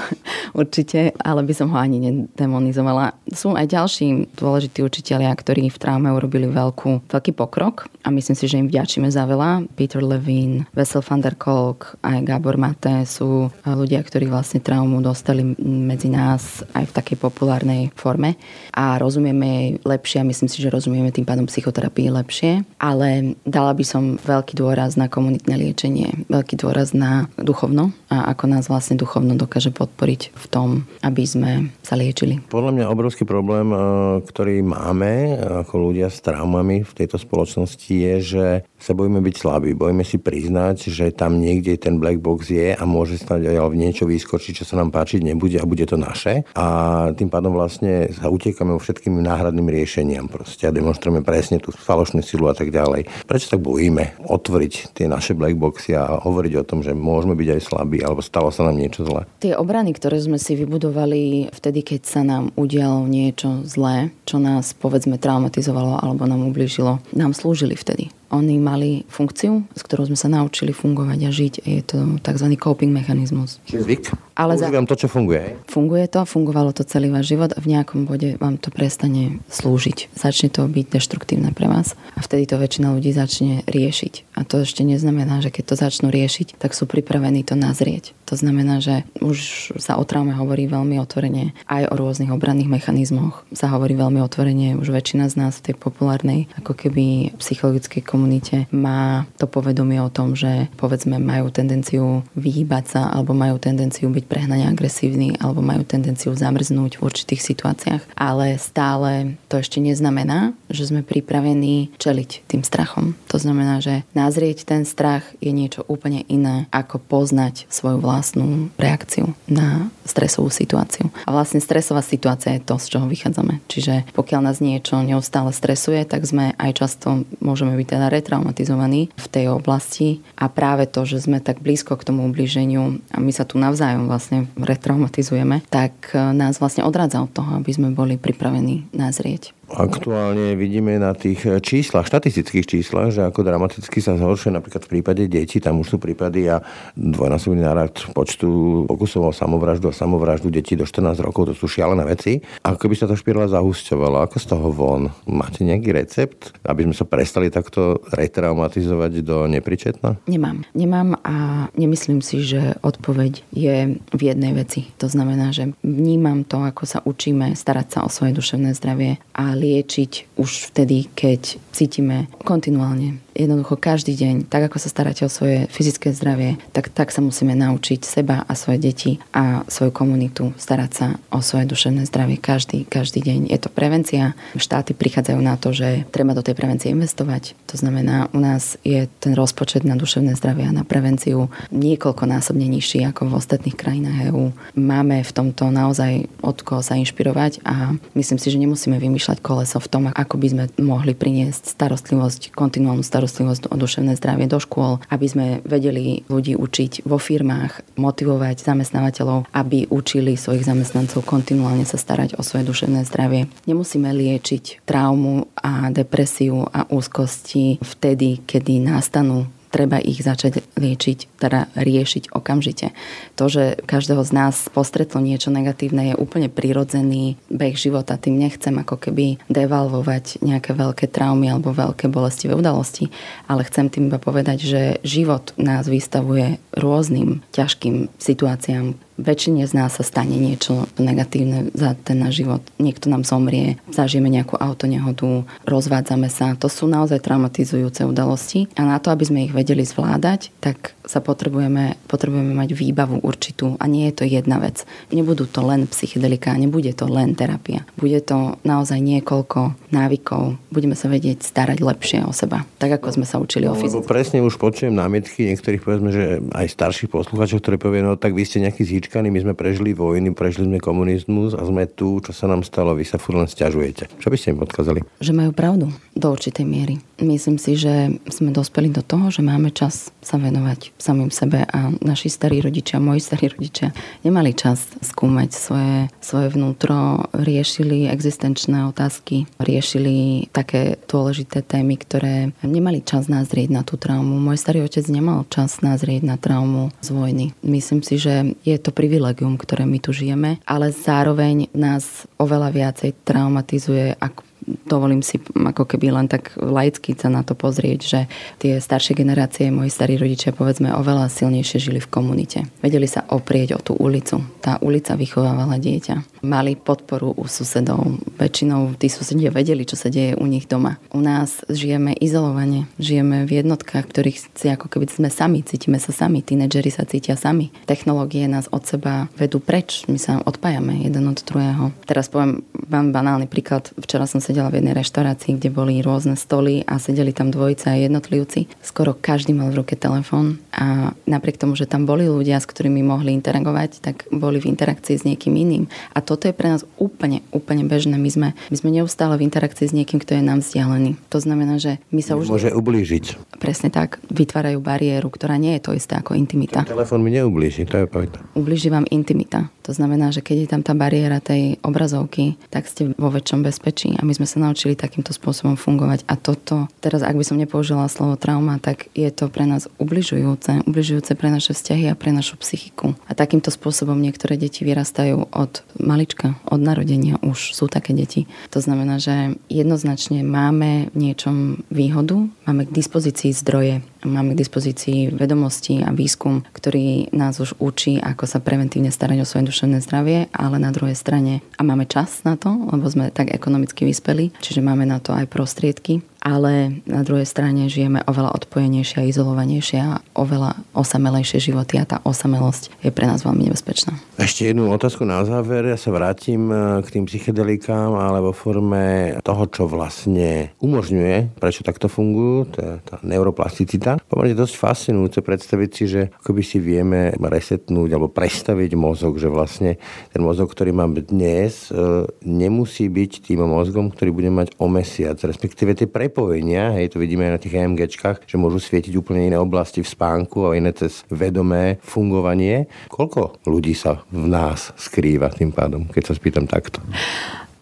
určite, 0.56 1.12
ale 1.20 1.44
by 1.44 1.52
som 1.52 1.68
ho 1.72 1.76
ani 1.76 2.00
nedemonizovala. 2.00 3.12
Sú 3.34 3.52
aj 3.52 3.68
ďalší 3.68 4.32
dôležití 4.38 4.80
učitelia, 4.80 5.32
ktorí 5.34 5.68
v 5.68 5.80
traume 5.80 6.08
urobili 6.12 6.48
veľkú, 6.48 7.10
veľký 7.10 7.32
pokrok 7.36 7.90
a 8.04 8.08
myslím 8.12 8.36
si, 8.36 8.44
že 8.48 8.60
im 8.60 8.70
vďačíme 8.70 9.08
za 9.10 9.24
veľa. 9.24 9.66
Peter 9.74 10.00
Levine, 10.00 10.64
Vesel 10.72 11.04
van 11.04 11.20
der 11.20 11.34
Kolk, 11.34 11.98
aj 12.00 12.24
Gabor 12.24 12.56
Mate 12.56 13.04
sú 13.04 13.50
ľudia, 13.66 14.00
ktorí 14.00 14.30
vlastne 14.30 14.62
traumu 14.74 14.98
dostali 14.98 15.46
medzi 15.62 16.10
nás 16.10 16.66
aj 16.74 16.90
v 16.90 16.94
takej 16.98 17.16
populárnej 17.22 17.94
forme. 17.94 18.34
A 18.74 18.98
rozumieme 18.98 19.46
jej 19.46 19.68
lepšie 19.86 20.18
a 20.18 20.26
myslím 20.26 20.50
si, 20.50 20.58
že 20.58 20.66
rozumieme 20.66 21.14
tým 21.14 21.22
pádom 21.22 21.46
psychoterapii 21.46 22.10
lepšie, 22.10 22.66
ale 22.82 23.38
dala 23.46 23.70
by 23.70 23.86
som 23.86 24.18
veľký 24.18 24.58
dôraz 24.58 24.98
na 24.98 25.06
komunitné 25.06 25.54
liečenie, 25.54 26.26
veľký 26.26 26.58
dôraz 26.58 26.90
na 26.90 27.30
duchovno 27.38 27.94
a 28.10 28.34
ako 28.34 28.50
nás 28.50 28.66
vlastne 28.66 28.98
duchovno 28.98 29.38
dokáže 29.38 29.70
podporiť 29.70 30.34
v 30.34 30.46
tom, 30.50 30.68
aby 31.06 31.22
sme 31.22 31.70
sa 31.86 31.94
liečili. 31.94 32.42
Podľa 32.50 32.74
mňa 32.74 32.90
obrovský 32.90 33.22
problém, 33.22 33.70
eh, 33.70 33.78
ktorý 34.26 34.66
máme 34.66 35.38
ako 35.62 35.74
ľudia 35.78 36.10
s 36.10 36.18
traumami 36.18 36.82
v 36.82 36.92
tejto 36.98 37.22
spoločnosti 37.22 37.94
je, 37.94 38.14
že 38.18 38.46
sa 38.74 38.92
bojíme 38.92 39.22
byť 39.22 39.34
slabí, 39.38 39.70
bojíme 39.72 40.02
si 40.02 40.18
priznať, 40.18 40.90
že 40.90 41.14
tam 41.14 41.38
niekde 41.38 41.78
ten 41.78 42.02
black 42.02 42.18
box 42.18 42.50
je 42.50 42.74
a 42.74 42.82
môže 42.82 43.22
stať 43.22 43.54
aj 43.54 43.70
niečo 43.72 44.04
vyskočiť, 44.04 44.60
čo 44.60 44.63
sa 44.64 44.80
nám 44.80 44.90
páčiť 44.90 45.20
nebude 45.22 45.60
a 45.60 45.68
bude 45.68 45.84
to 45.84 46.00
naše. 46.00 46.42
A 46.56 46.66
tým 47.12 47.28
pádom 47.28 47.52
vlastne 47.52 48.10
sa 48.10 48.32
utekáme 48.32 48.74
vo 48.74 48.80
všetkým 48.80 49.20
náhradným 49.20 49.68
riešeniam 49.68 50.26
proste 50.26 50.66
a 50.66 50.74
demonstrujeme 50.74 51.20
presne 51.20 51.60
tú 51.60 51.70
falošnú 51.70 52.24
silu 52.24 52.48
a 52.48 52.56
tak 52.56 52.72
ďalej. 52.72 53.06
Prečo 53.28 53.54
tak 53.54 53.60
bojíme 53.60 54.24
otvoriť 54.24 54.96
tie 54.96 55.06
naše 55.06 55.36
black 55.36 55.54
boxy 55.54 55.94
a 55.94 56.18
hovoriť 56.24 56.52
o 56.58 56.66
tom, 56.66 56.80
že 56.80 56.96
môžeme 56.96 57.36
byť 57.36 57.48
aj 57.54 57.60
slabí 57.60 58.00
alebo 58.00 58.24
stalo 58.24 58.48
sa 58.48 58.64
nám 58.66 58.80
niečo 58.80 59.04
zlé? 59.04 59.28
Tie 59.38 59.52
obrany, 59.52 59.92
ktoré 59.92 60.18
sme 60.18 60.40
si 60.40 60.56
vybudovali 60.56 61.52
vtedy, 61.52 61.84
keď 61.84 62.00
sa 62.02 62.20
nám 62.24 62.50
udialo 62.56 63.04
niečo 63.04 63.62
zlé, 63.68 64.10
čo 64.24 64.40
nás 64.40 64.72
povedzme 64.72 65.20
traumatizovalo 65.20 66.00
alebo 66.00 66.24
nám 66.24 66.48
ublížilo, 66.48 67.04
nám 67.12 67.36
slúžili 67.36 67.76
vtedy. 67.76 68.08
Oni 68.32 68.56
mali 68.60 69.04
funkciu, 69.10 69.66
s 69.74 69.82
ktorou 69.84 70.08
sme 70.08 70.18
sa 70.18 70.28
naučili 70.30 70.72
fungovať 70.72 71.18
a 71.26 71.30
žiť. 71.30 71.54
Je 71.64 71.82
to 71.84 71.98
tzv. 72.22 72.46
coping 72.56 72.92
mechanizmus. 72.94 73.60
Čiže 73.68 73.80
zvyk? 73.84 74.02
Ale 74.34 74.58
za... 74.58 74.66
to, 74.66 74.96
čo 74.98 75.06
funguje. 75.06 75.54
Funguje 75.70 76.10
to, 76.10 76.26
fungovalo 76.26 76.74
to 76.74 76.82
celý 76.82 77.06
váš 77.06 77.30
život 77.30 77.54
a 77.54 77.62
v 77.62 77.70
nejakom 77.78 78.02
bode 78.02 78.34
vám 78.42 78.58
to 78.58 78.74
prestane 78.74 79.38
slúžiť. 79.46 80.10
Začne 80.18 80.50
to 80.50 80.66
byť 80.66 80.86
deštruktívne 80.90 81.54
pre 81.54 81.70
vás 81.70 81.94
a 82.18 82.20
vtedy 82.20 82.50
to 82.50 82.58
väčšina 82.58 82.90
ľudí 82.90 83.14
začne 83.14 83.62
riešiť. 83.70 84.34
A 84.34 84.42
to 84.42 84.66
ešte 84.66 84.82
neznamená, 84.82 85.38
že 85.38 85.54
keď 85.54 85.64
to 85.70 85.74
začnú 85.78 86.10
riešiť, 86.10 86.58
tak 86.58 86.74
sú 86.74 86.90
pripravení 86.90 87.46
to 87.46 87.54
nazrieť. 87.54 88.10
To 88.26 88.34
znamená, 88.34 88.82
že 88.82 89.06
už 89.22 89.70
sa 89.78 89.94
o 89.94 90.04
traume 90.04 90.34
hovorí 90.34 90.66
veľmi 90.66 90.98
otvorene, 90.98 91.54
aj 91.70 91.92
o 91.92 91.94
rôznych 91.94 92.34
obranných 92.34 92.72
mechanizmoch 92.72 93.46
sa 93.54 93.70
hovorí 93.70 93.94
veľmi 93.94 94.18
otvorene. 94.18 94.74
Už 94.74 94.90
väčšina 94.90 95.30
z 95.30 95.38
nás 95.38 95.62
v 95.62 95.70
tej 95.70 95.74
populárnej 95.78 96.50
ako 96.58 96.74
keby 96.74 97.36
psychologickej 97.38 98.02
komunite 98.14 98.70
má 98.70 99.26
to 99.42 99.50
povedomie 99.50 99.98
o 99.98 100.06
tom, 100.06 100.38
že 100.38 100.70
povedzme 100.78 101.18
majú 101.18 101.50
tendenciu 101.50 102.22
vyhýbať 102.38 102.84
sa 102.86 103.02
alebo 103.10 103.34
majú 103.34 103.58
tendenciu 103.58 104.06
byť 104.06 104.30
prehnane 104.30 104.70
agresívni 104.70 105.34
alebo 105.42 105.58
majú 105.58 105.82
tendenciu 105.82 106.30
zamrznúť 106.30 107.02
v 107.02 107.02
určitých 107.02 107.42
situáciách. 107.42 108.14
Ale 108.14 108.54
stále 108.62 109.34
to 109.50 109.58
ešte 109.58 109.82
neznamená, 109.82 110.54
že 110.70 110.86
sme 110.86 111.02
pripravení 111.02 111.90
čeliť 111.98 112.46
tým 112.46 112.62
strachom. 112.62 113.18
To 113.34 113.42
znamená, 113.42 113.82
že 113.82 114.06
nazrieť 114.14 114.62
ten 114.62 114.86
strach 114.86 115.26
je 115.42 115.50
niečo 115.50 115.82
úplne 115.90 116.22
iné, 116.30 116.70
ako 116.70 117.02
poznať 117.02 117.66
svoju 117.66 117.98
vlastnú 117.98 118.70
reakciu 118.78 119.34
na 119.50 119.90
stresovú 120.06 120.54
situáciu. 120.54 121.10
A 121.26 121.34
vlastne 121.34 121.58
stresová 121.58 122.04
situácia 122.04 122.54
je 122.54 122.62
to, 122.62 122.78
z 122.78 122.94
čoho 122.94 123.10
vychádzame. 123.10 123.58
Čiže 123.66 124.06
pokiaľ 124.14 124.40
nás 124.44 124.62
niečo 124.62 125.02
neustále 125.02 125.50
stresuje, 125.50 126.06
tak 126.06 126.22
sme 126.28 126.54
aj 126.60 126.70
často 126.78 127.26
môžeme 127.40 127.74
byť 127.74 127.86
teda 127.96 128.03
retraumatizovaní 128.08 129.12
v 129.14 129.26
tej 129.30 129.52
oblasti 129.52 130.24
a 130.36 130.50
práve 130.50 130.88
to, 130.90 131.04
že 131.04 131.24
sme 131.24 131.40
tak 131.40 131.60
blízko 131.60 131.96
k 131.96 132.06
tomu 132.06 132.26
ubliženiu 132.28 133.00
a 133.12 133.18
my 133.20 133.32
sa 133.32 133.48
tu 133.48 133.56
navzájom 133.60 134.08
vlastne 134.08 134.50
retraumatizujeme, 134.58 135.64
tak 135.70 136.12
e, 136.12 136.32
nás 136.34 136.58
vlastne 136.58 136.84
odradza 136.84 137.20
od 137.20 137.30
toho, 137.32 137.60
aby 137.60 137.70
sme 137.72 137.94
boli 137.94 138.20
pripravení 138.20 138.90
nazrieť. 138.92 139.56
Aktuálne 139.70 140.58
vidíme 140.58 140.96
na 141.00 141.16
tých 141.16 141.46
číslach, 141.64 142.06
štatistických 142.06 142.66
číslach, 142.68 143.14
že 143.14 143.24
ako 143.24 143.40
dramaticky 143.40 144.02
sa 144.02 144.18
zhoršuje 144.18 144.52
napríklad 144.52 144.84
v 144.84 144.92
prípade 144.98 145.22
detí, 145.30 145.62
tam 145.62 145.80
už 145.80 145.94
sú 145.94 145.96
prípady 145.96 146.52
a 146.52 146.60
dvojnásobný 146.98 147.64
nárad 147.64 147.94
počtu 148.12 148.84
pokusov 148.84 149.30
o 149.30 149.32
samovraždu 149.32 149.88
a 149.88 149.94
samovraždu 149.96 150.52
detí 150.52 150.76
do 150.76 150.84
14 150.84 151.16
rokov, 151.24 151.50
to 151.50 151.54
sú 151.56 151.66
šialené 151.70 152.04
veci. 152.04 152.44
Ako 152.60 152.90
by 152.90 152.94
sa 152.98 153.06
to 153.08 153.16
špirla 153.16 153.48
zahusťovalo, 153.48 154.20
ako 154.20 154.36
z 154.36 154.46
toho 154.50 154.68
von? 154.68 155.02
Máte 155.24 155.64
nejaký 155.64 155.90
recept, 155.96 156.52
aby 156.68 156.84
sme 156.84 156.94
sa 156.94 157.08
prestali 157.08 157.48
takto 157.48 158.04
retraumatizovať 158.12 159.12
do 159.24 159.48
nepričetna? 159.48 160.20
Nemám. 160.28 160.66
Nemám 160.76 161.16
a 161.24 161.66
nemyslím 161.78 162.20
si, 162.20 162.44
že 162.44 162.76
odpoveď 162.84 163.46
je 163.54 163.96
v 163.96 164.20
jednej 164.20 164.52
veci. 164.52 164.90
To 165.00 165.08
znamená, 165.08 165.54
že 165.54 165.72
vnímam 165.80 166.44
to, 166.44 166.60
ako 166.60 166.84
sa 166.84 166.98
učíme 167.06 167.56
starať 167.56 167.86
sa 167.88 167.98
o 168.04 168.12
svoje 168.12 168.36
duševné 168.36 168.74
zdravie 168.76 169.16
a 169.32 169.53
liečiť 169.56 170.36
už 170.36 170.70
vtedy, 170.70 171.08
keď 171.14 171.56
cítime 171.72 172.28
kontinuálne 172.44 173.23
jednoducho 173.34 173.76
každý 173.76 174.14
deň, 174.14 174.46
tak 174.46 174.70
ako 174.70 174.78
sa 174.78 174.88
staráte 174.88 175.26
o 175.26 175.30
svoje 175.30 175.66
fyzické 175.68 176.14
zdravie, 176.14 176.56
tak, 176.70 176.88
tak 176.94 177.10
sa 177.10 177.20
musíme 177.20 177.52
naučiť 177.58 178.00
seba 178.06 178.46
a 178.46 178.52
svoje 178.54 178.78
deti 178.78 179.12
a 179.34 179.66
svoju 179.66 179.90
komunitu 179.90 180.54
starať 180.56 180.90
sa 180.94 181.06
o 181.34 181.42
svoje 181.42 181.66
duševné 181.68 182.06
zdravie 182.06 182.38
každý, 182.38 182.86
každý 182.86 183.20
deň. 183.20 183.50
Je 183.50 183.58
to 183.58 183.68
prevencia. 183.68 184.38
Štáty 184.54 184.94
prichádzajú 184.94 185.40
na 185.42 185.58
to, 185.58 185.74
že 185.74 186.06
treba 186.14 186.32
do 186.32 186.46
tej 186.46 186.54
prevencie 186.54 186.94
investovať. 186.94 187.58
To 187.74 187.76
znamená, 187.76 188.30
u 188.30 188.38
nás 188.38 188.78
je 188.86 189.10
ten 189.18 189.34
rozpočet 189.34 189.82
na 189.82 189.98
duševné 189.98 190.38
zdravie 190.38 190.70
a 190.70 190.72
na 190.72 190.86
prevenciu 190.86 191.50
niekoľko 191.74 192.24
násobne 192.30 192.70
nižší 192.70 193.02
ako 193.10 193.28
v 193.28 193.36
ostatných 193.42 193.76
krajinách 193.76 194.30
EÚ. 194.30 194.54
Máme 194.78 195.26
v 195.26 195.34
tomto 195.34 195.74
naozaj 195.74 196.30
od 196.38 196.62
koho 196.62 196.80
sa 196.80 196.94
inšpirovať 196.94 197.66
a 197.66 197.98
myslím 198.14 198.38
si, 198.38 198.48
že 198.48 198.62
nemusíme 198.62 198.96
vymýšľať 198.96 199.42
koleso 199.42 199.82
v 199.82 199.90
tom, 199.90 200.02
ako 200.14 200.38
by 200.38 200.46
sme 200.46 200.64
mohli 200.78 201.18
priniesť 201.18 201.74
starostlivosť, 201.74 202.54
kontinuálnu 202.54 203.02
starostlivosť 203.02 203.23
starostlivosť 203.24 203.72
o 203.72 203.76
duševné 203.80 204.12
zdravie 204.20 204.44
do 204.44 204.60
škôl, 204.60 205.00
aby 205.08 205.26
sme 205.26 205.46
vedeli 205.64 206.28
ľudí 206.28 206.60
učiť 206.60 207.08
vo 207.08 207.16
firmách, 207.16 207.96
motivovať 207.96 208.60
zamestnávateľov, 208.60 209.48
aby 209.56 209.88
učili 209.88 210.36
svojich 210.36 210.68
zamestnancov 210.68 211.24
kontinuálne 211.24 211.88
sa 211.88 211.96
starať 211.96 212.36
o 212.36 212.44
svoje 212.44 212.68
duševné 212.68 213.08
zdravie. 213.08 213.48
Nemusíme 213.64 214.12
liečiť 214.12 214.84
traumu 214.84 215.48
a 215.56 215.88
depresiu 215.88 216.68
a 216.68 216.84
úzkosti 216.92 217.80
vtedy, 217.80 218.44
kedy 218.44 218.84
nastanú 218.84 219.48
treba 219.74 219.98
ich 219.98 220.22
začať 220.22 220.62
liečiť, 220.78 221.42
teda 221.42 221.74
riešiť 221.74 222.30
okamžite. 222.30 222.94
To, 223.34 223.50
že 223.50 223.82
každého 223.82 224.22
z 224.22 224.30
nás 224.30 224.70
postretlo 224.70 225.18
niečo 225.18 225.50
negatívne, 225.50 226.14
je 226.14 226.20
úplne 226.22 226.46
prirodzený 226.46 227.34
beh 227.50 227.74
života. 227.74 228.14
Tým 228.14 228.38
nechcem 228.38 228.70
ako 228.78 229.02
keby 229.02 229.42
devalvovať 229.50 230.46
nejaké 230.46 230.78
veľké 230.78 231.10
traumy 231.10 231.50
alebo 231.50 231.74
veľké 231.74 232.06
bolestivé 232.06 232.54
udalosti, 232.54 233.10
ale 233.50 233.66
chcem 233.66 233.90
tým 233.90 234.06
iba 234.06 234.22
povedať, 234.22 234.62
že 234.62 234.82
život 235.02 235.50
nás 235.58 235.90
vystavuje 235.90 236.62
rôznym 236.78 237.42
ťažkým 237.50 238.14
situáciám, 238.22 238.94
väčšine 239.16 239.66
z 239.66 239.72
nás 239.74 239.94
sa 239.94 240.04
stane 240.04 240.34
niečo 240.34 240.90
negatívne 240.98 241.70
za 241.74 241.94
ten 241.94 242.20
náš 242.20 242.42
život. 242.42 242.62
Niekto 242.82 243.10
nám 243.10 243.22
zomrie, 243.22 243.78
zažijeme 243.90 244.30
nejakú 244.30 244.58
autonehodu, 244.58 245.46
rozvádzame 245.64 246.28
sa. 246.30 246.58
To 246.58 246.66
sú 246.66 246.90
naozaj 246.90 247.22
traumatizujúce 247.22 248.02
udalosti 248.06 248.66
a 248.74 248.82
na 248.86 248.98
to, 248.98 249.14
aby 249.14 249.24
sme 249.26 249.44
ich 249.46 249.54
vedeli 249.54 249.86
zvládať, 249.86 250.50
tak 250.58 250.96
sa 251.04 251.20
potrebujeme, 251.20 252.00
potrebujeme 252.08 252.56
mať 252.56 252.70
výbavu 252.72 253.20
určitú 253.20 253.76
a 253.76 253.84
nie 253.84 254.08
je 254.10 254.14
to 254.16 254.24
jedna 254.24 254.56
vec. 254.56 254.88
Nebudú 255.12 255.44
to 255.44 255.60
len 255.60 255.84
psychedelika, 255.84 256.56
nebude 256.56 256.90
to 256.96 257.04
len 257.04 257.36
terapia. 257.36 257.84
Bude 258.00 258.18
to 258.24 258.56
naozaj 258.64 258.98
niekoľko 258.98 259.76
návykov. 259.92 260.56
Budeme 260.72 260.96
sa 260.96 261.12
vedieť 261.12 261.44
starať 261.44 261.78
lepšie 261.84 262.24
o 262.24 262.32
seba, 262.32 262.64
tak 262.80 262.96
ako 262.98 263.20
sme 263.20 263.26
sa 263.28 263.36
učili 263.36 263.68
no, 263.68 263.76
o 263.76 263.78
fyziku. 263.78 264.02
presne 264.08 264.40
už 264.40 264.56
počujem 264.56 264.96
námietky 264.96 265.52
niektorých, 265.52 265.84
povedzme, 265.84 266.10
že 266.10 266.24
aj 266.56 266.66
starších 266.72 267.12
poslucháčov, 267.12 267.60
ktorí 267.60 267.76
povie, 267.76 268.00
no 268.00 268.16
tak 268.16 268.32
vy 268.32 268.42
ste 268.48 268.64
nejaký 268.64 268.82
zíčkaní, 269.04 269.28
my 269.28 269.44
sme 269.44 269.52
prežili 269.52 269.92
vojny, 269.92 270.32
prežili 270.32 270.64
sme 270.64 270.80
komunizmus 270.80 271.52
a 271.52 271.60
sme 271.60 271.84
tu, 271.84 272.24
čo 272.24 272.32
sa 272.32 272.48
nám 272.48 272.64
stalo, 272.64 272.96
vy 272.96 273.04
sa 273.04 273.20
furt 273.20 273.36
len 273.36 273.44
stiažujete. 273.44 274.08
Čo 274.16 274.32
by 274.32 274.36
ste 274.40 274.56
im 274.56 274.64
odkázali? 274.64 275.04
Že 275.20 275.32
majú 275.36 275.52
pravdu 275.52 275.92
do 276.14 276.30
určitej 276.30 276.66
miery 276.66 276.96
Myslím 277.22 277.62
si, 277.62 277.78
že 277.78 278.18
sme 278.26 278.50
dospeli 278.50 278.90
do 278.90 278.98
toho, 278.98 279.30
že 279.30 279.38
máme 279.38 279.70
čas 279.70 280.10
sa 280.18 280.34
venovať 280.34 280.90
samým 280.98 281.30
sebe 281.30 281.62
a 281.62 281.94
naši 282.02 282.26
starí 282.26 282.58
rodičia, 282.58 282.98
moji 282.98 283.22
starí 283.22 283.54
rodičia 283.54 283.94
nemali 284.26 284.50
čas 284.50 284.90
skúmať 284.98 285.48
svoje, 285.54 285.98
svoje 286.18 286.50
vnútro, 286.50 287.30
riešili 287.30 288.10
existenčné 288.10 288.82
otázky, 288.90 289.46
riešili 289.62 290.50
také 290.50 290.98
dôležité 291.06 291.62
témy, 291.62 292.02
ktoré 292.02 292.50
nemali 292.66 292.98
čas 292.98 293.30
nazrieť 293.30 293.70
na 293.70 293.86
tú 293.86 293.94
traumu. 293.94 294.34
Môj 294.42 294.58
starý 294.58 294.82
otec 294.82 295.06
nemal 295.06 295.46
čas 295.54 295.86
nazrieť 295.86 296.26
na 296.26 296.34
traumu 296.34 296.90
z 296.98 297.14
vojny. 297.14 297.46
Myslím 297.62 298.02
si, 298.02 298.18
že 298.18 298.58
je 298.66 298.74
to 298.82 298.90
privilegium, 298.90 299.54
ktoré 299.54 299.86
my 299.86 300.02
tu 300.02 300.10
žijeme, 300.10 300.58
ale 300.66 300.90
zároveň 300.90 301.70
nás 301.78 302.26
oveľa 302.42 302.74
viacej 302.74 303.10
traumatizuje, 303.22 304.18
ak 304.18 304.42
dovolím 304.66 305.20
si 305.22 305.40
ako 305.54 305.84
keby 305.84 306.10
len 306.10 306.26
tak 306.26 306.56
laicky 306.58 307.14
sa 307.14 307.30
na 307.30 307.46
to 307.46 307.54
pozrieť, 307.54 308.00
že 308.02 308.20
tie 308.58 308.80
staršie 308.80 309.14
generácie, 309.14 309.70
moji 309.70 309.92
starí 309.92 310.18
rodičia 310.18 310.56
povedzme 310.56 310.92
oveľa 310.92 311.30
silnejšie 311.30 311.78
žili 311.78 312.00
v 312.02 312.10
komunite. 312.10 312.58
Vedeli 312.80 313.06
sa 313.06 313.24
oprieť 313.28 313.76
o 313.76 313.80
tú 313.80 313.92
ulicu. 313.96 314.42
Tá 314.64 314.80
ulica 314.80 315.14
vychovávala 315.14 315.78
dieťa. 315.78 316.33
Mali 316.44 316.76
podporu 316.76 317.32
u 317.32 317.48
susedov. 317.48 318.20
Väčšinou 318.36 318.92
tí 319.00 319.08
susedia 319.08 319.48
vedeli, 319.48 319.88
čo 319.88 319.96
sa 319.96 320.12
deje 320.12 320.36
u 320.36 320.44
nich 320.44 320.68
doma. 320.68 321.00
U 321.16 321.24
nás 321.24 321.64
žijeme 321.72 322.12
izolovane. 322.20 322.84
Žijeme 323.00 323.48
v 323.48 323.64
jednotkách, 323.64 324.04
ktorých 324.04 324.52
si 324.52 324.66
ako 324.68 324.92
keby 324.92 325.08
sme 325.08 325.28
sami, 325.32 325.64
cítime 325.64 325.96
sa 325.96 326.12
sami. 326.12 326.44
Tínedžeri 326.44 326.92
sa 326.92 327.08
cítia 327.08 327.40
sami. 327.40 327.72
Technológie 327.88 328.44
nás 328.44 328.68
od 328.68 328.84
seba 328.84 329.32
vedú 329.40 329.56
preč. 329.56 330.04
My 330.04 330.20
sa 330.20 330.44
odpájame 330.44 331.08
jeden 331.08 331.24
od 331.32 331.40
druhého. 331.40 331.96
Teraz 332.04 332.28
poviem 332.28 332.60
vám 332.76 333.16
banálny 333.16 333.48
príklad. 333.48 333.88
Včera 333.96 334.28
som 334.28 334.44
sedela 334.44 334.68
v 334.68 334.84
jednej 334.84 334.92
reštaurácii, 335.00 335.56
kde 335.56 335.72
boli 335.72 336.04
rôzne 336.04 336.36
stoly 336.36 336.84
a 336.84 337.00
sedeli 337.00 337.32
tam 337.32 337.48
dvojice 337.48 337.88
a 337.88 337.96
jednotlivci. 337.96 338.68
Skoro 338.84 339.16
každý 339.16 339.56
mal 339.56 339.72
v 339.72 339.80
ruke 339.80 339.96
telefón 339.96 340.60
a 340.76 341.16
napriek 341.24 341.56
tomu, 341.56 341.72
že 341.72 341.88
tam 341.88 342.04
boli 342.04 342.28
ľudia, 342.28 342.60
s 342.60 342.68
ktorými 342.68 343.00
mohli 343.00 343.32
interagovať, 343.32 344.04
tak 344.04 344.28
boli 344.28 344.60
v 344.60 344.68
interakcii 344.68 345.16
s 345.16 345.24
niekým 345.24 345.56
iným. 345.56 345.88
A 346.12 346.20
toto 346.34 346.50
je 346.50 346.58
pre 346.58 346.66
nás 346.66 346.82
úplne, 346.98 347.46
úplne 347.54 347.86
bežné. 347.86 348.18
My 348.18 348.26
sme, 348.26 348.48
my 348.74 348.76
sme 348.76 348.90
neustále 348.90 349.38
v 349.38 349.46
interakcii 349.46 349.86
s 349.86 349.94
niekým, 349.94 350.18
kto 350.18 350.34
je 350.34 350.42
nám 350.42 350.66
vzdialený. 350.66 351.14
To 351.30 351.38
znamená, 351.38 351.78
že 351.78 352.02
my 352.10 352.26
sa 352.26 352.34
už... 352.34 352.50
Môže 352.50 352.74
ublížiť. 352.74 353.38
Presne 353.62 353.94
tak. 353.94 354.18
Vytvárajú 354.34 354.82
bariéru, 354.82 355.30
ktorá 355.30 355.54
nie 355.54 355.78
je 355.78 355.86
to 355.86 355.90
isté 355.94 356.18
ako 356.18 356.34
intimita. 356.34 356.82
Telefón 356.82 357.22
mi 357.22 357.30
neublíži, 357.30 357.86
to 357.86 358.02
je 358.02 358.10
pravda. 358.10 358.42
Ublíži 358.58 358.90
vám 358.90 359.06
intimita. 359.14 359.70
To 359.86 359.94
znamená, 359.94 360.34
že 360.34 360.40
keď 360.40 360.56
je 360.64 360.68
tam 360.74 360.82
tá 360.82 360.96
bariéra 360.96 361.44
tej 361.44 361.78
obrazovky, 361.84 362.56
tak 362.72 362.88
ste 362.88 363.12
vo 363.14 363.28
väčšom 363.28 363.62
bezpečí. 363.62 364.16
A 364.16 364.24
my 364.24 364.32
sme 364.32 364.48
sa 364.48 364.58
naučili 364.58 364.96
takýmto 364.96 365.30
spôsobom 365.30 365.76
fungovať. 365.78 366.26
A 366.26 366.34
toto, 366.40 366.88
teraz 366.98 367.20
ak 367.20 367.36
by 367.36 367.44
som 367.44 367.60
nepoužila 367.60 368.08
slovo 368.08 368.34
trauma, 368.40 368.80
tak 368.80 369.12
je 369.12 369.28
to 369.28 369.52
pre 369.52 369.68
nás 369.68 369.86
ubližujúce. 370.00 370.88
Ubližujúce 370.88 371.36
pre 371.36 371.52
naše 371.52 371.76
vzťahy 371.76 372.08
a 372.10 372.18
pre 372.18 372.32
našu 372.32 372.56
psychiku. 372.58 373.12
A 373.28 373.36
takýmto 373.36 373.68
spôsobom 373.68 374.16
niektoré 374.16 374.56
deti 374.56 374.88
vyrastajú 374.88 375.52
od 375.52 375.84
malička, 376.24 376.56
od 376.72 376.80
narodenia 376.80 377.36
už 377.44 377.76
sú 377.76 377.84
také 377.84 378.16
deti. 378.16 378.48
To 378.72 378.80
znamená, 378.80 379.20
že 379.20 379.60
jednoznačne 379.68 380.40
máme 380.40 381.12
v 381.12 381.16
niečom 381.20 381.84
výhodu, 381.92 382.48
máme 382.64 382.88
k 382.88 382.96
dispozícii 382.96 383.52
zdroje, 383.52 384.00
máme 384.24 384.56
k 384.56 384.60
dispozícii 384.64 385.32
vedomosti 385.36 386.00
a 386.00 386.10
výskum, 386.10 386.64
ktorý 386.72 387.30
nás 387.30 387.60
už 387.60 387.76
učí, 387.78 388.18
ako 388.18 388.48
sa 388.48 388.58
preventívne 388.58 389.12
starať 389.12 389.44
o 389.44 389.48
svoje 389.48 389.70
duševné 389.70 390.00
zdravie, 390.00 390.48
ale 390.50 390.76
na 390.80 390.90
druhej 390.90 391.14
strane 391.14 391.60
a 391.76 391.82
máme 391.84 392.08
čas 392.08 392.42
na 392.42 392.56
to, 392.56 392.72
lebo 392.90 393.06
sme 393.06 393.30
tak 393.30 393.52
ekonomicky 393.52 394.08
vyspeli, 394.08 394.50
čiže 394.58 394.82
máme 394.82 395.04
na 395.04 395.20
to 395.20 395.36
aj 395.36 395.46
prostriedky 395.46 396.24
ale 396.44 397.00
na 397.08 397.24
druhej 397.24 397.48
strane 397.48 397.88
žijeme 397.88 398.20
oveľa 398.28 398.52
odpojenejšie 398.60 399.24
a 399.24 399.28
izolovanejšie 399.32 399.98
a 400.04 400.20
oveľa 400.36 400.76
osamelejšie 400.92 401.72
životy 401.72 401.96
a 401.96 402.04
tá 402.04 402.20
osamelosť 402.20 403.00
je 403.00 403.08
pre 403.08 403.24
nás 403.24 403.40
veľmi 403.40 403.64
nebezpečná. 403.72 404.12
Ešte 404.36 404.68
jednu 404.68 404.92
otázku 404.92 405.24
na 405.24 405.40
záver. 405.48 405.88
Ja 405.88 405.96
sa 405.96 406.12
vrátim 406.12 406.68
e, 406.68 407.00
k 407.00 407.08
tým 407.16 407.24
psychedelikám, 407.24 408.12
ale 408.12 408.44
vo 408.44 408.52
forme 408.52 409.40
toho, 409.40 409.64
čo 409.72 409.88
vlastne 409.88 410.76
umožňuje, 410.84 411.56
prečo 411.56 411.80
takto 411.80 412.12
fungujú, 412.12 412.68
je 412.76 413.00
tá 413.08 413.16
neuroplasticita. 413.24 414.13
Pomerne 414.26 414.58
dosť 414.58 414.74
fascinujúce 414.76 415.40
predstaviť 415.40 415.90
si, 415.94 416.04
že 416.10 416.20
ako 416.44 416.50
by 416.58 416.62
si 416.66 416.78
vieme 416.82 417.30
resetnúť 417.38 418.10
alebo 418.10 418.28
prestaviť 418.28 418.92
mozog, 418.98 419.38
že 419.38 419.46
vlastne 419.46 419.96
ten 420.34 420.42
mozog, 420.42 420.74
ktorý 420.74 420.90
máme 420.90 421.22
dnes, 421.22 421.94
e, 421.94 422.26
nemusí 422.42 423.06
byť 423.06 423.48
tým 423.48 423.62
mozgom, 423.64 424.10
ktorý 424.10 424.30
bude 424.34 424.50
mať 424.50 424.74
o 424.82 424.90
mesiac, 424.90 425.38
respektíve 425.38 425.94
tie 425.94 426.10
pre 426.10 426.24
prepojenia, 426.24 426.96
hej, 426.96 427.12
to 427.12 427.20
vidíme 427.20 427.44
aj 427.44 427.52
na 427.52 427.60
tých 427.60 427.76
EMGčkách, 427.76 428.48
že 428.48 428.56
môžu 428.56 428.80
svietiť 428.80 429.12
úplne 429.20 429.52
iné 429.52 429.60
oblasti 429.60 430.00
v 430.00 430.08
spánku 430.08 430.64
a 430.64 430.72
iné 430.72 430.96
cez 430.96 431.20
vedomé 431.28 432.00
fungovanie. 432.00 432.88
Koľko 433.12 433.60
ľudí 433.68 433.92
sa 433.92 434.24
v 434.32 434.48
nás 434.48 434.96
skrýva 434.96 435.52
tým 435.52 435.68
pádom, 435.68 436.08
keď 436.08 436.32
sa 436.32 436.34
spýtam 436.34 436.64
takto? 436.64 437.04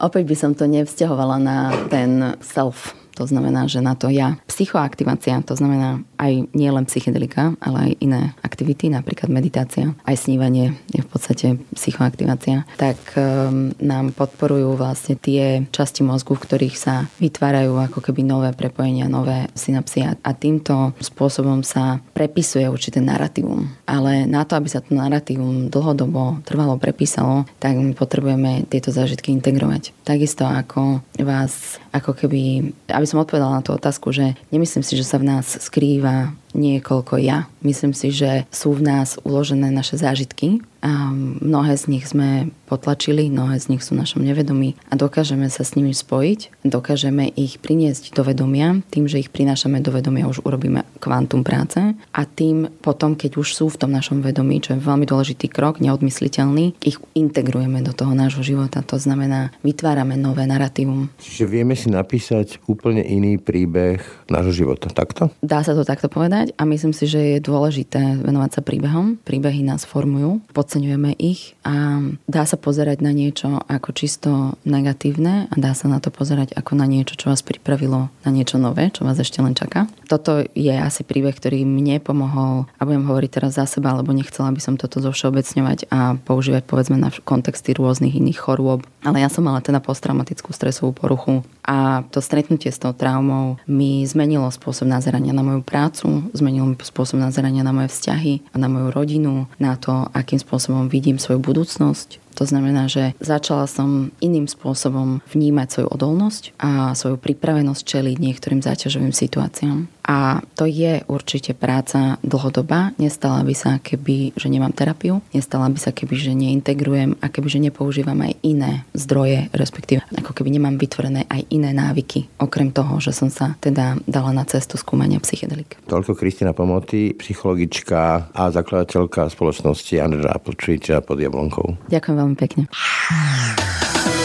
Opäť 0.03 0.27
by 0.27 0.35
som 0.35 0.53
to 0.59 0.67
nevzťahovala 0.67 1.39
na 1.39 1.71
ten 1.87 2.35
self 2.43 2.99
to 3.13 3.29
znamená, 3.29 3.69
že 3.69 3.85
na 3.85 3.93
to 3.93 4.09
ja. 4.09 4.41
Psychoaktivácia, 4.49 5.45
to 5.45 5.53
znamená 5.53 6.01
aj 6.17 6.49
nielen 6.57 6.89
psychedelika, 6.89 7.53
ale 7.61 7.79
aj 7.79 7.93
iné 8.01 8.23
aktivity, 8.41 8.89
napríklad 8.89 9.29
meditácia, 9.29 9.93
aj 10.09 10.17
snívanie 10.17 10.73
je 10.89 11.05
v 11.05 11.11
podstate 11.13 11.47
psychoaktivácia, 11.77 12.65
tak 12.81 12.99
um, 13.15 13.73
nám 13.79 14.17
podporujú 14.17 14.75
vlastne 14.75 15.15
tie 15.15 15.65
časti 15.69 16.03
mozgu, 16.03 16.35
v 16.37 16.45
ktorých 16.49 16.77
sa 16.77 17.07
vytvárajú 17.21 17.77
ako 17.79 18.01
keby 18.01 18.25
nové 18.25 18.51
prepojenia, 18.57 19.13
nové 19.13 19.49
synapsy 19.53 20.05
a 20.09 20.31
týmto 20.33 20.97
spôsobom 20.99 21.61
sa 21.63 22.01
prepisuje 22.17 22.67
určité 22.67 22.99
narratívum. 22.99 23.69
Ale 23.85 24.25
na 24.25 24.43
to, 24.49 24.57
aby 24.57 24.69
sa 24.73 24.81
to 24.81 24.97
narratívum 24.97 25.69
dlhodobo 25.69 26.43
trvalo 26.49 26.81
prepísalo, 26.81 27.45
tak 27.61 27.77
my 27.77 27.93
potrebujeme 27.93 28.65
tieto 28.67 28.91
zážitky 28.91 29.31
integrovať. 29.37 29.93
Takisto 30.03 30.49
ako 30.49 31.05
vás, 31.21 31.79
ako 31.95 32.17
keby, 32.17 32.73
aby 32.91 33.07
som 33.07 33.23
odpovedala 33.23 33.61
na 33.61 33.65
tú 33.65 33.77
otázku, 33.77 34.11
že 34.11 34.35
nemyslím 34.51 34.83
si, 34.83 34.97
že 34.99 35.07
sa 35.07 35.21
v 35.21 35.29
nás 35.29 35.47
skrýva 35.61 36.35
niekoľko 36.53 37.21
ja. 37.21 37.49
Myslím 37.65 37.93
si, 37.97 38.13
že 38.13 38.45
sú 38.53 38.77
v 38.77 38.85
nás 38.85 39.17
uložené 39.25 39.73
naše 39.73 39.97
zážitky 40.01 40.61
a 40.85 41.13
mnohé 41.17 41.77
z 41.77 41.85
nich 41.93 42.05
sme 42.09 42.53
potlačili, 42.73 43.29
mnohé 43.29 43.61
z 43.61 43.77
nich 43.77 43.85
sú 43.85 43.93
v 43.93 44.01
našom 44.01 44.25
nevedomí 44.25 44.81
a 44.89 44.97
dokážeme 44.97 45.53
sa 45.53 45.61
s 45.61 45.77
nimi 45.77 45.93
spojiť, 45.93 46.65
dokážeme 46.65 47.29
ich 47.37 47.61
priniesť 47.61 48.17
do 48.17 48.25
vedomia, 48.25 48.81
tým, 48.89 49.05
že 49.05 49.21
ich 49.21 49.29
prinášame 49.29 49.85
do 49.85 49.93
vedomia, 49.93 50.25
už 50.25 50.41
urobíme 50.49 50.89
kvantum 50.97 51.45
práce 51.45 51.77
a 51.93 52.21
tým 52.25 52.73
potom, 52.81 53.13
keď 53.13 53.37
už 53.37 53.53
sú 53.53 53.69
v 53.69 53.77
tom 53.77 53.93
našom 53.93 54.25
vedomí, 54.25 54.65
čo 54.65 54.73
je 54.73 54.81
veľmi 54.81 55.05
dôležitý 55.05 55.53
krok, 55.53 55.85
neodmysliteľný, 55.85 56.81
ich 56.81 56.97
integrujeme 57.13 57.85
do 57.85 57.93
toho 57.93 58.17
nášho 58.17 58.41
života. 58.41 58.81
To 58.89 58.97
znamená, 58.97 59.53
vytvárame 59.61 60.17
nové 60.17 60.49
narratívum. 60.49 61.13
Čiže 61.21 61.45
vieme 61.45 61.77
si 61.77 61.93
napísať 61.93 62.63
úplne 62.65 63.05
iný 63.05 63.37
príbeh 63.37 64.01
nášho 64.31 64.65
života. 64.65 64.89
Takto? 64.89 65.29
Dá 65.43 65.61
sa 65.61 65.77
to 65.77 65.83
takto 65.83 66.07
povedať 66.07 66.55
a 66.57 66.63
myslím 66.65 66.95
si, 66.95 67.11
že 67.11 67.37
je 67.37 67.39
dôležité 67.43 68.23
venovať 68.23 68.51
sa 68.57 68.61
príbehom. 68.63 69.19
Príbehy 69.27 69.67
nás 69.67 69.83
formujú. 69.83 70.41
Podceňujeme 70.55 71.19
ich 71.19 71.59
a 71.67 71.99
dá 72.31 72.47
sa 72.47 72.55
pozerať 72.63 73.03
na 73.03 73.11
niečo 73.11 73.59
ako 73.67 73.91
čisto 73.91 74.31
negatívne 74.63 75.51
a 75.51 75.55
dá 75.59 75.75
sa 75.75 75.91
na 75.91 75.99
to 75.99 76.15
pozerať 76.15 76.55
ako 76.55 76.79
na 76.79 76.87
niečo, 76.87 77.19
čo 77.19 77.35
vás 77.35 77.43
pripravilo 77.43 78.07
na 78.23 78.31
niečo 78.31 78.63
nové, 78.63 78.95
čo 78.95 79.03
vás 79.03 79.19
ešte 79.19 79.43
len 79.43 79.59
čaká. 79.59 79.91
Toto 80.07 80.47
je 80.55 80.71
asi 80.71 81.03
príbeh, 81.03 81.35
ktorý 81.35 81.67
mne 81.67 81.99
pomohol 81.99 82.71
a 82.79 82.87
budem 82.87 83.03
hovoriť 83.03 83.31
teraz 83.35 83.59
za 83.59 83.67
seba, 83.67 83.99
lebo 83.99 84.15
nechcela 84.15 84.55
by 84.55 84.61
som 84.63 84.79
toto 84.79 85.03
zovšeobecňovať 85.03 85.91
a 85.91 86.15
používať 86.23 86.63
povedzme 86.71 86.95
na 86.95 87.11
kontexty 87.11 87.75
rôznych 87.75 88.15
iných 88.15 88.39
chorôb. 88.39 88.87
Ale 89.03 89.19
ja 89.19 89.27
som 89.27 89.43
mala 89.43 89.59
teda 89.59 89.83
posttraumatickú 89.83 90.55
stresovú 90.55 90.95
poruchu 90.95 91.43
a 91.63 92.03
to 92.11 92.19
stretnutie 92.19 92.75
s 92.75 92.83
tou 92.83 92.91
traumou 92.91 93.57
mi 93.71 94.03
zmenilo 94.03 94.51
spôsob 94.51 94.91
nazerania 94.91 95.31
na 95.31 95.47
moju 95.47 95.63
prácu, 95.63 96.27
zmenilo 96.35 96.67
mi 96.67 96.77
spôsob 96.79 97.23
nazerania 97.23 97.63
na 97.63 97.71
moje 97.71 97.95
vzťahy 97.95 98.55
na 98.59 98.67
moju 98.67 98.89
rodinu, 98.91 99.47
na 99.63 99.79
to, 99.79 100.11
akým 100.11 100.43
spôsobom 100.43 100.91
vidím 100.91 101.23
svoju 101.23 101.39
budúcnosť. 101.39 102.23
To 102.41 102.49
znamená, 102.49 102.89
že 102.89 103.13
začala 103.21 103.69
som 103.69 104.09
iným 104.25 104.49
spôsobom 104.49 105.21
vnímať 105.29 105.69
svoju 105.69 105.89
odolnosť 105.93 106.57
a 106.57 106.97
svoju 106.97 107.21
pripravenosť 107.21 107.83
čeliť 107.85 108.17
niektorým 108.17 108.65
záťažovým 108.65 109.13
situáciám. 109.13 109.87
A 110.03 110.43
to 110.59 110.67
je 110.67 111.07
určite 111.07 111.55
práca 111.55 112.19
dlhodobá. 112.27 112.91
Nestala 112.99 113.47
by 113.47 113.55
sa, 113.55 113.79
keby, 113.79 114.35
že 114.35 114.51
nemám 114.51 114.75
terapiu. 114.75 115.23
Nestala 115.31 115.71
by 115.71 115.79
sa, 115.79 115.95
keby, 115.95 116.15
že 116.19 116.33
neintegrujem 116.35 117.15
a 117.23 117.31
keby, 117.31 117.49
že 117.49 117.63
nepoužívam 117.63 118.19
aj 118.19 118.35
iné 118.43 118.83
zdroje, 118.93 119.47
respektíve 119.55 120.03
ako 120.19 120.35
keby 120.35 120.59
nemám 120.59 120.75
vytvorené 120.77 121.31
aj 121.31 121.47
iné 121.55 121.71
návyky. 121.71 122.27
Okrem 122.43 122.75
toho, 122.75 122.99
že 122.99 123.15
som 123.15 123.31
sa 123.31 123.55
teda 123.63 123.99
dala 124.11 124.35
na 124.35 124.43
cestu 124.43 124.75
skúmania 124.75 125.23
psychedelik. 125.23 125.79
Toľko 125.87 126.19
Kristina 126.19 126.51
Pomoty, 126.51 127.15
psychologička 127.15 128.35
a 128.35 128.43
zakladateľka 128.51 129.31
spoločnosti 129.31 129.95
Andrea 130.03 130.37
Počíča 130.43 131.01
pod 131.07 131.23
Jablonkou. 131.23 131.79
Ďakujem 131.89 132.17
veľmi 132.19 132.37
pekne. 132.37 132.63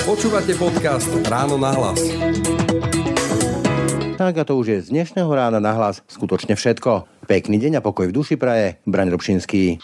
Počúvate 0.07 0.55
podcast 0.55 1.11
Ráno 1.28 1.59
na 1.59 1.71
hlas. 1.75 2.01
Tak 4.18 4.34
a 4.34 4.43
to 4.49 4.57
už 4.57 4.68
je 4.68 4.80
z 4.82 4.88
dnešného 4.89 5.30
rána 5.30 5.61
na 5.61 5.78
hlas 5.78 6.01
skutočne 6.09 6.57
všetko. 6.57 7.05
Pekný 7.30 7.61
deň 7.61 7.78
a 7.78 7.86
pokoj 7.86 8.09
v 8.09 8.18
duši 8.18 8.34
praje. 8.34 8.82
Braň 8.89 9.13
Robšinský. 9.13 9.78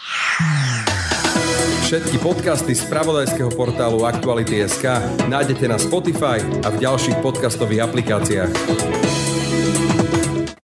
Všetky 1.85 2.17
podcasty 2.17 2.73
z 2.73 2.81
pravodajského 2.89 3.53
portálu 3.53 4.09
Aktuality.sk 4.09 4.89
nájdete 5.29 5.69
na 5.69 5.77
Spotify 5.77 6.41
a 6.65 6.73
v 6.73 6.81
ďalších 6.81 7.21
podcastových 7.21 7.85
aplikáciách. 7.85 8.49